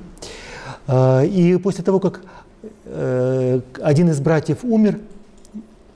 Э, 0.87 1.27
и 1.27 1.57
после 1.59 1.85
того, 1.85 2.01
как 2.01 2.23
э, 2.85 3.61
один 3.81 4.11
из 4.11 4.21
братьев 4.21 4.59
умер, 4.65 4.99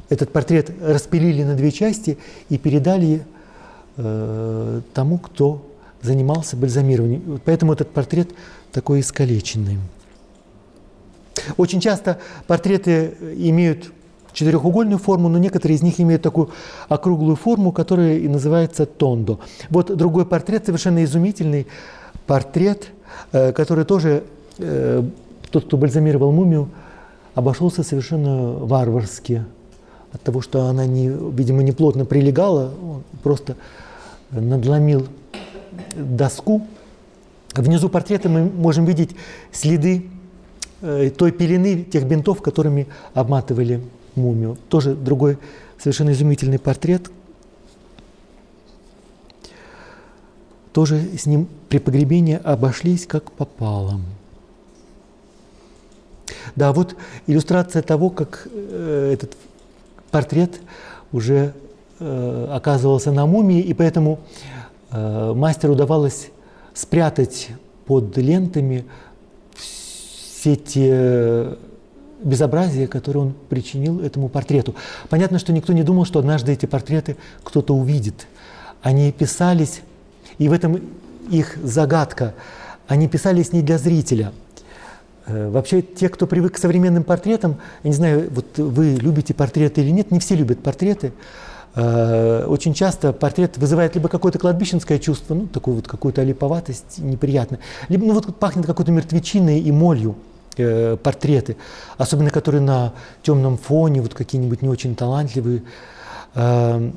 этот 0.08 0.32
портрет 0.32 0.70
распилили 0.80 1.42
на 1.42 1.54
две 1.54 1.70
части 1.70 2.16
и 2.48 2.56
передали 2.56 3.22
э, 3.96 4.80
тому, 4.94 5.18
кто 5.18 5.66
занимался 6.00 6.56
бальзамированием. 6.56 7.40
Поэтому 7.44 7.72
этот 7.72 7.90
портрет 7.90 8.30
такой 8.72 9.00
искалеченный. 9.00 9.78
Очень 11.56 11.80
часто 11.80 12.18
портреты 12.46 13.14
имеют 13.36 13.92
четырехугольную 14.32 14.98
форму, 14.98 15.28
но 15.28 15.38
некоторые 15.38 15.76
из 15.76 15.82
них 15.82 16.00
имеют 16.00 16.22
такую 16.22 16.50
округлую 16.88 17.36
форму, 17.36 17.72
которая 17.72 18.18
и 18.18 18.28
называется 18.28 18.86
тондо. 18.86 19.40
Вот 19.70 19.94
другой 19.96 20.26
портрет, 20.26 20.66
совершенно 20.66 21.02
изумительный 21.04 21.66
портрет, 22.28 22.90
э, 23.32 23.52
который 23.52 23.84
тоже 23.84 24.22
э, 24.58 25.02
тот, 25.50 25.64
кто 25.64 25.76
бальзамировал 25.76 26.30
мумию, 26.30 26.68
обошелся 27.34 27.82
совершенно 27.82 28.52
варварски. 28.52 29.44
От 30.12 30.22
того, 30.22 30.40
что 30.40 30.66
она, 30.66 30.86
не, 30.86 31.08
видимо, 31.08 31.62
не 31.62 31.72
плотно 31.72 32.04
прилегала, 32.04 32.72
он 32.82 33.02
просто 33.22 33.56
надломил 34.30 35.08
доску. 35.96 36.66
Внизу 37.54 37.88
портрета 37.88 38.28
мы 38.28 38.44
можем 38.44 38.84
видеть 38.84 39.16
следы 39.50 40.04
э, 40.82 41.10
той 41.10 41.32
пелены, 41.32 41.82
тех 41.82 42.04
бинтов, 42.04 42.42
которыми 42.42 42.86
обматывали 43.14 43.80
мумию. 44.14 44.58
Тоже 44.68 44.94
другой 44.94 45.38
совершенно 45.78 46.10
изумительный 46.12 46.58
портрет. 46.58 47.10
Тоже 50.72 51.02
с 51.16 51.26
ним 51.26 51.48
при 51.68 51.78
погребении 51.78 52.40
обошлись 52.42 53.06
как 53.06 53.32
попало. 53.32 54.00
Да, 56.56 56.72
вот 56.72 56.96
иллюстрация 57.26 57.82
того, 57.82 58.10
как 58.10 58.48
э, 58.52 59.10
этот 59.12 59.36
портрет 60.10 60.60
уже 61.12 61.54
э, 62.00 62.48
оказывался 62.50 63.12
на 63.12 63.26
мумии, 63.26 63.60
и 63.60 63.74
поэтому 63.74 64.20
э, 64.90 65.32
мастеру 65.34 65.74
удавалось 65.74 66.30
спрятать 66.74 67.48
под 67.86 68.16
лентами 68.16 68.84
все 69.56 70.56
те 70.56 71.56
безобразия, 72.22 72.86
которые 72.86 73.24
он 73.24 73.34
причинил 73.48 74.00
этому 74.00 74.28
портрету. 74.28 74.74
Понятно, 75.08 75.38
что 75.38 75.52
никто 75.52 75.72
не 75.72 75.82
думал, 75.82 76.04
что 76.04 76.18
однажды 76.18 76.52
эти 76.52 76.66
портреты 76.66 77.16
кто-то 77.42 77.74
увидит. 77.74 78.26
Они 78.82 79.10
писались, 79.12 79.82
и 80.38 80.48
в 80.48 80.52
этом 80.52 80.80
их 81.30 81.56
загадка, 81.62 82.34
они 82.86 83.08
писались 83.08 83.52
не 83.52 83.62
для 83.62 83.78
зрителя. 83.78 84.32
Э, 85.26 85.50
вообще, 85.50 85.82
те, 85.82 86.08
кто 86.08 86.26
привык 86.26 86.54
к 86.54 86.58
современным 86.58 87.04
портретам, 87.04 87.56
я 87.82 87.90
не 87.90 87.96
знаю, 87.96 88.28
вот 88.30 88.58
вы 88.58 88.94
любите 88.94 89.34
портреты 89.34 89.82
или 89.82 89.90
нет, 89.90 90.10
не 90.10 90.20
все 90.20 90.34
любят 90.34 90.62
портреты, 90.62 91.12
Э, 91.74 92.44
очень 92.46 92.74
часто 92.74 93.12
портрет 93.12 93.56
вызывает 93.56 93.94
либо 93.94 94.08
какое-то 94.08 94.38
кладбищенское 94.40 94.98
чувство, 94.98 95.34
ну, 95.34 95.46
такую 95.46 95.76
вот 95.76 95.86
какую-то 95.86 96.24
липоватость 96.24 96.98
неприятно, 96.98 97.60
либо 97.88 98.04
ну, 98.04 98.14
вот 98.14 98.34
пахнет 98.36 98.66
какой-то 98.66 98.90
мертвечиной 98.90 99.60
и 99.60 99.70
молью 99.70 100.16
э, 100.56 100.96
портреты, 100.96 101.56
особенно 101.96 102.30
которые 102.30 102.62
на 102.62 102.94
темном 103.22 103.58
фоне, 103.58 104.00
вот 104.00 104.12
какие-нибудь 104.12 104.60
не 104.60 104.68
очень 104.68 104.96
талантливые. 104.96 105.62
Э, 106.34 106.90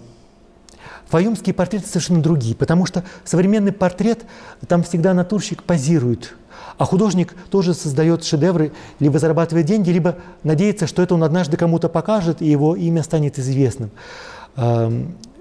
Фаюмские 1.11 1.53
портреты 1.53 1.87
совершенно 1.87 2.23
другие, 2.23 2.55
потому 2.55 2.85
что 2.85 3.03
современный 3.25 3.73
портрет, 3.73 4.25
там 4.69 4.81
всегда 4.81 5.13
натурщик 5.13 5.63
позирует, 5.63 6.35
а 6.77 6.85
художник 6.85 7.33
тоже 7.49 7.73
создает 7.73 8.23
шедевры, 8.23 8.71
либо 8.99 9.19
зарабатывает 9.19 9.65
деньги, 9.65 9.89
либо 9.89 10.15
надеется, 10.43 10.87
что 10.87 11.01
это 11.01 11.13
он 11.13 11.23
однажды 11.25 11.57
кому-то 11.57 11.89
покажет, 11.89 12.41
и 12.41 12.45
его 12.47 12.77
имя 12.77 13.03
станет 13.03 13.37
известным. 13.39 13.91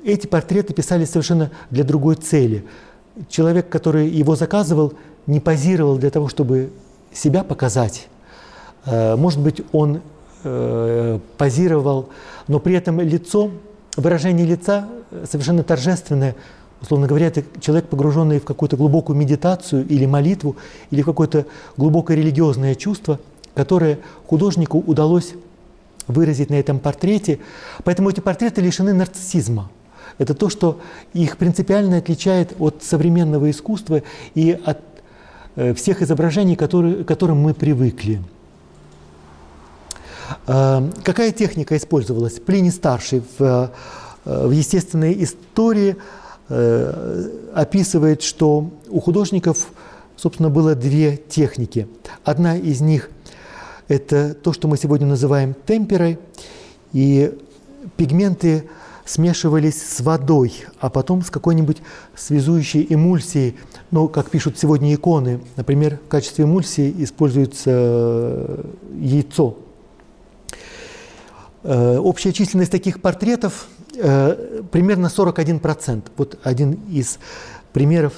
Эти 0.05 0.27
портреты 0.27 0.75
писались 0.75 1.11
совершенно 1.11 1.53
для 1.71 1.85
другой 1.85 2.16
цели. 2.16 2.64
Человек, 3.29 3.68
который 3.68 4.09
его 4.09 4.35
заказывал, 4.35 4.95
не 5.29 5.39
позировал 5.39 5.99
для 5.99 6.11
того, 6.11 6.29
чтобы 6.29 6.71
себя 7.12 7.45
показать. 7.45 8.09
Э, 8.87 9.14
может 9.14 9.41
быть, 9.41 9.62
он 9.73 10.01
э, 10.43 11.18
позировал, 11.37 12.09
но 12.49 12.59
при 12.59 12.75
этом 12.75 13.01
лицо, 13.01 13.51
выражение 13.97 14.47
лица 14.47 14.88
совершенно 15.24 15.62
торжественное. 15.62 16.36
Условно 16.80 17.07
говоря, 17.07 17.26
это 17.26 17.45
человек, 17.61 17.88
погруженный 17.88 18.41
в 18.41 18.45
какую-то 18.45 18.76
глубокую 18.76 19.16
медитацию 19.16 19.86
или 19.86 20.07
молитву, 20.07 20.57
или 20.91 21.03
в 21.03 21.05
какое-то 21.05 21.47
глубокое 21.76 22.16
религиозное 22.16 22.74
чувство, 22.74 23.20
которое 23.55 23.99
художнику 24.26 24.78
удалось 24.78 25.34
выразить 26.07 26.51
на 26.51 26.55
этом 26.55 26.78
портрете. 26.78 27.38
Поэтому 27.84 28.11
эти 28.11 28.20
портреты 28.20 28.62
лишены 28.62 28.95
нарциссизма. 28.95 29.70
Это 30.18 30.34
то, 30.34 30.49
что 30.49 30.80
их 31.12 31.36
принципиально 31.36 31.99
отличает 31.99 32.55
от 32.59 32.82
современного 32.82 33.51
искусства 33.51 34.03
и 34.34 34.59
от 34.64 34.78
э, 35.57 35.74
всех 35.74 36.03
изображений, 36.03 36.57
которые, 36.57 37.05
к 37.05 37.09
которым 37.09 37.38
мы 37.38 37.55
привыкли. 37.55 38.20
Э, 40.47 40.89
какая 41.05 41.33
техника 41.33 41.76
использовалась? 41.76 42.41
Плиний 42.41 42.70
старший 42.70 43.22
в, 43.39 43.70
э, 44.24 44.47
в 44.47 44.51
естественной 44.51 45.22
истории 45.22 45.97
описывает, 47.55 48.22
что 48.22 48.72
у 48.89 48.99
художников, 48.99 49.68
собственно, 50.16 50.51
было 50.51 50.74
две 50.74 51.16
техники. 51.16 51.87
Одна 52.24 52.57
из 52.57 52.81
них– 52.81 53.09
это 53.87 54.35
то, 54.35 54.53
что 54.53 54.66
мы 54.66 54.76
сегодня 54.76 55.07
называем 55.07 55.55
темперой, 55.64 56.18
и 56.93 57.33
пигменты 57.97 58.64
смешивались 59.05 59.83
с 59.83 60.01
водой, 60.01 60.53
а 60.78 60.89
потом 60.89 61.22
с 61.22 61.31
какой-нибудь 61.31 61.78
связующей 62.14 62.87
эмульсией. 62.89 63.57
Ну, 63.91 64.09
как 64.09 64.31
пишут 64.31 64.59
сегодня 64.59 64.95
иконы, 64.95 65.41
например, 65.57 65.99
в 66.07 66.09
качестве 66.09 66.45
эмульсии 66.45 66.95
используется 66.99 67.70
э, 67.72 68.64
яйцо. 69.01 69.57
Э, 71.62 71.98
общая 71.98 72.32
численность 72.32 72.70
таких 72.70 73.00
портретов 73.00 73.68
э, 73.96 74.62
примерно 74.70 75.06
41%. 75.06 76.02
Вот 76.16 76.38
один 76.42 76.78
из 76.90 77.18
примеров 77.72 78.14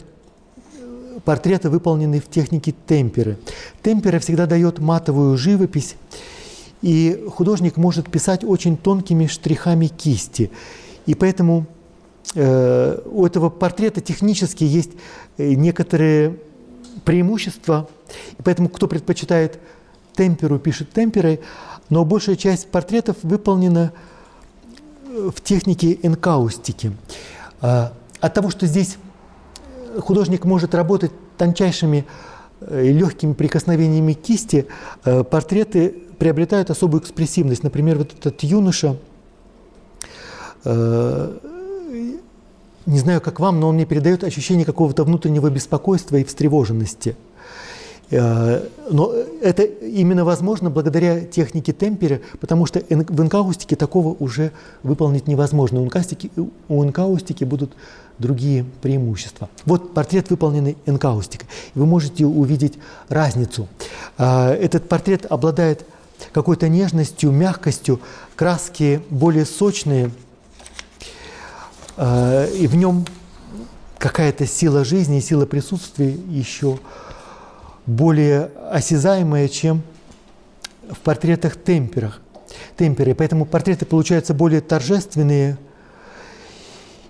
портреты, 1.25 1.69
выполненные 1.69 2.21
в 2.21 2.29
технике 2.29 2.75
темперы. 2.87 3.39
Темпера 3.83 4.19
всегда 4.19 4.47
дает 4.47 4.79
матовую 4.79 5.37
живопись, 5.37 5.97
и 6.83 7.25
художник 7.31 7.77
может 7.77 8.11
писать 8.11 8.45
очень 8.45 8.77
тонкими 8.77 9.27
штрихами 9.27 9.87
кисти. 9.87 10.51
И 11.07 11.15
поэтому 11.15 11.67
э, 12.35 12.99
у 13.07 13.27
этого 13.27 13.51
портрета 13.51 14.01
технически 14.01 14.65
есть 14.65 14.91
э, 15.37 15.55
некоторые 15.55 16.37
преимущества. 17.05 17.89
И 18.39 18.43
поэтому 18.43 18.69
кто 18.69 18.87
предпочитает 18.87 19.59
темперу, 20.17 20.59
пишет 20.59 20.93
темперой, 20.93 21.41
но 21.93 22.07
большая 22.07 22.37
часть 22.37 22.69
портретов 22.69 23.17
выполнена 23.23 23.93
э, 25.05 25.31
в 25.31 25.43
технике 25.43 25.99
энкаустики. 26.03 26.97
А, 27.61 27.93
от 28.19 28.33
того, 28.33 28.49
что 28.49 28.67
здесь 28.67 28.97
художник 30.01 30.47
может 30.47 30.75
работать 30.75 31.13
тончайшими 31.37 32.07
э, 32.61 32.87
и 32.87 32.93
легкими 32.95 33.35
прикосновениями 33.35 34.15
кисти, 34.15 34.69
э, 35.05 35.23
портреты 35.23 35.91
приобретают 36.19 36.71
особую 36.71 37.03
экспрессивность. 37.03 37.63
Например, 37.63 37.99
вот 37.99 38.15
этот 38.19 38.43
юноша, 38.43 38.97
э, 40.65 41.39
не 42.87 42.99
знаю, 43.01 43.21
как 43.21 43.39
вам, 43.39 43.61
но 43.61 43.69
он 43.69 43.75
мне 43.75 43.85
передает 43.85 44.25
ощущение 44.25 44.65
какого-то 44.65 45.05
внутреннего 45.05 45.51
беспокойства 45.51 46.17
и 46.17 46.25
встревоженности. 46.25 47.19
Э, 48.13 48.69
но 48.91 49.11
это 49.41 49.63
именно 49.63 50.25
возможно 50.25 50.69
благодаря 50.69 51.23
технике 51.23 51.73
темпера, 51.73 52.21
потому 52.41 52.67
что 52.67 52.81
в 52.81 53.23
инкаустике 53.23 53.75
такого 53.75 54.15
уже 54.23 54.53
выполнить 54.83 55.27
невозможно. 55.27 55.81
У 55.81 55.85
инкаустики, 55.85 56.31
у 56.69 56.85
инкаустики 56.85 57.45
будут 57.45 57.73
другие 58.19 58.67
преимущества. 58.83 59.49
Вот 59.65 59.95
портрет, 59.95 60.29
выполненный 60.29 60.77
энкаустикой. 60.85 61.49
Вы 61.75 61.87
можете 61.87 62.27
увидеть 62.27 62.75
разницу. 63.09 63.67
Э, 64.19 64.51
этот 64.53 64.89
портрет 64.89 65.25
обладает 65.31 65.87
какой-то 66.33 66.69
нежностью, 66.69 67.33
мягкостью, 67.33 67.99
краски 68.37 69.01
более 69.09 69.47
сочные, 69.47 70.11
э, 71.97 72.51
и 72.59 72.67
в 72.67 72.77
нем 72.77 73.07
какая-то 73.97 74.47
сила 74.47 74.85
жизни, 74.85 75.21
сила 75.21 75.47
присутствия 75.47 76.11
еще 76.29 76.79
более 77.87 78.51
осязаемая, 78.71 79.49
чем 79.49 79.83
в 80.89 80.99
портретах 80.99 81.63
темперах. 81.63 82.21
темперы. 82.77 83.15
Поэтому 83.15 83.47
портреты 83.47 83.87
получаются 83.87 84.35
более 84.35 84.61
торжественные, 84.61 85.57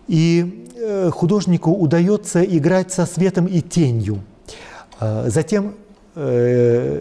и 0.08 0.68
э, 0.76 1.10
художнику 1.10 1.72
удается 1.72 2.42
играть 2.42 2.92
со 2.92 3.06
светом 3.06 3.46
и 3.46 3.60
тенью. 3.60 4.22
А 5.00 5.28
затем 5.28 5.74
э, 6.14 7.00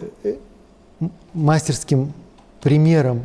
мастерским 1.34 2.12
примером 2.60 3.24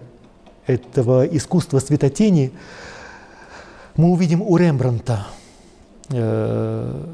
этого 0.66 1.26
искусства 1.26 1.80
светотени 1.80 2.52
мы 3.96 4.10
увидим 4.10 4.42
у 4.42 4.58
Рембранта. 4.58 5.28
Э, 6.10 7.06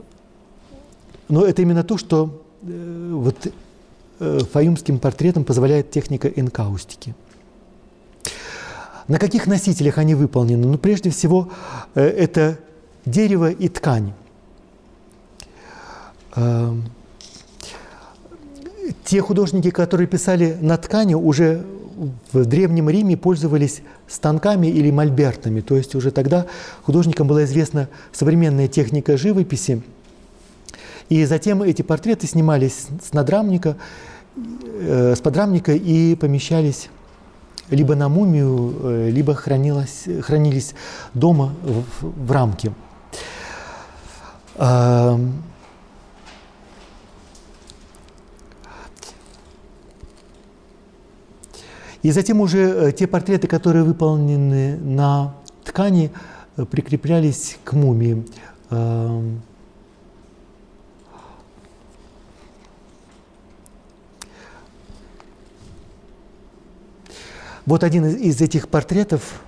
но 1.29 1.45
это 1.45 1.61
именно 1.61 1.83
то, 1.83 1.97
что 1.97 2.42
вот 2.63 3.47
э, 4.19 4.39
фаюмским 4.51 4.99
портретам 4.99 5.43
позволяет 5.43 5.91
техника 5.91 6.27
энкаустики. 6.27 7.13
На 9.07 9.19
каких 9.19 9.47
носителях 9.47 9.97
они 9.97 10.15
выполнены? 10.15 10.65
Ну, 10.65 10.77
прежде 10.77 11.09
всего, 11.09 11.51
э, 11.93 12.01
это 12.05 12.57
дерево 13.05 13.51
и 13.51 13.67
ткань. 13.67 14.13
Те 19.03 19.21
художники, 19.21 19.69
которые 19.69 20.07
писали 20.07 20.57
на 20.59 20.77
ткани, 20.77 21.13
уже 21.13 21.63
в 22.31 22.45
Древнем 22.45 22.89
Риме 22.89 23.15
пользовались 23.15 23.83
станками 24.07 24.65
или 24.65 24.89
мольбертами. 24.89 25.61
То 25.61 25.75
есть 25.75 25.93
уже 25.93 26.09
тогда 26.09 26.47
художникам 26.81 27.27
была 27.27 27.43
известна 27.43 27.87
современная 28.13 28.67
техника 28.67 29.15
живописи– 29.15 29.83
и 31.09 31.25
затем 31.25 31.61
эти 31.61 31.81
портреты 31.81 32.27
снимались 32.27 32.87
с 33.01 33.13
надрамника, 33.13 33.75
э, 34.35 35.15
с 35.15 35.19
подрамника 35.21 35.73
и 35.73 36.15
помещались 36.15 36.89
либо 37.69 37.95
на 37.95 38.09
мумию, 38.09 38.75
э, 38.81 39.09
либо 39.09 39.33
хранилось, 39.33 40.05
хранились 40.21 40.75
дома 41.13 41.53
в, 41.61 42.25
в 42.25 42.31
рамке. 42.31 42.73
И 52.01 52.11
затем 52.11 52.41
уже 52.41 52.59
э, 52.59 52.91
те 52.91 53.07
портреты, 53.07 53.47
которые 53.47 53.83
выполнены 53.83 54.77
на 54.77 55.35
ткани, 55.63 56.11
прикреплялись 56.69 57.57
к 57.63 57.73
мумии. 57.73 58.23
Вот 67.65 67.85
один 67.85 68.05
из 68.05 68.41
этих 68.41 68.67
портретов 68.67 69.41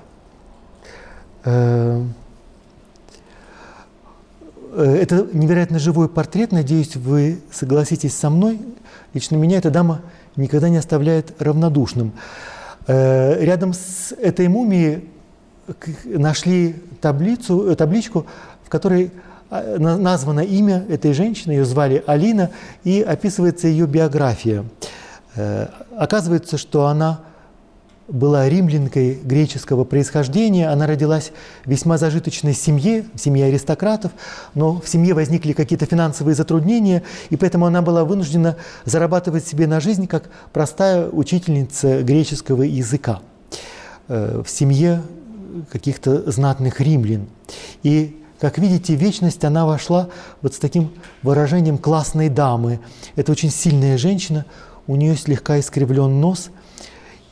э, 1.44 2.02
э, 4.72 4.98
это 5.02 5.28
невероятно 5.34 5.80
живой 5.80 6.08
портрет, 6.08 6.54
надеюсь, 6.54 6.96
вы 6.96 7.42
согласитесь 7.52 8.16
со 8.16 8.30
мной. 8.30 8.62
Лично 9.14 9.36
меня 9.36 9.58
эта 9.58 9.70
дама 9.70 10.00
никогда 10.38 10.70
не 10.70 10.78
оставляет 10.78 11.42
равнодушным. 11.42 12.14
Э, 12.88 13.44
рядом 13.44 13.74
с 13.74 14.14
этой 14.14 14.48
мумией 14.48 15.10
нашли 16.06 16.82
таблицу, 17.02 17.76
табличку, 17.76 18.28
в 18.64 18.70
которой 18.70 19.12
названо 19.50 20.40
имя 20.40 20.86
этой 20.88 21.12
женщины, 21.12 21.52
ее 21.52 21.66
звали 21.66 22.02
Алина, 22.08 22.50
и 22.84 23.02
описывается 23.02 23.68
ее 23.68 23.88
биография. 23.88 24.66
Оказывается, 25.98 26.58
что 26.58 26.88
она 26.88 27.22
была 28.08 28.48
римлянкой 28.48 29.16
греческого 29.16 29.84
происхождения. 29.84 30.70
Она 30.70 30.86
родилась 30.86 31.32
в 31.64 31.70
весьма 31.70 31.98
зажиточной 31.98 32.54
семье, 32.54 33.06
в 33.14 33.20
семье 33.20 33.46
аристократов, 33.46 34.12
но 34.54 34.80
в 34.80 34.88
семье 34.88 35.14
возникли 35.14 35.54
какие-то 35.54 35.86
финансовые 35.86 36.36
затруднения, 36.36 37.04
и 37.30 37.36
поэтому 37.36 37.66
она 37.66 37.82
была 37.82 38.06
вынуждена 38.06 38.58
зарабатывать 38.86 39.48
себе 39.48 39.66
на 39.68 39.80
жизнь 39.80 40.08
как 40.08 40.30
простая 40.54 41.10
учительница 41.10 42.04
греческого 42.04 42.62
языка 42.64 43.22
э, 44.08 44.44
в 44.46 44.50
семье 44.50 45.02
каких-то 45.72 46.30
знатных 46.32 46.82
римлян. 46.82 47.28
И 47.82 48.22
как 48.40 48.60
видите, 48.60 48.94
вечность 48.96 49.44
она 49.46 49.66
вошла 49.66 50.10
вот 50.42 50.54
с 50.54 50.60
таким 50.60 50.92
выражением 51.24 51.78
классной 51.78 52.30
дамы. 52.30 52.82
Это 53.16 53.32
очень 53.32 53.50
сильная 53.50 53.98
женщина, 53.98 54.46
у 54.86 54.96
нее 54.96 55.16
слегка 55.16 55.60
искривлен 55.60 56.22
нос– 56.22 56.50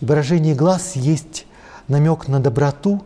выражении 0.05 0.53
глаз 0.53 0.95
есть 0.95 1.45
намек 1.87 2.27
на 2.27 2.39
доброту, 2.39 3.03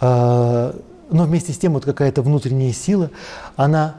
а, 0.00 0.74
но 1.10 1.24
вместе 1.24 1.52
с 1.52 1.58
тем 1.58 1.74
вот 1.74 1.84
какая-то 1.84 2.22
внутренняя 2.22 2.72
сила. 2.72 3.10
Она, 3.56 3.96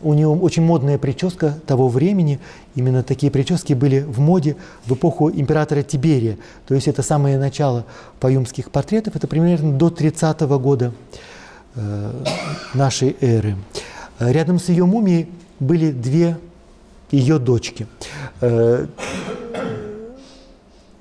у 0.00 0.14
нее 0.14 0.28
очень 0.28 0.62
модная 0.62 0.98
прическа 0.98 1.58
того 1.66 1.88
времени. 1.88 2.40
Именно 2.74 3.02
такие 3.02 3.30
прически 3.30 3.72
были 3.72 4.00
в 4.00 4.18
моде 4.20 4.56
в 4.84 4.94
эпоху 4.94 5.30
императора 5.30 5.82
Тиберия. 5.82 6.36
То 6.66 6.74
есть 6.74 6.88
это 6.88 7.02
самое 7.02 7.38
начало 7.38 7.84
паюмских 8.20 8.70
портретов. 8.70 9.16
Это 9.16 9.26
примерно 9.26 9.72
до 9.72 9.90
30 9.90 10.42
-го 10.42 10.58
года 10.58 10.92
э, 11.74 12.12
нашей 12.74 13.16
эры. 13.20 13.56
Рядом 14.18 14.58
с 14.58 14.68
ее 14.68 14.84
мумией 14.84 15.28
были 15.60 15.92
две 15.92 16.36
ее 17.10 17.38
дочки. 17.38 17.86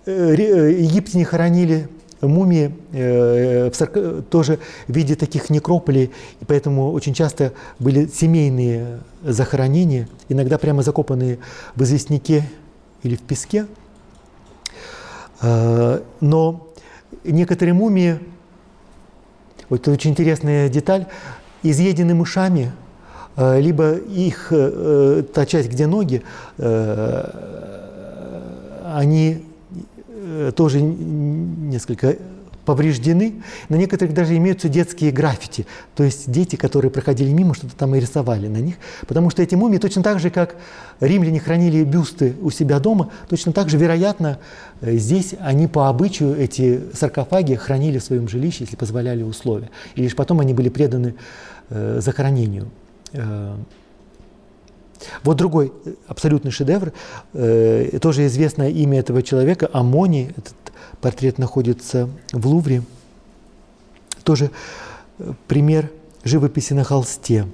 Э, 0.08 0.36
Э, 0.38 0.72
египтяне 0.72 1.26
хоронили 1.26 1.90
мумии 2.22 2.74
э, 2.94 3.70
в, 3.70 4.22
тоже 4.24 4.58
в 4.88 4.96
виде 4.96 5.16
таких 5.16 5.50
некрополей, 5.50 6.12
и 6.40 6.46
поэтому 6.46 6.94
очень 6.94 7.14
часто 7.14 7.52
были 7.78 8.08
семейные 8.08 9.02
захоронения, 9.22 10.08
иногда 10.30 10.58
прямо 10.58 10.82
закопанные 10.82 11.40
в 11.76 11.84
известняке 11.84 12.44
или 13.04 13.18
в 13.18 13.22
песке. 13.22 13.68
Но 15.42 16.68
некоторые 17.24 17.74
мумии, 17.76 18.18
вот 19.70 19.82
это 19.82 19.92
очень 19.92 20.12
интересная 20.12 20.70
деталь, 20.70 21.06
изъедены 21.62 22.16
мышами, 22.16 22.72
либо 23.38 23.94
их, 23.94 24.52
та 24.52 25.46
часть, 25.46 25.70
где 25.70 25.86
ноги, 25.86 26.24
они 28.84 29.47
тоже 30.56 30.82
несколько 30.82 32.18
повреждены. 32.68 33.36
На 33.70 33.76
некоторых 33.76 34.14
даже 34.14 34.36
имеются 34.36 34.68
детские 34.68 35.12
граффити. 35.12 35.66
То 35.96 36.04
есть 36.04 36.30
дети, 36.30 36.58
которые 36.58 36.92
проходили 36.92 37.32
мимо, 37.32 37.56
что-то 37.56 37.76
там 37.78 37.96
и 37.96 38.00
рисовали 38.00 38.50
на 38.50 38.58
них. 38.58 38.76
Потому 39.08 39.30
что 39.30 39.42
эти 39.42 39.56
мумии 39.56 39.78
точно 39.78 40.04
так 40.04 40.20
же, 40.20 40.30
как 40.30 40.58
римляне 41.00 41.40
хранили 41.40 41.86
бюсты 41.86 42.36
у 42.42 42.52
себя 42.52 42.80
дома, 42.80 43.10
точно 43.30 43.54
так 43.54 43.70
же, 43.70 43.78
вероятно, 43.78 44.40
э, 44.82 44.98
здесь 44.98 45.34
они 45.40 45.68
по 45.68 45.88
обычаю 45.88 46.38
эти 46.38 46.82
саркофаги 46.94 47.56
хранили 47.56 48.00
в 48.00 48.04
своем 48.04 48.28
жилище, 48.28 48.66
если 48.66 48.76
позволяли 48.76 49.24
условия. 49.24 49.70
И 49.96 50.02
лишь 50.02 50.16
потом 50.16 50.42
они 50.42 50.54
были 50.54 50.68
преданы 50.68 51.16
э, 51.70 52.00
захоронению. 52.02 52.68
Э, 53.14 53.56
вот 55.24 55.38
другой 55.38 55.72
э, 55.86 55.94
абсолютный 56.08 56.52
шедевр, 56.52 56.94
э, 57.34 58.00
тоже 58.02 58.26
известное 58.28 58.70
имя 58.70 59.00
этого 59.00 59.22
человека, 59.22 59.70
Амони, 59.72 60.34
этот 60.36 60.56
портрет 61.02 61.38
находится 61.38 62.10
в 62.32 62.48
Лувре, 62.48 62.84
тоже 64.24 64.52
э, 65.20 65.34
пример 65.48 65.92
живописи 66.24 66.74
на 66.74 66.84
холсте. 66.84 67.48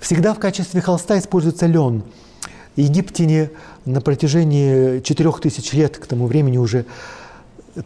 Всегда 0.00 0.34
в 0.34 0.38
качестве 0.38 0.80
холста 0.80 1.18
используется 1.18 1.66
лен. 1.66 2.02
Египтяне 2.76 3.50
на 3.84 4.00
протяжении 4.00 5.00
4000 5.00 5.74
лет 5.74 5.98
к 5.98 6.06
тому 6.06 6.26
времени 6.26 6.58
уже 6.58 6.86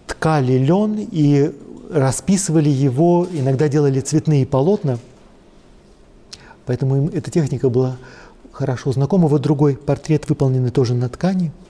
ткали 0.06 0.54
лен 0.54 1.08
и 1.10 1.52
расписывали 1.90 2.68
его, 2.68 3.26
иногда 3.32 3.68
делали 3.68 4.00
цветные 4.00 4.46
полотна– 4.46 4.98
Поэтому 6.68 6.96
им 6.96 7.06
эта 7.08 7.32
техника 7.32 7.68
была 7.68 7.96
хорошо 8.52 8.92
знакома. 8.92 9.26
Вот 9.26 9.42
другой 9.42 9.76
портрет, 9.76 10.28
выполненный 10.28 10.70
тоже 10.70 10.94
на 10.94 11.08
ткани– 11.08 11.50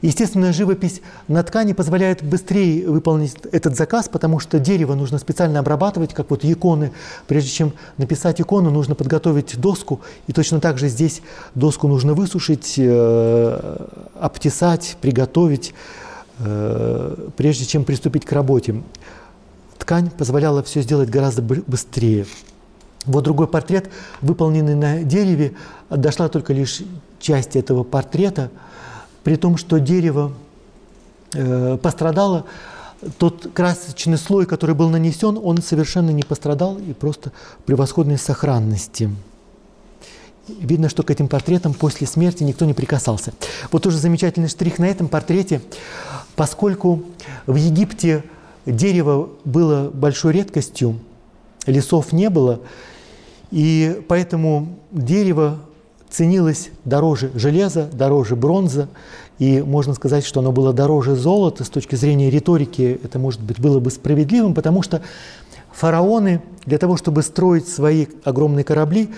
Естественная 0.00 0.52
живопись 0.52 1.02
на 1.28 1.42
ткани 1.42 1.72
позволяет 1.74 2.22
быстрее 2.22 2.88
выполнить 2.88 3.36
этот 3.52 3.76
заказ, 3.76 4.08
потому 4.08 4.38
что 4.38 4.58
дерево 4.58 4.94
нужно 4.94 5.18
специально 5.18 5.58
обрабатывать, 5.58 6.14
как 6.14 6.30
вот 6.30 6.44
иконы. 6.44 6.92
Прежде 7.26 7.50
чем 7.50 7.72
написать 7.98 8.40
икону, 8.40 8.70
нужно 8.70 8.94
подготовить 8.94 9.60
доску. 9.60 10.00
И 10.26 10.32
точно 10.32 10.60
так 10.60 10.78
же 10.78 10.88
здесь 10.88 11.22
доску 11.54 11.88
нужно 11.88 12.14
высушить, 12.14 12.74
э, 12.78 13.86
обтесать, 14.18 14.96
приготовить, 15.00 15.74
э, 16.38 17.28
прежде 17.36 17.66
чем 17.66 17.84
приступить 17.84 18.24
к 18.24 18.32
работе. 18.32 18.82
Ткань 19.78 20.10
позволяла 20.10 20.62
все 20.62 20.80
сделать 20.80 21.10
гораздо 21.10 21.42
быстрее. 21.42 22.26
Вот 23.04 23.24
другой 23.24 23.48
портрет, 23.48 23.90
выполненный 24.20 24.74
на 24.74 25.02
дереве, 25.02 25.54
дошла 25.90 26.28
только 26.28 26.52
лишь 26.52 26.82
часть 27.20 27.56
этого 27.56 27.82
портрета– 27.84 28.50
при 29.24 29.36
том, 29.36 29.56
что 29.56 29.78
дерево 29.78 30.32
э, 31.34 31.78
пострадало, 31.80 32.44
тот 33.18 33.48
красочный 33.52 34.18
слой, 34.18 34.46
который 34.46 34.74
был 34.74 34.88
нанесен, 34.88 35.38
он 35.42 35.60
совершенно 35.62 36.10
не 36.10 36.22
пострадал 36.22 36.78
и 36.78 36.92
просто 36.92 37.32
превосходной 37.66 38.18
сохранности. 38.18 39.10
Видно, 40.48 40.88
что 40.88 41.02
к 41.02 41.10
этим 41.10 41.28
портретам 41.28 41.72
после 41.72 42.06
смерти 42.06 42.42
никто 42.42 42.64
не 42.64 42.74
прикасался. 42.74 43.32
Вот 43.70 43.82
тоже 43.82 43.98
замечательный 43.98 44.48
штрих 44.48 44.78
на 44.78 44.86
этом 44.86 45.08
портрете, 45.08 45.62
поскольку 46.34 47.04
в 47.46 47.54
Египте 47.54 48.24
дерево 48.66 49.30
было 49.44 49.88
большой 49.90 50.32
редкостью, 50.32 50.98
лесов 51.66 52.12
не 52.12 52.28
было, 52.28 52.60
и 53.52 54.02
поэтому 54.08 54.78
дерево 54.90 55.58
ценилось 56.10 56.70
дороже 56.84 57.30
железа, 57.34 57.88
дороже 57.92 58.34
бронза, 58.34 58.88
и 59.38 59.60
можно 59.60 59.92
сказать, 59.94 60.24
что 60.24 60.40
оно 60.40 60.52
было 60.52 60.72
дороже 60.72 61.14
золота. 61.16 61.64
С 61.64 61.68
точки 61.68 61.94
зрения 61.94 62.30
риторики 62.30 62.98
это, 63.02 63.18
может 63.18 63.42
быть, 63.42 63.60
было 63.60 63.78
бы 63.78 63.90
справедливым, 63.90 64.54
потому 64.54 64.82
что 64.82 65.02
фараоны 65.70 66.42
для 66.64 66.78
того, 66.78 66.96
чтобы 66.96 67.22
строить 67.22 67.68
свои 67.68 68.06
огромные 68.24 68.64
корабли, 68.64 69.10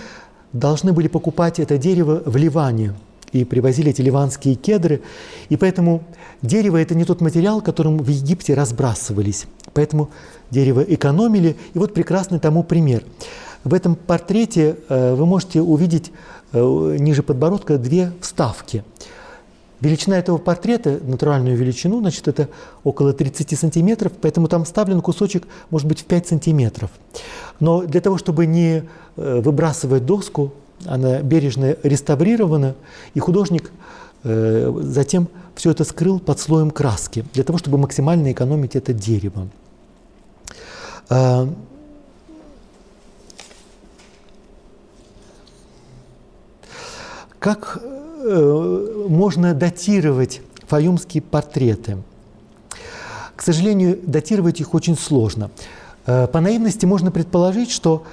должны 0.51 0.91
были 0.91 1.07
покупать 1.07 1.59
это 1.59 1.77
дерево 1.77 2.21
в 2.25 2.35
Ливане 2.35 2.93
и 3.31 3.45
привозили 3.45 3.91
эти 3.91 4.01
ливанские 4.01 4.55
кедры. 4.55 5.01
И 5.47 5.55
поэтому 5.55 6.03
дерево– 6.41 6.77
это 6.81 6.93
не 6.93 7.05
тот 7.05 7.21
материал, 7.21 7.61
которым 7.61 7.99
в 7.99 8.07
Египте 8.09 8.53
разбрасывались. 8.53 9.45
Поэтому 9.73 10.09
дерево 10.51 10.81
экономили. 10.81 11.55
И 11.73 11.79
вот 11.79 11.93
прекрасный 11.93 12.39
тому 12.39 12.63
пример. 12.63 13.03
В 13.65 13.73
этом 13.73 13.95
портрете 13.95 14.77
э, 14.87 15.15
вы 15.15 15.25
можете 15.25 15.61
увидеть 15.61 16.13
Э, 16.55 16.95
ниже 16.97 17.21
подбородка 17.21 17.77
две 17.77 18.13
вставки. 18.21 18.85
Величина 19.81 20.17
этого 20.17 20.37
портрета, 20.37 20.99
натуральную 21.03 21.57
величину, 21.57 21.99
значит, 21.99 22.29
это 22.29 22.47
около 22.85 23.11
30 23.11 23.59
сантиметров, 23.59 24.13
поэтому 24.21 24.47
там 24.47 24.63
вставлен 24.63 25.01
кусочек, 25.01 25.43
может 25.69 25.85
быть, 25.85 25.99
в 25.99 26.05
5 26.05 26.27
сантиметров. 26.27 26.91
Но 27.59 27.81
для 27.81 27.99
того, 27.99 28.17
чтобы 28.17 28.45
не 28.45 28.83
э, 29.17 29.41
выбрасывать 29.41 30.05
доску, 30.05 30.53
она 30.85 31.21
бережно 31.21 31.75
реставрирована, 31.83 32.75
и 33.13 33.19
художник 33.19 33.71
затем 34.23 35.27
все 35.53 35.69
это 35.69 35.83
скрыл 35.83 36.19
под 36.19 36.39
слоем 36.39 36.71
краски, 36.71 37.23
для 37.33 37.43
того, 37.43 37.59
чтобы 37.59 37.77
максимально 37.77 38.31
экономить 38.31 38.75
это 38.75 38.91
дерево. 38.91 39.47
Как 47.45 47.77
э, 47.77 49.05
можно 49.07 49.53
датировать 49.53 50.41
фаюмские 50.65 51.21
портреты? 51.21 51.97
К 53.35 53.41
сожалению, 53.43 53.99
датировать 54.01 54.59
их 54.61 54.73
очень 54.73 54.97
сложно. 54.97 55.51
Э, 56.07 56.25
по 56.25 56.41
наивности 56.41 56.87
можно 56.87 57.11
предположить, 57.11 57.69
что 57.69 58.03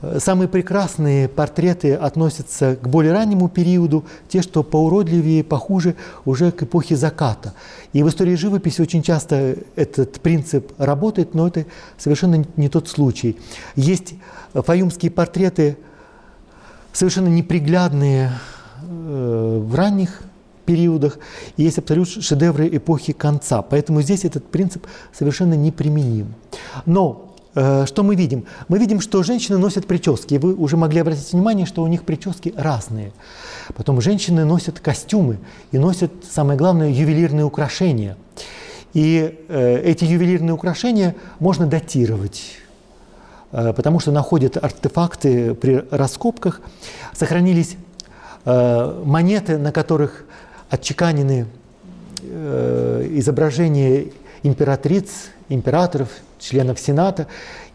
э, 0.00 0.20
самые 0.20 0.48
прекрасные 0.48 1.28
портреты 1.28 1.96
относятся 1.96 2.76
к 2.76 2.88
более 2.88 3.12
раннему 3.12 3.50
периоду, 3.50 4.06
те, 4.30 4.40
что 4.40 4.62
поуродливее, 4.62 5.44
похуже, 5.44 5.94
уже 6.24 6.50
к 6.50 6.62
эпохе 6.62 6.96
заката. 6.96 7.52
И 7.92 8.02
в 8.02 8.08
истории 8.08 8.36
живописи 8.36 8.80
очень 8.80 9.02
часто 9.02 9.56
этот 9.76 10.18
принцип 10.22 10.72
работает, 10.78 11.34
но 11.34 11.46
это 11.46 11.66
совершенно 11.98 12.42
не 12.56 12.70
тот 12.70 12.88
случай. 12.88 13.36
Есть 13.76 14.14
фаюмские 14.54 15.10
портреты 15.10 15.76
совершенно 16.94 17.28
неприглядные, 17.28 18.32
в 18.82 19.74
ранних 19.74 20.22
периодах, 20.68 21.18
и 21.56 21.62
есть 21.62 21.78
абсолютно 21.78 22.20
шедевры 22.22 22.68
эпохи 22.68 23.14
конца. 23.14 23.62
Поэтому 23.62 24.02
здесь 24.02 24.26
этот 24.26 24.44
принцип 24.44 24.86
совершенно 25.18 25.54
неприменим. 25.54 26.34
Но 26.84 27.34
э, 27.54 27.86
что 27.86 28.02
мы 28.02 28.14
видим? 28.14 28.44
Мы 28.68 28.78
видим, 28.78 29.00
что 29.00 29.22
женщины 29.22 29.56
носят 29.56 29.86
прически. 29.86 30.34
Вы 30.34 30.54
уже 30.54 30.76
могли 30.76 31.00
обратить 31.00 31.32
внимание, 31.32 31.64
что 31.64 31.82
у 31.82 31.86
них 31.86 32.02
прически 32.02 32.52
разные. 32.54 33.12
Потом 33.74 34.02
женщины 34.02 34.44
носят 34.44 34.78
костюмы 34.78 35.38
и 35.72 35.78
носят, 35.78 36.12
самое 36.30 36.58
главное, 36.58 36.90
ювелирные 36.90 37.46
украшения. 37.46 38.18
И 38.92 39.38
э, 39.48 39.80
эти 39.82 40.04
ювелирные 40.04 40.52
украшения 40.52 41.14
можно 41.38 41.66
датировать 41.66 42.42
э, 43.52 43.72
потому 43.72 44.00
что 44.00 44.12
находят 44.12 44.62
артефакты 44.62 45.54
при 45.54 45.82
раскопках. 45.90 46.60
Сохранились 47.14 47.76
Э, 47.78 47.87
монеты, 49.04 49.58
на 49.58 49.72
которых 49.72 50.24
отчеканены 50.70 51.46
э, 52.22 53.08
изображения 53.12 54.06
императриц, 54.42 55.30
императоров, 55.48 56.08
членов 56.38 56.78
Сената, 56.78 57.26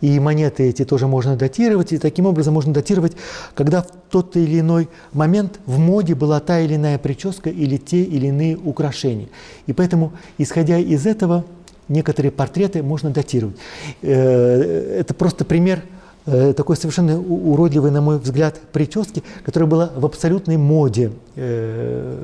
и 0.02 0.20
монеты 0.20 0.64
эти 0.70 0.86
тоже 0.86 1.08
можно 1.08 1.36
датировать, 1.36 1.92
и 1.92 1.98
таким 1.98 2.26
образом 2.26 2.54
можно 2.54 2.74
датировать, 2.74 3.14
когда 3.56 3.82
в 3.82 3.88
тот 4.10 4.36
или 4.38 4.60
иной 4.60 4.90
момент 5.12 5.60
в 5.66 5.80
моде 5.80 6.16
была 6.16 6.40
та 6.40 6.60
или 6.62 6.76
иная 6.76 6.98
прическа 6.98 7.50
или 7.50 7.78
те 7.78 8.04
или 8.04 8.28
иные 8.28 8.58
украшения. 8.58 9.28
И 9.68 9.74
поэтому, 9.74 10.14
исходя 10.38 10.78
из 10.78 11.06
этого, 11.06 11.46
некоторые 11.88 12.32
портреты 12.32 12.84
можно 12.84 13.10
датировать. 13.10 13.58
Э, 14.02 14.98
это 15.00 15.14
просто 15.14 15.46
пример 15.46 15.84
Э, 16.26 16.54
такой 16.54 16.78
совершенно 16.78 17.20
уродливой, 17.20 17.92
на 17.92 18.00
мой 18.00 18.18
взгляд, 18.18 18.58
прически, 18.72 19.24
которая 19.44 19.70
была 19.70 19.92
в 19.94 20.06
абсолютной 20.06 20.56
моде 20.56 21.12
э, 21.36 22.18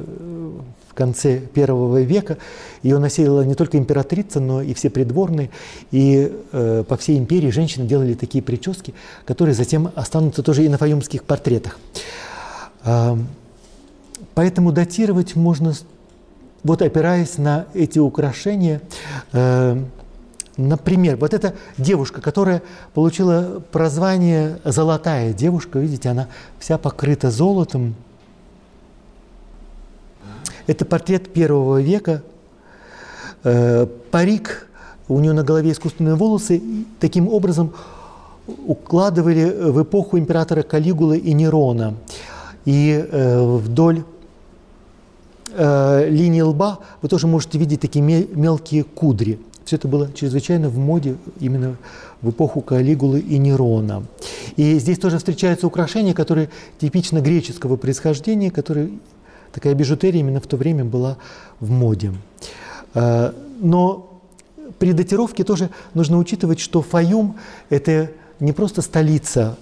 в 0.88 0.93
конце 0.93 1.39
первого 1.39 2.02
века. 2.02 2.38
Ее 2.82 2.97
носила 2.97 3.41
не 3.41 3.56
только 3.56 3.78
императрица, 3.78 4.39
но 4.39 4.62
и 4.62 4.74
все 4.74 4.89
придворные. 4.89 5.50
И 5.91 6.32
э, 6.54 6.86
по 6.88 6.95
всей 6.95 7.18
империи 7.18 7.50
женщины 7.50 7.86
делали 7.86 8.14
такие 8.14 8.41
прически, 8.41 8.93
которые 9.26 9.54
затем 9.54 9.91
останутся 9.95 10.43
тоже 10.43 10.64
и 10.64 10.70
на 10.70 10.78
фаюмских 10.78 11.26
портретах. 11.26 11.78
А, 12.86 13.18
поэтому 14.34 14.72
датировать 14.72 15.36
можно, 15.36 15.74
вот 16.64 16.82
опираясь 16.82 17.38
на 17.38 17.65
эти 17.74 17.99
украшения, 17.99 18.82
Например, 20.60 21.15
вот 21.15 21.34
эта 21.34 21.56
девушка, 21.77 22.19
которая 22.19 22.61
получила 22.94 23.64
прозвание 23.72 24.60
«золотая 24.65 25.31
девушка», 25.31 25.80
видите, 25.80 26.10
она 26.10 26.27
вся 26.60 26.77
покрыта 26.77 27.31
золотом. 27.31 27.95
Это 30.68 30.84
портрет 30.84 31.31
первого 31.31 31.81
века. 31.81 32.23
Э, 33.45 33.88
парик, 34.11 34.68
у 35.07 35.22
нее 35.22 35.31
на 35.31 35.44
голове 35.44 35.72
искусственные 35.72 36.15
волосы, 36.15 36.61
таким 36.99 37.30
образом 37.30 37.73
укладывали 38.68 39.45
в 39.72 39.81
эпоху 39.84 40.19
императора 40.19 40.64
Калигулы 40.64 41.19
и 41.19 41.31
Нерона. 41.31 41.95
И 42.65 43.07
э, 43.10 43.57
вдоль 43.57 44.03
э, 45.53 46.10
линии 46.10 46.41
лба 46.41 46.80
вы 47.02 47.07
тоже 47.07 47.27
можете 47.27 47.57
видеть 47.57 47.80
такие 47.80 48.03
мелкие 48.03 48.84
кудри– 48.84 49.40
все 49.70 49.76
это 49.76 49.88
было 49.88 50.12
чрезвычайно 50.12 50.68
в 50.68 50.80
моде 50.80 51.16
именно 51.40 51.76
в 52.24 52.32
эпоху 52.32 52.62
Калигулы 52.62 53.20
и 53.20 53.38
Нерона. 53.38 54.04
И 54.56 54.80
здесь 54.80 54.98
тоже 54.98 55.20
встречаются 55.20 55.68
украшения, 55.68 56.16
которые 56.16 56.50
типично 56.80 57.22
греческого 57.22 57.76
происхождения, 57.76 58.50
которые 58.50 58.90
такая 59.52 59.76
бижутерия 59.76 60.22
именно 60.22 60.41
в 60.41 60.48
то 60.48 60.58
время 60.58 60.86
была 60.86 61.20
в 61.60 61.70
моде. 61.70 62.14
А, 62.96 63.36
но 63.60 64.20
при 64.80 64.91
датировке 64.91 65.44
тоже 65.44 65.70
нужно 65.94 66.18
учитывать, 66.18 66.60
что 66.60 66.82
Фаюм– 66.82 67.36
это 67.70 68.10
не 68.40 68.54
просто 68.54 68.82
столица, 68.82 69.56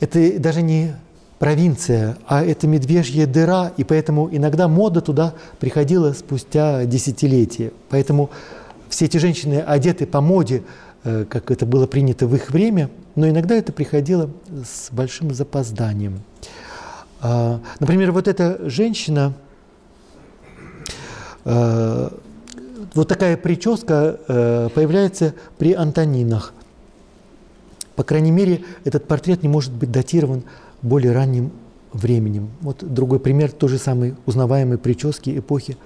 это 0.00 0.40
даже 0.40 0.62
не 0.62 0.94
провинция, 1.38 2.16
а 2.26 2.42
это 2.42 2.66
медвежья 2.66 3.26
дыра, 3.26 3.70
и 3.76 3.84
поэтому 3.84 4.30
иногда 4.32 4.66
мода 4.66 5.02
туда 5.02 5.34
приходила 5.58 6.14
спустя 6.14 6.86
десятилетия. 6.86 7.72
Поэтому 7.90 8.30
все 8.90 9.06
эти 9.06 9.16
женщины 9.16 9.60
одеты 9.60 10.06
по 10.06 10.20
моде, 10.20 10.62
э, 11.04 11.24
как 11.24 11.50
это 11.50 11.64
было 11.64 11.86
принято 11.86 12.26
в 12.26 12.34
их 12.34 12.50
время, 12.50 12.90
но 13.14 13.28
иногда 13.28 13.54
это 13.54 13.72
приходило 13.72 14.30
с 14.64 14.90
большим 14.92 15.32
запозданием. 15.32 16.20
А, 17.22 17.60
например, 17.78 18.12
вот 18.12 18.28
эта 18.28 18.58
женщина, 18.68 19.32
а, 21.44 22.12
вот 22.94 23.08
такая 23.08 23.36
прическа 23.36 24.20
а, 24.28 24.68
появляется 24.70 25.34
при 25.58 25.72
Антонинах. 25.72 26.52
По 27.94 28.02
крайней 28.02 28.30
мере, 28.30 28.64
этот 28.84 29.06
портрет 29.06 29.42
не 29.42 29.48
может 29.48 29.72
быть 29.72 29.92
датирован 29.92 30.44
более 30.82 31.12
ранним 31.12 31.52
временем. 31.92 32.50
Вот 32.60 32.82
другой 32.82 33.20
пример 33.20 33.52
той 33.52 33.68
же 33.68 33.78
самой 33.78 34.14
узнаваемой 34.26 34.78
прически 34.78 35.38
эпохи 35.38 35.76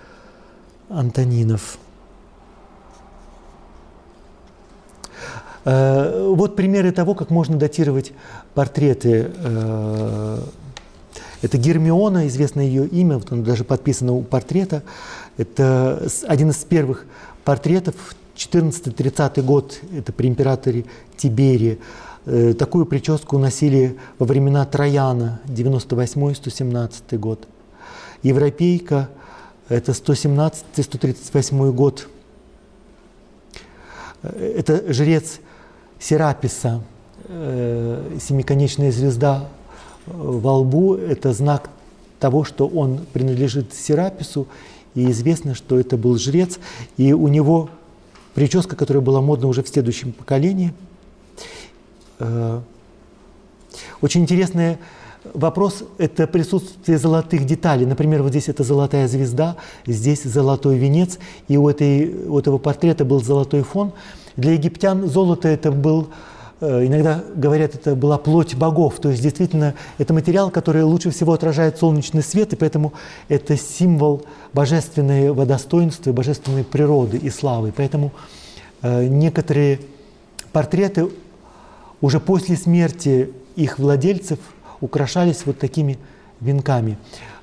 Антонинов. 0.88 1.78
Вот 5.64 6.56
примеры 6.56 6.92
того, 6.92 7.14
как 7.14 7.30
можно 7.30 7.56
датировать 7.56 8.12
портреты. 8.54 9.30
Э, 9.36 10.40
это 11.42 11.58
Гермиона, 11.58 12.26
известно 12.28 12.60
ее 12.60 12.86
имя, 12.86 13.18
вот 13.18 13.32
оно 13.32 13.42
даже 13.42 13.64
подписано 13.64 14.12
у 14.12 14.22
портрета. 14.22 14.82
Это 15.36 16.06
один 16.26 16.50
из 16.50 16.56
первых 16.56 17.06
портретов, 17.44 17.94
14-30 18.36 19.42
год, 19.42 19.78
это 19.96 20.12
при 20.12 20.28
императоре 20.28 20.84
Тиберии. 21.16 21.78
Э, 22.26 22.54
такую 22.54 22.86
прическу 22.86 23.38
носили 23.38 23.98
во 24.18 24.26
времена 24.26 24.64
Трояна, 24.64 25.40
98-117 25.46 27.18
год. 27.18 27.46
Европейка, 28.22 29.08
это 29.68 29.92
117-138 29.92 31.72
год. 31.72 32.08
Это 34.22 34.92
жрец 34.92 35.40
Сераписа, 36.04 36.82
э, 37.28 38.18
семиконечная 38.20 38.92
звезда 38.92 39.48
э, 40.06 40.10
во 40.14 40.58
лбу– 40.58 40.94
это 40.96 41.32
знак 41.32 41.70
того, 42.20 42.44
что 42.44 42.66
он 42.66 43.06
принадлежит 43.14 43.72
Серапису, 43.72 44.46
и 44.94 45.10
известно, 45.10 45.54
что 45.54 45.80
это 45.80 45.96
был 45.96 46.18
жрец, 46.18 46.58
и 46.98 47.14
у 47.14 47.28
него 47.28 47.70
прическа, 48.34 48.76
которая 48.76 49.02
была 49.02 49.22
модна 49.22 49.48
уже 49.48 49.62
в 49.62 49.68
следующем 49.68 50.12
поколении. 50.12 50.74
Э, 52.18 52.60
очень 54.02 54.20
интересный 54.20 54.76
вопрос– 55.32 55.84
это 55.98 56.26
присутствие 56.26 56.98
золотых 56.98 57.46
деталей. 57.46 57.86
Например, 57.86 58.22
вот 58.22 58.30
здесь 58.30 58.48
это 58.48 58.64
золотая 58.64 59.08
звезда, 59.08 59.56
здесь 59.86 60.22
золотой 60.22 60.76
венец, 60.76 61.18
и 61.48 61.56
у, 61.56 61.68
этой, 61.68 62.12
у 62.28 62.38
этого 62.38 62.58
портрета 62.58 63.04
был 63.04 63.22
золотой 63.22 63.62
фон– 63.62 63.92
для 64.36 64.52
египтян 64.52 65.08
золото 65.08 65.48
это 65.48 65.70
был, 65.70 66.08
э, 66.60 66.86
иногда 66.86 67.22
говорят, 67.36 67.74
это 67.74 67.94
была 67.94 68.18
плоть 68.18 68.54
богов. 68.54 68.98
То 69.00 69.10
есть 69.10 69.22
действительно 69.22 69.74
это 69.98 70.12
материал, 70.12 70.50
который 70.50 70.82
лучше 70.82 71.10
всего 71.10 71.32
отражает 71.32 71.78
солнечный 71.78 72.22
свет, 72.22 72.52
и 72.52 72.56
поэтому 72.56 72.92
это 73.28 73.56
символ 73.56 74.24
божественного 74.52 75.46
достоинства, 75.46 76.12
божественной 76.12 76.64
природы 76.64 77.16
и 77.16 77.30
славы. 77.30 77.72
Поэтому 77.76 78.12
э, 78.82 79.06
некоторые 79.06 79.80
портреты 80.52 81.08
уже 82.00 82.18
после 82.18 82.56
смерти 82.56 83.30
их 83.54 83.78
владельцев 83.78 84.40
украшались 84.84 85.46
вот 85.46 85.58
такими 85.58 85.98
венками. 86.40 86.98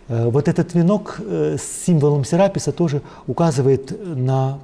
Э, 0.07 0.29
вот 0.29 0.47
этот 0.47 0.73
венок 0.73 1.19
с 1.19 1.85
символом 1.85 2.23
Сераписа 2.23 2.71
тоже 2.71 3.01
указывает 3.27 3.91
на 4.15 4.59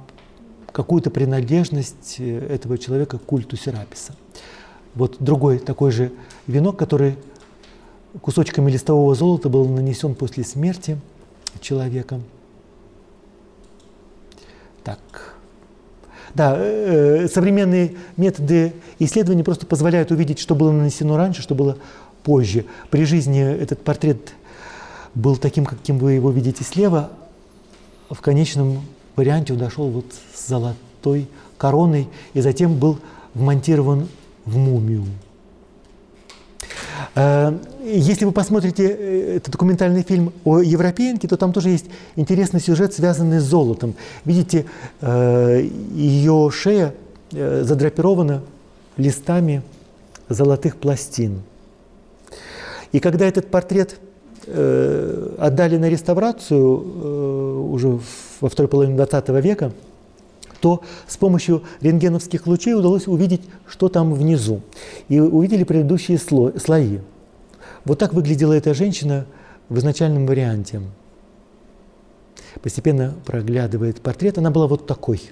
какую-то 0.72 1.10
принадлежность 1.10 2.16
э, 2.18 2.38
этого 2.54 2.78
человека 2.78 3.18
к 3.18 3.24
культу 3.24 3.56
Сераписа. 3.56 4.14
Вот 4.94 5.16
другой 5.18 5.58
такой 5.58 5.90
же 5.90 6.12
венок, 6.46 6.76
который 6.76 7.16
кусочками 8.20 8.70
листового 8.70 9.14
золота 9.14 9.48
был 9.48 9.66
нанесен 9.68 10.14
после 10.14 10.44
смерти 10.44 10.98
человека. 11.60 12.20
Так. 14.84 15.34
Да, 16.34 16.54
э, 16.56 17.24
э, 17.24 17.28
современные 17.28 17.96
методы 18.16 18.72
исследования 18.98 19.44
просто 19.44 19.66
позволяют 19.66 20.10
увидеть, 20.10 20.38
что 20.38 20.54
было 20.54 20.70
нанесено 20.70 21.16
раньше, 21.16 21.42
что 21.42 21.54
было 21.54 21.78
позже. 22.22 22.64
При 22.90 23.04
жизни 23.04 23.40
этот 23.40 23.82
портрет 23.82 24.34
был 25.14 25.36
таким, 25.36 25.64
каким 25.64 25.98
вы 25.98 26.12
его 26.12 26.30
видите 26.30 26.64
слева. 26.64 27.10
В 28.10 28.20
конечном 28.20 28.82
варианте 29.16 29.52
он 29.52 29.58
дошел 29.58 29.88
вот 29.88 30.06
с 30.34 30.48
золотой 30.48 31.28
короной 31.56 32.08
и 32.34 32.40
затем 32.40 32.78
был 32.78 32.98
вмонтирован 33.34 34.08
в 34.44 34.56
мумию. 34.56 35.04
Э, 37.14 37.56
если 37.84 38.24
вы 38.24 38.32
посмотрите 38.32 38.86
э, 38.88 39.36
этот 39.36 39.52
документальный 39.52 40.02
фильм 40.02 40.32
о 40.44 40.60
европеянке, 40.60 41.28
то 41.28 41.36
там 41.36 41.52
тоже 41.52 41.70
есть 41.70 41.86
интересный 42.16 42.60
сюжет, 42.60 42.94
связанный 42.94 43.40
с 43.40 43.44
золотом. 43.44 43.94
Видите, 44.24 44.66
э, 45.00 45.68
ее 45.94 46.50
шея 46.52 46.94
задрапирована 47.30 48.42
листами 48.96 49.62
золотых 50.28 50.76
пластин. 50.76 51.42
И 52.92 53.00
когда 53.00 53.26
этот 53.26 53.50
портрет 53.50 53.98
отдали 54.46 55.76
на 55.76 55.88
реставрацию 55.88 57.70
уже 57.70 58.00
во 58.40 58.48
второй 58.48 58.68
половине 58.68 58.96
20 58.96 59.28
века, 59.42 59.72
то 60.60 60.82
с 61.06 61.16
помощью 61.16 61.62
рентгеновских 61.80 62.46
лучей 62.46 62.74
удалось 62.74 63.06
увидеть, 63.06 63.42
что 63.68 63.88
там 63.88 64.14
внизу. 64.14 64.62
И 65.08 65.20
увидели 65.20 65.64
предыдущие 65.64 66.18
слои. 66.18 66.98
Вот 67.84 67.98
так 67.98 68.12
выглядела 68.12 68.54
эта 68.54 68.74
женщина 68.74 69.26
в 69.68 69.78
изначальном 69.78 70.26
варианте. 70.26 70.80
Постепенно 72.62 73.14
проглядывает 73.24 74.00
портрет. 74.00 74.38
Она 74.38 74.50
была 74.50 74.66
вот 74.66 74.86
такой. 74.86 75.30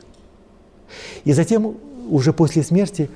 И 1.24 1.32
затем, 1.32 1.76
уже 2.08 2.32
после 2.32 2.62
смерти, 2.62 3.10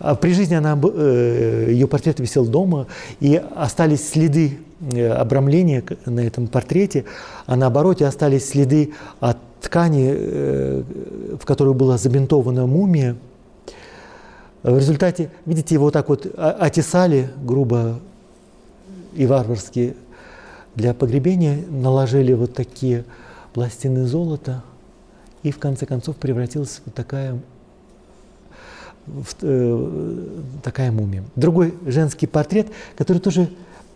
при 0.00 0.32
жизни 0.32 0.54
она, 0.54 0.78
э, 0.82 1.66
ее 1.68 1.86
портрет 1.86 2.20
висел 2.20 2.46
дома, 2.46 2.86
и 3.20 3.40
остались 3.54 4.08
следы 4.08 4.58
э, 4.80 5.08
обрамления 5.08 5.84
на 6.06 6.20
этом 6.20 6.46
портрете, 6.46 7.04
а 7.46 7.56
на 7.56 7.66
обороте 7.66 8.06
остались 8.06 8.48
следы 8.48 8.94
от 9.20 9.36
ткани, 9.60 10.10
э, 10.10 10.82
в 11.38 11.44
которую 11.44 11.74
была 11.74 11.98
забинтована 11.98 12.66
мумия. 12.66 13.16
В 14.62 14.76
результате, 14.76 15.30
видите, 15.44 15.74
его 15.74 15.84
вот 15.84 15.92
так 15.92 16.08
вот 16.08 16.26
отесали 16.36 17.30
грубо 17.42 17.98
и 19.14 19.26
варварски 19.26 19.96
для 20.74 20.94
погребения, 20.94 21.58
наложили 21.68 22.32
вот 22.32 22.54
такие 22.54 23.04
пластины 23.52 24.06
золота, 24.06 24.62
и 25.42 25.50
в 25.50 25.58
конце 25.58 25.84
концов 25.84 26.16
превратилась 26.16 26.80
вот 26.84 26.94
такая 26.94 27.38
такая 30.62 30.92
мумия. 30.92 31.24
Другой 31.36 31.74
женский 31.86 32.26
портрет, 32.26 32.68
который 32.96 33.18
тоже 33.18 33.50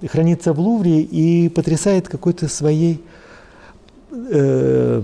хранится 0.07 0.53
в 0.53 0.61
Лувре 0.61 1.01
и 1.01 1.49
потрясает 1.49 2.09
какой-то 2.09 2.49
своей 2.49 3.03
э, 4.11 5.03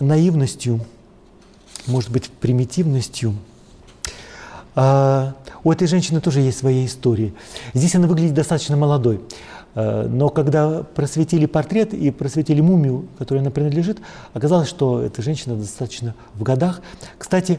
наивностью, 0.00 0.80
может 1.86 2.10
быть, 2.10 2.30
примитивностью. 2.30 3.34
А 4.74 5.34
у 5.62 5.70
этой 5.70 5.86
женщины 5.86 6.20
тоже 6.20 6.40
есть 6.40 6.58
своя 6.58 6.84
история. 6.84 7.32
Здесь 7.74 7.94
она 7.94 8.06
выглядит 8.08 8.34
достаточно 8.34 8.76
молодой. 8.76 9.20
Э, 9.74 10.06
но 10.06 10.28
когда 10.28 10.82
просветили 10.82 11.46
портрет 11.46 11.94
и 11.94 12.10
просветили 12.10 12.60
мумию, 12.60 13.06
которой 13.18 13.38
она 13.38 13.50
принадлежит, 13.50 13.98
оказалось, 14.32 14.68
что 14.68 15.02
эта 15.02 15.22
женщина 15.22 15.56
достаточно 15.56 16.14
в 16.34 16.42
годах. 16.42 16.80
Кстати, 17.18 17.58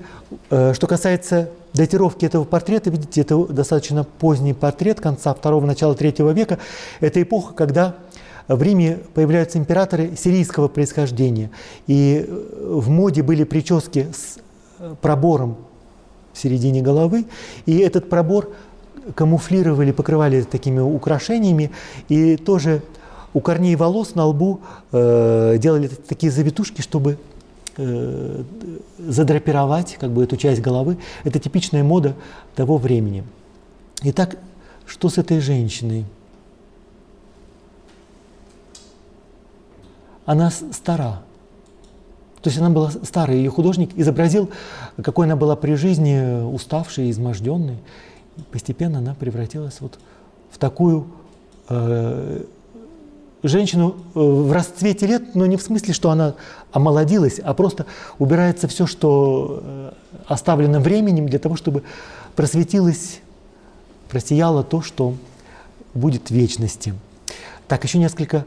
э, 0.49 0.73
что 0.73 0.87
касается 0.87 1.49
датировки 1.73 2.25
этого 2.25 2.45
портрета, 2.45 2.89
видите, 2.89 3.21
это 3.21 3.45
достаточно 3.45 4.03
поздний 4.03 4.53
портрет 4.53 4.99
конца 5.01 5.33
второго, 5.33 5.65
начала 5.65 5.95
третьего 5.95 6.31
века. 6.31 6.59
Это 7.01 7.21
эпоха, 7.21 7.53
когда 7.53 7.95
в 8.47 8.61
Риме 8.61 8.99
появляются 9.13 9.57
императоры 9.57 10.15
сирийского 10.15 10.67
происхождения. 10.67 11.49
И 11.87 12.25
в 12.29 12.89
моде 12.89 13.23
были 13.23 13.43
прически 13.43 14.07
с 14.13 14.37
пробором 15.01 15.57
в 16.31 16.37
середине 16.37 16.81
головы. 16.81 17.25
И 17.65 17.77
этот 17.79 18.09
пробор 18.09 18.53
камуфлировали, 19.13 19.91
покрывали 19.91 20.41
такими 20.41 20.79
украшениями, 20.79 21.71
и 22.09 22.37
тоже 22.37 22.81
у 23.33 23.41
корней 23.41 23.75
волос 23.75 24.15
на 24.15 24.25
лбу 24.25 24.61
э, 24.91 25.57
делали 25.59 25.87
такие 25.87 26.31
завитушки, 26.31 26.81
чтобы 26.81 27.17
э, 27.77 28.43
задрапировать 28.97 29.97
как 29.99 30.11
бы 30.11 30.23
эту 30.23 30.37
часть 30.37 30.61
головы. 30.61 30.97
Это 31.23 31.39
типичная 31.39 31.83
мода 31.83 32.15
того 32.55 32.77
времени. 32.77 33.23
Итак, 34.03 34.37
что 34.85 35.09
с 35.09 35.17
этой 35.17 35.39
женщиной? 35.39 36.05
Она 40.25 40.49
стара. 40.49 41.21
То 42.41 42.49
есть 42.49 42.59
она 42.59 42.69
была 42.69 42.91
старая, 42.91 43.37
ее 43.37 43.49
художник 43.49 43.91
изобразил, 43.95 44.49
какой 45.03 45.25
она 45.25 45.35
была 45.35 45.55
при 45.55 45.73
жизни, 45.73 46.43
уставшей, 46.43 47.09
изможденной 47.09 47.77
постепенно 48.51 48.99
она 48.99 49.15
превратилась 49.15 49.81
вот 49.81 49.99
в 50.51 50.57
такую 50.57 51.07
э, 51.69 52.43
женщину 53.47 53.95
э, 54.13 54.19
в 54.19 54.51
расцвете 54.51 55.07
лет, 55.07 55.35
но 55.35 55.45
не 55.45 55.57
в 55.57 55.61
смысле, 55.61 55.93
что 55.93 56.09
она 56.09 56.35
омолодилась, 56.71 57.39
а 57.39 57.53
просто 57.53 57.85
убирается 58.19 58.67
все, 58.67 58.87
что 58.87 59.61
э, 59.63 59.91
оставлено 60.27 60.79
временем 60.79 61.27
для 61.27 61.39
того, 61.39 61.55
чтобы 61.55 61.83
просветилось, 62.35 63.19
просияло 64.09 64.63
то, 64.63 64.81
что 64.81 65.15
будет 65.93 66.29
вечности. 66.29 66.93
Так, 67.67 67.83
еще 67.83 67.97
несколько 67.97 68.45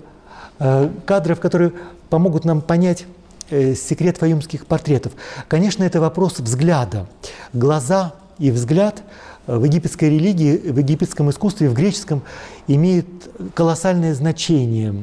э, 0.59 0.91
кадров, 1.07 1.41
которые 1.41 1.73
помогут 2.11 2.45
нам 2.45 2.61
понять 2.61 3.07
секрет 3.51 4.19
фаюмских 4.19 4.67
портретов. 4.67 5.15
Конечно, 5.49 5.83
это 5.83 6.03
вопрос 6.03 6.39
взгляда. 6.39 7.07
Глаза 7.55 8.13
и 8.39 8.51
взгляд 8.51 9.03
в 9.49 9.65
египетской 9.65 10.11
религии, 10.11 10.57
в 10.57 10.79
египетском 10.79 11.31
искусстве, 11.31 11.71
в 11.71 11.75
греческом 11.75 12.23
имеют 12.67 13.07
колоссальное 13.55 14.15
значение, 14.15 14.95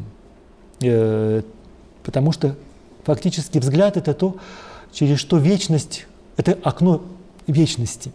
э, 0.82 1.42
потому 2.04 2.32
что 2.32 2.56
фактически 3.04 3.58
взгляд– 3.58 3.98
это 3.98 4.14
то, 4.14 4.38
через 4.94 5.18
что 5.18 5.38
вечность– 5.38 6.06
это 6.38 6.58
окно 6.64 7.02
вечности. 7.48 8.12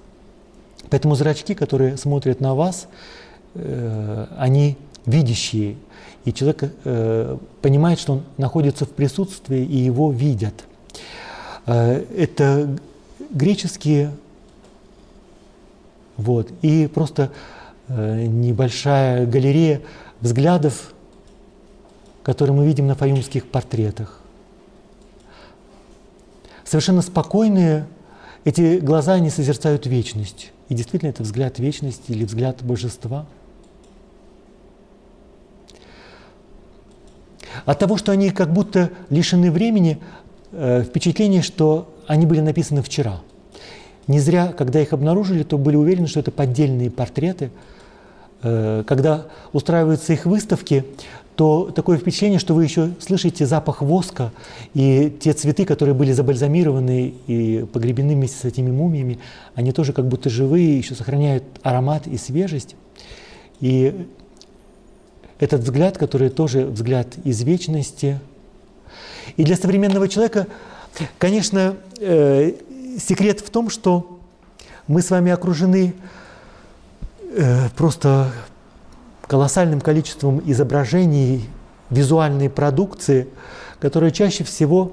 Поэтому 0.89 1.16
зрачки, 1.16 1.55
которые 1.55 1.97
смотрят 1.97 2.40
на 2.40 2.55
вас, 2.55 2.86
э, 3.55 4.27
они 4.39 4.77
видящие, 5.07 5.77
и 6.24 6.32
человек 6.32 6.73
э, 6.85 7.39
понимает, 7.61 7.98
что 7.98 8.15
он 8.15 8.23
находится 8.36 8.85
в 8.85 8.90
присутствии, 8.90 9.65
и 9.65 9.78
его 9.78 10.12
видят. 10.12 10.55
Это 11.66 12.78
греческие 13.31 14.12
вот. 16.20 16.52
И 16.62 16.86
просто 16.86 17.32
э, 17.88 18.26
небольшая 18.26 19.26
галерея 19.26 19.80
взглядов, 20.20 20.92
которые 22.22 22.55
мы 22.55 22.66
видим 22.66 22.86
на 22.86 22.94
фаюмских 22.94 23.47
портретах. 23.47 24.20
Совершенно 26.64 27.02
спокойные 27.02 27.86
эти 28.44 28.78
глаза, 28.78 29.14
они 29.14 29.30
созерцают 29.30 29.86
вечность. 29.86 30.52
И 30.68 30.74
действительно, 30.74 31.10
это 31.10 31.22
взгляд 31.22 31.59
вечности 31.59 32.12
или 32.12 32.24
взгляд 32.24 32.62
божества. 32.62 33.26
От 37.64 37.78
того, 37.78 37.97
что 37.97 38.12
они 38.12 38.30
как 38.30 38.52
будто 38.52 38.90
лишены 39.09 39.51
времени, 39.51 39.98
э, 40.52 40.82
впечатление, 40.82 41.42
что 41.42 41.92
они 42.06 42.26
были 42.26 42.40
написаны 42.40 42.82
вчера– 42.82 43.20
не 44.11 44.19
зря, 44.19 44.53
когда 44.57 44.81
их 44.81 44.93
обнаружили, 44.93 45.45
то 45.45 45.57
были 45.57 45.77
уверены, 45.77 46.09
что 46.09 46.20
это 46.20 46.32
поддельные 46.32 46.91
портреты. 46.91 47.51
Э, 48.43 48.82
когда 48.87 49.27
устраиваются 49.53 50.12
их 50.12 50.27
выставки, 50.27 50.85
то 51.37 51.70
такое 51.74 51.97
впечатление, 51.97 52.41
что 52.41 52.55
вы 52.55 52.65
еще 52.65 52.91
слышите 52.99 53.47
запах 53.47 53.82
воска 53.82 54.32
и 54.74 55.16
те 55.20 55.32
цветы, 55.32 55.65
которые 55.65 55.95
были 55.95 56.12
забальзамированы 56.12 57.15
и 57.28 57.65
погребены 57.73 58.15
вместе 58.15 58.37
с 58.37 58.45
этими 58.45 58.70
мумиями, 58.70 59.20
они 59.55 59.73
тоже 59.73 59.93
как 59.93 60.07
будто 60.09 60.28
живые, 60.28 60.77
еще 60.77 60.95
сохраняют 60.97 61.45
аромат 61.62 62.09
и 62.09 62.19
свежесть. 62.19 62.74
И 63.61 64.07
этот 65.39 65.62
взгляд, 65.62 65.97
который 65.99 66.31
тоже 66.31 66.66
взгляд 66.66 67.07
из 67.23 67.43
вечности. 67.43 68.19
И 69.37 69.45
для 69.45 69.57
современного 69.57 70.09
человека, 70.09 70.49
конечно, 71.19 71.77
э, 72.01 72.55
секрет 72.98 73.40
в 73.40 73.50
том, 73.50 73.70
что 73.70 74.20
мы 74.86 75.02
с 75.02 75.10
вами 75.10 75.30
окружены 75.32 75.94
э, 77.32 77.68
просто 77.76 78.32
колоссальным 79.26 79.80
количеством 79.80 80.42
изображений, 80.44 81.48
визуальной 81.90 82.48
продукции, 82.48 83.28
которая 83.78 84.10
чаще 84.10 84.44
всего 84.44 84.92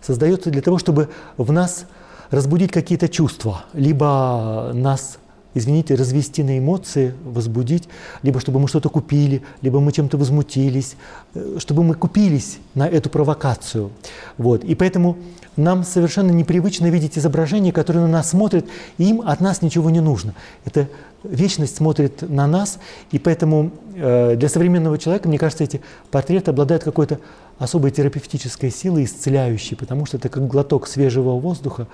создается 0.00 0.50
для 0.50 0.62
того, 0.62 0.78
чтобы 0.78 1.08
в 1.36 1.52
нас 1.52 1.86
разбудить 2.30 2.72
какие-то 2.72 3.08
чувства, 3.08 3.64
либо 3.72 4.70
нас 4.74 5.18
извините, 5.54 5.94
развести 5.94 6.42
на 6.42 6.58
эмоции, 6.58 7.14
возбудить, 7.24 7.88
либо 8.22 8.40
чтобы 8.40 8.60
мы 8.60 8.68
что-то 8.68 8.88
купили, 8.88 9.42
либо 9.62 9.80
мы 9.80 9.92
чем-то 9.92 10.16
возмутились, 10.16 10.96
э, 11.34 11.56
чтобы 11.58 11.82
мы 11.82 11.94
купились 11.94 12.58
на 12.74 12.88
эту 12.88 13.10
провокацию. 13.10 13.90
Вот. 14.38 14.64
И 14.64 14.74
поэтому 14.74 15.16
нам 15.56 15.84
совершенно 15.84 16.30
непривычно 16.30 16.86
видеть 16.86 17.18
изображения, 17.18 17.72
которые 17.72 18.02
на 18.02 18.10
нас 18.10 18.30
смотрят, 18.30 18.66
и 18.98 19.04
им 19.04 19.22
от 19.22 19.40
нас 19.40 19.62
ничего 19.62 19.90
не 19.90 20.00
нужно. 20.00 20.34
Это 20.64 20.88
вечность 21.24 21.76
смотрит 21.76 22.22
на 22.28 22.46
нас, 22.46 22.78
и 23.10 23.18
поэтому 23.18 23.70
э, 23.94 24.36
для 24.36 24.48
современного 24.48 24.98
человека, 24.98 25.28
мне 25.28 25.38
кажется, 25.38 25.64
эти 25.64 25.80
портреты 26.10 26.50
обладают 26.50 26.84
какой-то 26.84 27.18
особой 27.58 27.90
терапевтической 27.90 28.70
силой, 28.70 29.04
исцеляющей, 29.04 29.76
потому 29.76 30.06
что 30.06 30.16
это 30.16 30.28
как 30.28 30.46
глоток 30.46 30.86
свежего 30.86 31.32
воздуха, 31.38 31.86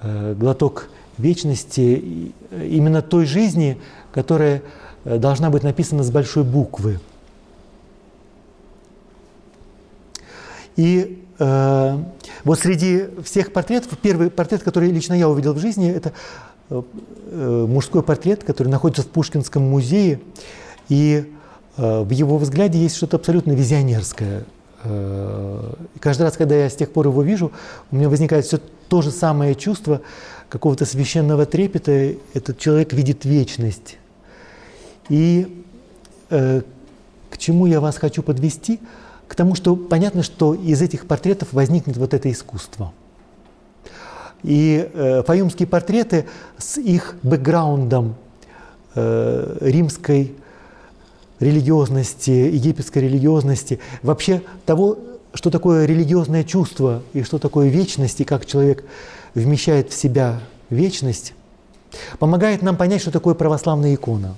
э, 0.00 0.34
глоток 0.38 0.88
вечности, 1.18 2.32
именно 2.50 3.02
той 3.02 3.26
жизни, 3.26 3.78
которая 4.12 4.62
э, 5.04 5.18
должна 5.18 5.50
быть 5.50 5.62
написана 5.62 6.02
с 6.02 6.10
большой 6.10 6.44
буквы. 6.44 7.00
И 10.76 11.24
э, 11.38 11.98
вот 12.44 12.60
среди 12.60 13.08
всех 13.24 13.52
портретов, 13.52 13.98
первый 13.98 14.30
портрет, 14.30 14.62
который 14.62 14.90
лично 14.90 15.14
я 15.14 15.28
увидел 15.28 15.54
в 15.54 15.58
жизни, 15.58 15.90
это 15.90 16.12
э, 16.70 16.82
э 17.30 17.66
мужской 17.68 18.02
портрет, 18.02 18.44
который 18.44 18.68
находится 18.68 19.02
в 19.02 19.08
Пушкинском 19.08 19.62
музее. 19.62 20.20
И 20.88 21.32
э, 21.76 22.02
в 22.02 22.10
его 22.10 22.38
взгляде 22.38 22.78
есть 22.78 22.96
что-то 22.96 23.16
абсолютно 23.16 23.52
визионерское. 23.52 24.44
Э, 24.84 25.72
каждый 26.00 26.22
раз, 26.22 26.36
когда 26.36 26.54
я 26.54 26.70
с 26.70 26.76
тех 26.76 26.92
пор 26.92 27.08
его 27.08 27.22
вижу, 27.22 27.52
у 27.90 27.96
меня 27.96 28.08
возникает 28.08 28.44
все 28.44 28.58
то 28.88 29.02
же 29.02 29.10
самое 29.10 29.54
чувство, 29.54 30.00
какого-то 30.48 30.86
священного 30.86 31.46
трепета 31.46 32.14
этот 32.34 32.58
человек 32.58 32.92
видит 32.92 33.24
вечность. 33.24 33.98
И 35.08 35.64
э, 36.30 36.62
к 37.30 37.38
чему 37.38 37.66
я 37.66 37.80
вас 37.80 37.96
хочу 37.96 38.22
подвести? 38.22 38.80
К 39.26 39.34
тому, 39.34 39.54
что 39.54 39.76
понятно, 39.76 40.22
что 40.22 40.54
из 40.54 40.80
этих 40.80 41.06
портретов 41.06 41.52
возникнет 41.52 41.96
вот 41.96 42.14
это 42.14 42.30
искусство. 42.30 42.92
И 44.42 44.88
э, 44.92 45.22
фаюмские 45.26 45.66
портреты 45.66 46.26
с 46.56 46.78
их 46.78 47.16
бэкграундом 47.22 48.14
э, 48.94 49.58
римской 49.60 50.34
религиозности, 51.40 52.30
египетской 52.30 53.00
религиозности, 53.00 53.80
вообще 54.02 54.42
того, 54.64 54.98
что 55.34 55.50
такое 55.50 55.84
религиозное 55.86 56.44
чувство 56.44 57.02
и 57.12 57.22
что 57.22 57.38
такое 57.38 57.68
вечность, 57.68 58.20
и 58.20 58.24
как 58.24 58.46
человек 58.46 58.84
вмещает 59.38 59.90
в 59.90 59.94
себя 59.94 60.40
вечность, 60.70 61.34
помогает 62.18 62.62
нам 62.62 62.76
понять, 62.76 63.00
что 63.00 63.10
такое 63.10 63.34
православная 63.34 63.94
икона. 63.94 64.36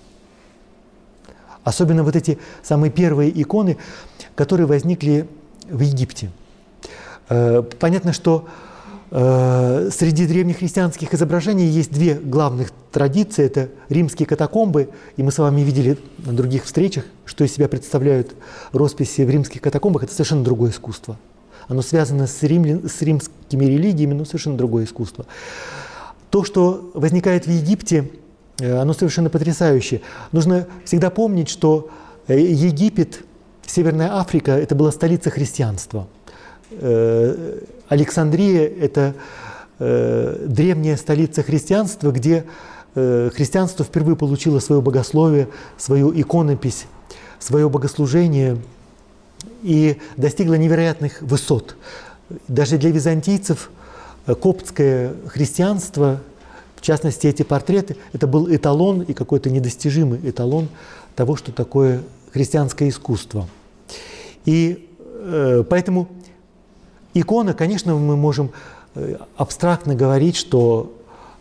Особенно 1.65 2.05
вот 2.05 2.17
эти 2.17 2.39
самые 2.63 2.91
первые 2.91 3.31
иконы, 3.41 3.77
которые 4.35 4.67
возникли 4.67 5.29
в 5.69 5.81
Египте. 5.81 6.31
Э, 7.29 7.63
понятно, 7.79 8.13
что 8.13 8.49
э, 9.11 9.91
среди 9.93 10.27
древнехристианских 10.27 11.13
изображений 11.13 11.67
есть 11.67 11.93
две 11.93 12.15
главных 12.15 12.73
традиции. 12.91 13.45
Это 13.45 13.69
римские 13.89 14.27
катакомбы, 14.27 14.89
и 15.17 15.23
мы 15.23 15.33
с 15.33 15.39
вами 15.39 15.61
видели 15.61 15.99
на 16.19 16.33
других 16.33 16.65
встречах, 16.65 17.05
что 17.27 17.45
из 17.45 17.53
себя 17.53 17.69
представляют 17.69 18.35
росписи 18.73 19.21
в 19.23 19.31
римских 19.31 19.61
катакомбах. 19.61 20.05
Это 20.05 20.13
совершенно 20.13 20.43
другое 20.43 20.71
искусство– 20.71 21.19
оно 21.71 21.83
связано 21.83 22.27
с, 22.27 22.43
рим, 22.43 22.89
с 22.89 23.01
римскими 23.01 23.65
религиями, 23.65 24.13
но 24.13 24.25
совершенно 24.25 24.59
другое 24.59 24.85
искусство. 24.85 25.25
То, 26.29 26.43
что 26.43 26.91
возникает 26.95 27.47
в 27.47 27.51
Египте, 27.51 28.11
э, 28.59 28.77
оно 28.77 28.93
совершенно 28.93 29.31
потрясающее. 29.31 30.01
Нужно 30.33 30.67
всегда 30.85 31.11
помнить, 31.11 31.49
что 31.49 31.89
э, 32.27 32.39
Египет, 32.41 33.25
Северная 33.65 34.17
Африка– 34.19 34.51
это 34.59 34.75
была 34.75 34.91
столица 34.91 35.31
христианства. 35.31 36.09
Э, 36.73 37.61
Александрия– 37.89 38.67
это 38.81 39.15
древняя 39.79 40.95
столица 40.99 41.43
христианства, 41.43 42.11
где 42.11 42.45
христианство 42.93 43.83
впервые 43.83 44.15
получило 44.15 44.59
свое 44.59 44.83
богословие, 44.83 45.49
свою 45.79 46.13
иконопись, 46.13 46.85
свое 47.39 47.67
богослужение– 47.71 48.59
и 49.63 49.99
достигла 50.17 50.55
невероятных 50.55 51.23
высот. 51.23 51.77
Даже 52.49 52.79
для 52.79 52.91
византийцев 52.91 53.71
э, 54.27 54.35
коптское 54.35 55.15
христианство, 55.27 56.21
в 56.77 56.83
частности 56.83 57.27
эти 57.27 57.43
портреты, 57.43 57.97
это 58.13 58.27
был 58.27 58.53
эталон 58.53 59.03
и 59.03 59.13
какой-то 59.13 59.51
недостижимый 59.51 60.21
эталон 60.23 60.69
того, 61.15 61.37
что 61.37 61.53
такое 61.53 62.03
христианское 62.33 62.89
искусство. 62.89 63.49
И 64.45 64.89
э, 64.99 65.65
поэтому 65.69 66.09
икона, 67.15 67.55
конечно, 67.55 67.95
мы 67.95 68.17
можем 68.17 68.51
э, 68.95 69.17
абстрактно 69.37 69.95
говорить, 69.95 70.37
что 70.37 70.93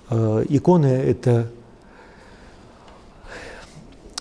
э, 0.09 0.45
икона– 0.49 0.87
это 0.87 1.49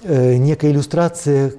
э, 0.02 0.36
некая 0.36 0.70
иллюстрация 0.70 1.54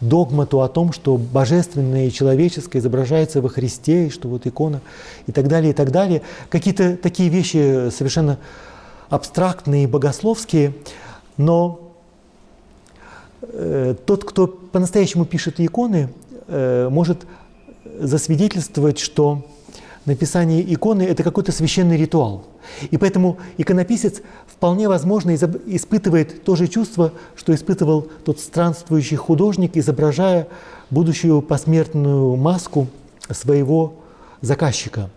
догмату 0.00 0.60
о 0.60 0.68
том, 0.68 0.92
что 0.92 1.16
божественное 1.16 2.06
и 2.06 2.12
человеческое 2.12 2.80
изображается 2.80 3.40
во 3.40 3.48
Христе, 3.48 4.06
и 4.06 4.10
что 4.10 4.28
вот 4.28 4.46
икона 4.46 4.80
и 5.26 5.32
так 5.32 5.48
далее, 5.48 5.70
и 5.70 5.74
так 5.74 5.90
далее. 5.90 6.22
Какие-то 6.50 6.96
такие 6.96 7.28
вещи 7.28 7.90
совершенно 7.90 8.38
абстрактные 9.08 9.88
богословские, 9.88 10.74
но 11.36 11.92
э, 13.42 13.94
тот, 14.04 14.24
кто 14.24 14.46
по-настоящему 14.46 15.24
пишет 15.24 15.60
иконы, 15.60 16.10
э, 16.48 16.88
может 16.90 17.26
засвидетельствовать, 17.98 18.98
что 18.98 19.46
написание 20.04 20.62
иконы– 20.74 21.02
это 21.04 21.22
какой-то 21.22 21.52
священный 21.52 21.96
ритуал. 21.96 22.44
И 22.90 22.96
поэтому 22.96 23.38
иконописец 23.58 24.22
вполне 24.46 24.88
возможно 24.88 25.34
испытывает 25.34 26.44
то 26.44 26.56
же 26.56 26.68
чувство, 26.68 27.12
что 27.34 27.54
испытывал 27.54 28.08
тот 28.24 28.40
странствующий 28.40 29.16
художник, 29.16 29.76
изображая 29.76 30.48
будущую 30.90 31.42
посмертную 31.42 32.36
маску 32.36 32.88
своего 33.30 33.94
заказчика. 34.40 35.10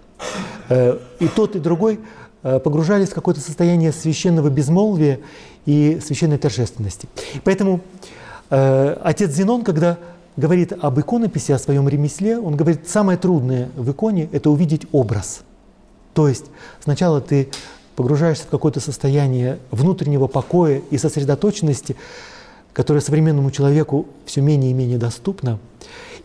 Э, 0.70 0.98
и 1.20 1.28
тот, 1.28 1.56
и 1.56 1.60
другой 1.60 2.00
э, 2.44 2.60
погружались 2.60 3.10
в 3.10 3.14
какое-то 3.14 3.42
состояние 3.42 3.92
священного 3.92 4.50
безмолвия 4.50 5.20
и 5.66 6.00
священной 6.04 6.38
торжественности. 6.38 7.08
Поэтому 7.44 7.82
э, 8.50 8.98
отец 9.04 9.32
Зенон, 9.32 9.64
когда 9.64 9.98
говорит 10.38 10.74
об 10.80 11.00
иконописи, 11.00 11.52
о 11.52 11.60
своем 11.60 11.90
ремесле, 11.90 12.40
он 12.40 12.56
говорит, 12.56 12.88
самое 12.88 13.18
трудное 13.18 13.70
в 13.76 13.92
иконе– 13.92 14.30
это 14.32 14.50
увидеть 14.50 14.88
образ. 14.92 15.42
То 16.20 16.28
есть 16.28 16.48
сначала 16.84 17.22
ты 17.22 17.48
погружаешься 17.96 18.44
в 18.44 18.50
какое-то 18.50 18.82
состояние 18.82 19.58
внутреннего 19.72 20.28
покоя 20.28 20.82
и 20.92 20.98
сосредоточенности, 20.98 21.96
которое 22.74 23.00
современному 23.00 23.52
человеку 23.52 24.06
все 24.26 24.42
менее 24.42 24.72
и 24.72 24.74
менее 24.74 24.98
доступно. 24.98 25.60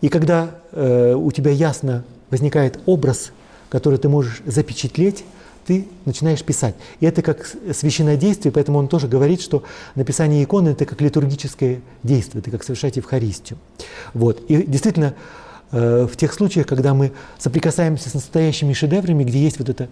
И 0.01 0.09
когда 0.09 0.51
э, 0.73 1.13
у 1.13 1.31
тебя 1.31 1.51
ясно 1.51 2.03
возникает 2.29 2.77
образ, 2.85 3.31
который 3.69 3.97
ты 3.97 4.09
можешь 4.09 4.41
запечатлеть, 4.45 5.23
ты 5.65 5.87
начинаешь 6.03 6.43
писать. 6.43 6.75
И 6.99 7.05
это 7.05 7.21
как 7.21 7.49
священное 7.73 8.17
действие, 8.17 8.51
поэтому 8.51 8.79
он 8.79 8.89
тоже 8.89 9.07
говорит, 9.07 9.41
что 9.41 9.63
написание 9.95 10.43
иконы– 10.43 10.69
это 10.71 10.85
как 10.85 10.99
литургическое 10.99 11.79
действие, 12.03 12.41
это 12.41 12.51
как 12.51 12.65
совершать 12.65 12.97
Евхаристию. 12.97 13.57
Вот. 14.13 14.41
И 14.49 14.61
действительно, 14.63 15.13
в 15.75 16.15
тех 16.15 16.33
случаях, 16.33 16.67
когда 16.67 16.93
мы 16.93 17.11
соприкасаемся 17.37 18.09
с 18.09 18.13
настоящими 18.13 18.73
шедеврами, 18.73 19.23
где 19.23 19.39
есть 19.39 19.59
вот 19.59 19.69
это 19.69 19.89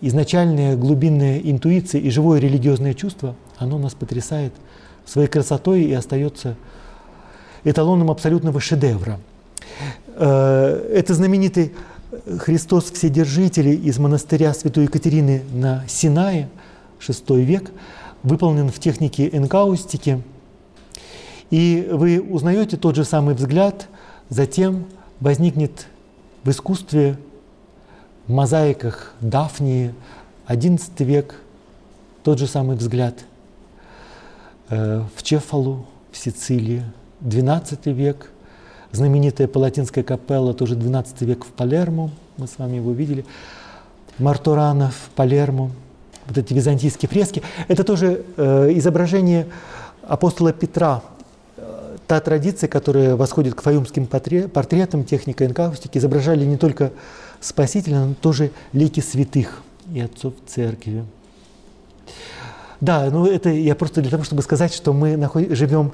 изначальная 0.00 0.76
глубинная 0.76 1.38
интуиция 1.38 2.00
и 2.00 2.10
живое 2.10 2.38
религиозное 2.38 2.94
чувство, 2.94 3.34
оно 3.58 3.78
нас 3.78 3.94
потрясает 3.94 4.52
своей 5.04 5.28
красотой 5.28 5.82
и 5.82 5.92
остается 5.92 6.56
эталоном 7.64 8.10
абсолютного 8.10 8.60
шедевра. 8.60 9.18
Э, 10.14 10.92
это 10.94 11.14
знаменитый 11.14 11.72
Христос 12.38 12.90
Вседержитель 12.90 13.68
из 13.68 13.98
монастыря 13.98 14.54
Святой 14.54 14.84
Екатерины 14.84 15.42
на 15.52 15.84
Синае, 15.88 16.48
VI 17.00 17.42
век, 17.42 17.70
выполнен 18.22 18.70
в 18.70 18.78
технике 18.78 19.28
энкаустики. 19.32 20.22
И 21.50 21.88
вы 21.92 22.20
узнаете 22.20 22.76
тот 22.76 22.96
же 22.96 23.04
самый 23.04 23.34
взгляд, 23.34 23.88
затем 24.28 24.86
возникнет 25.20 25.86
в 26.44 26.50
искусстве, 26.50 27.18
в 28.26 28.32
мозаиках 28.32 29.14
Дафнии, 29.20 29.94
XI 30.48 31.04
век, 31.04 31.36
тот 32.22 32.38
же 32.38 32.46
самый 32.46 32.76
взгляд. 32.76 33.14
Э, 34.68 35.02
в 35.16 35.22
Чефалу, 35.22 35.86
в 36.12 36.16
Сицилии, 36.16 36.82
XII 37.22 37.92
век– 37.92 38.30
знаменитая 38.96 39.46
палатинская 39.46 40.02
капелла, 40.02 40.54
тоже 40.54 40.74
12 40.74 41.22
век 41.22 41.44
в 41.44 41.48
Палермо, 41.48 42.10
мы 42.38 42.46
с 42.46 42.58
вами 42.58 42.76
его 42.76 42.92
видели, 42.92 43.24
Мартурана 44.18 44.90
в 44.90 45.10
Палермо, 45.14 45.70
вот 46.26 46.38
эти 46.38 46.52
византийские 46.54 47.08
фрески. 47.08 47.42
Это 47.68 47.84
тоже 47.84 48.24
э, 48.36 48.72
изображение 48.74 49.46
апостола 50.02 50.52
Петра, 50.52 51.02
та 52.06 52.20
традиция, 52.20 52.68
которая 52.68 53.16
восходит 53.16 53.54
к 53.54 53.62
фаюмским 53.62 54.06
портретам, 54.06 55.04
техника 55.04 55.44
энкаустики, 55.44 55.98
изображали 55.98 56.44
не 56.44 56.56
только 56.56 56.92
Спасителя, 57.40 58.00
но 58.00 58.14
тоже 58.14 58.50
лики 58.72 59.00
святых 59.00 59.62
и 59.92 60.00
отцов 60.00 60.34
церкви. 60.46 61.04
Да, 62.80 63.08
ну 63.10 63.26
это 63.26 63.50
я 63.50 63.74
просто 63.74 64.00
для 64.00 64.10
того, 64.10 64.24
чтобы 64.24 64.42
сказать, 64.42 64.72
что 64.72 64.92
мы 64.92 65.16
наход... 65.16 65.50
живем 65.50 65.92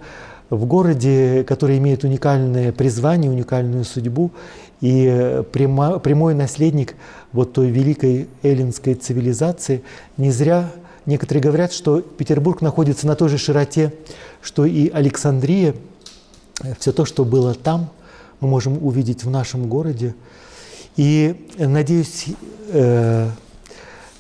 в 0.50 0.66
городе, 0.66 1.44
который 1.44 1.78
имеет 1.78 2.04
уникальное 2.04 2.72
призвание, 2.72 3.30
уникальную 3.30 3.84
судьбу, 3.84 4.30
и 4.80 5.42
прямо, 5.52 5.98
прямой 5.98 6.34
наследник 6.34 6.94
вот 7.32 7.52
той 7.52 7.70
великой 7.70 8.28
эллинской 8.42 8.94
цивилизации. 8.94 9.82
Не 10.16 10.30
зря 10.30 10.70
некоторые 11.06 11.42
говорят, 11.42 11.72
что 11.72 12.00
Петербург 12.00 12.60
находится 12.60 13.06
на 13.06 13.14
той 13.14 13.28
же 13.28 13.38
широте, 13.38 13.94
что 14.42 14.64
и 14.64 14.90
Александрия. 14.90 15.74
Все 16.78 16.92
то, 16.92 17.04
что 17.04 17.24
было 17.24 17.54
там, 17.54 17.90
мы 18.40 18.48
можем 18.48 18.84
увидеть 18.84 19.24
в 19.24 19.30
нашем 19.30 19.68
городе. 19.68 20.14
И, 20.96 21.48
надеюсь, 21.58 22.26
э, 22.68 23.30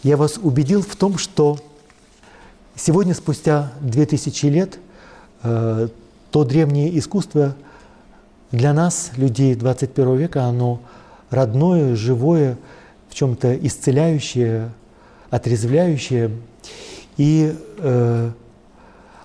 я 0.02 0.16
вас 0.16 0.38
убедил 0.42 0.82
в 0.82 0.96
том, 0.96 1.18
что 1.18 1.58
сегодня, 2.76 3.14
спустя 3.14 3.72
2000 3.80 4.46
лет, 4.46 4.78
э, 5.42 5.88
то 6.30 6.44
древнее 6.44 6.98
искусство 6.98 7.54
для 8.50 8.72
нас, 8.72 9.10
людей 9.16 9.54
21 9.54 10.16
века, 10.16 10.44
оно 10.44 10.80
родное, 11.30 11.94
живое, 11.94 12.56
в 13.10 13.14
чем-то 13.14 13.54
исцеляющее, 13.54 14.70
отрезвляющее. 15.30 16.30
И 17.16 17.54
э, 17.78 18.30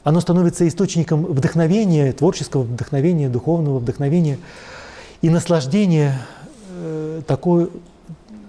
оно 0.08 0.22
становится 0.22 0.66
источником 0.66 1.26
вдохновения, 1.26 2.14
творческого 2.14 2.62
вдохновения, 2.62 3.28
духовного 3.28 3.80
вдохновения 3.80 4.40
и 5.22 5.30
наслаждения 5.30 6.18
э, 6.70 7.22
такое, 7.28 7.68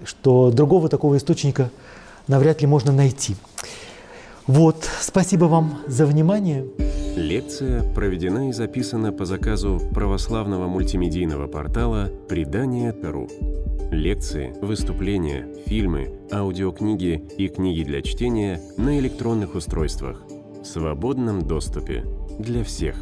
что 0.04 0.52
другого 0.52 0.88
такого 0.88 1.16
источника 1.16 1.72
навряд 2.28 2.60
ли 2.60 2.68
можно 2.68 2.92
найти. 2.92 3.34
Вот, 4.46 4.88
спасибо 5.00 5.46
вам 5.46 5.80
за 5.88 6.06
внимание. 6.06 6.64
Лекция 7.16 7.82
проведена 7.92 8.50
и 8.50 8.52
записана 8.52 9.10
по 9.10 9.24
заказу 9.24 9.80
православного 9.92 10.68
мультимедийного 10.68 11.48
портала 11.48 12.08
«Предание.ру». 12.28 13.28
Лекции, 13.90 14.54
выступления, 14.60 15.48
фильмы, 15.66 16.20
аудиокниги 16.30 17.20
и 17.36 17.48
книги 17.48 17.82
для 17.82 18.00
чтения 18.02 18.60
на 18.76 18.96
электронных 19.00 19.56
устройствах 19.56 20.22
в 20.60 20.64
свободном 20.64 21.42
доступе 21.42 22.04
для 22.38 22.64
всех. 22.64 22.96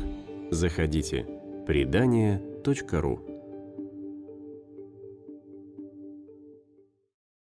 Заходите. 0.50 1.26
Предание.ру 1.66 3.35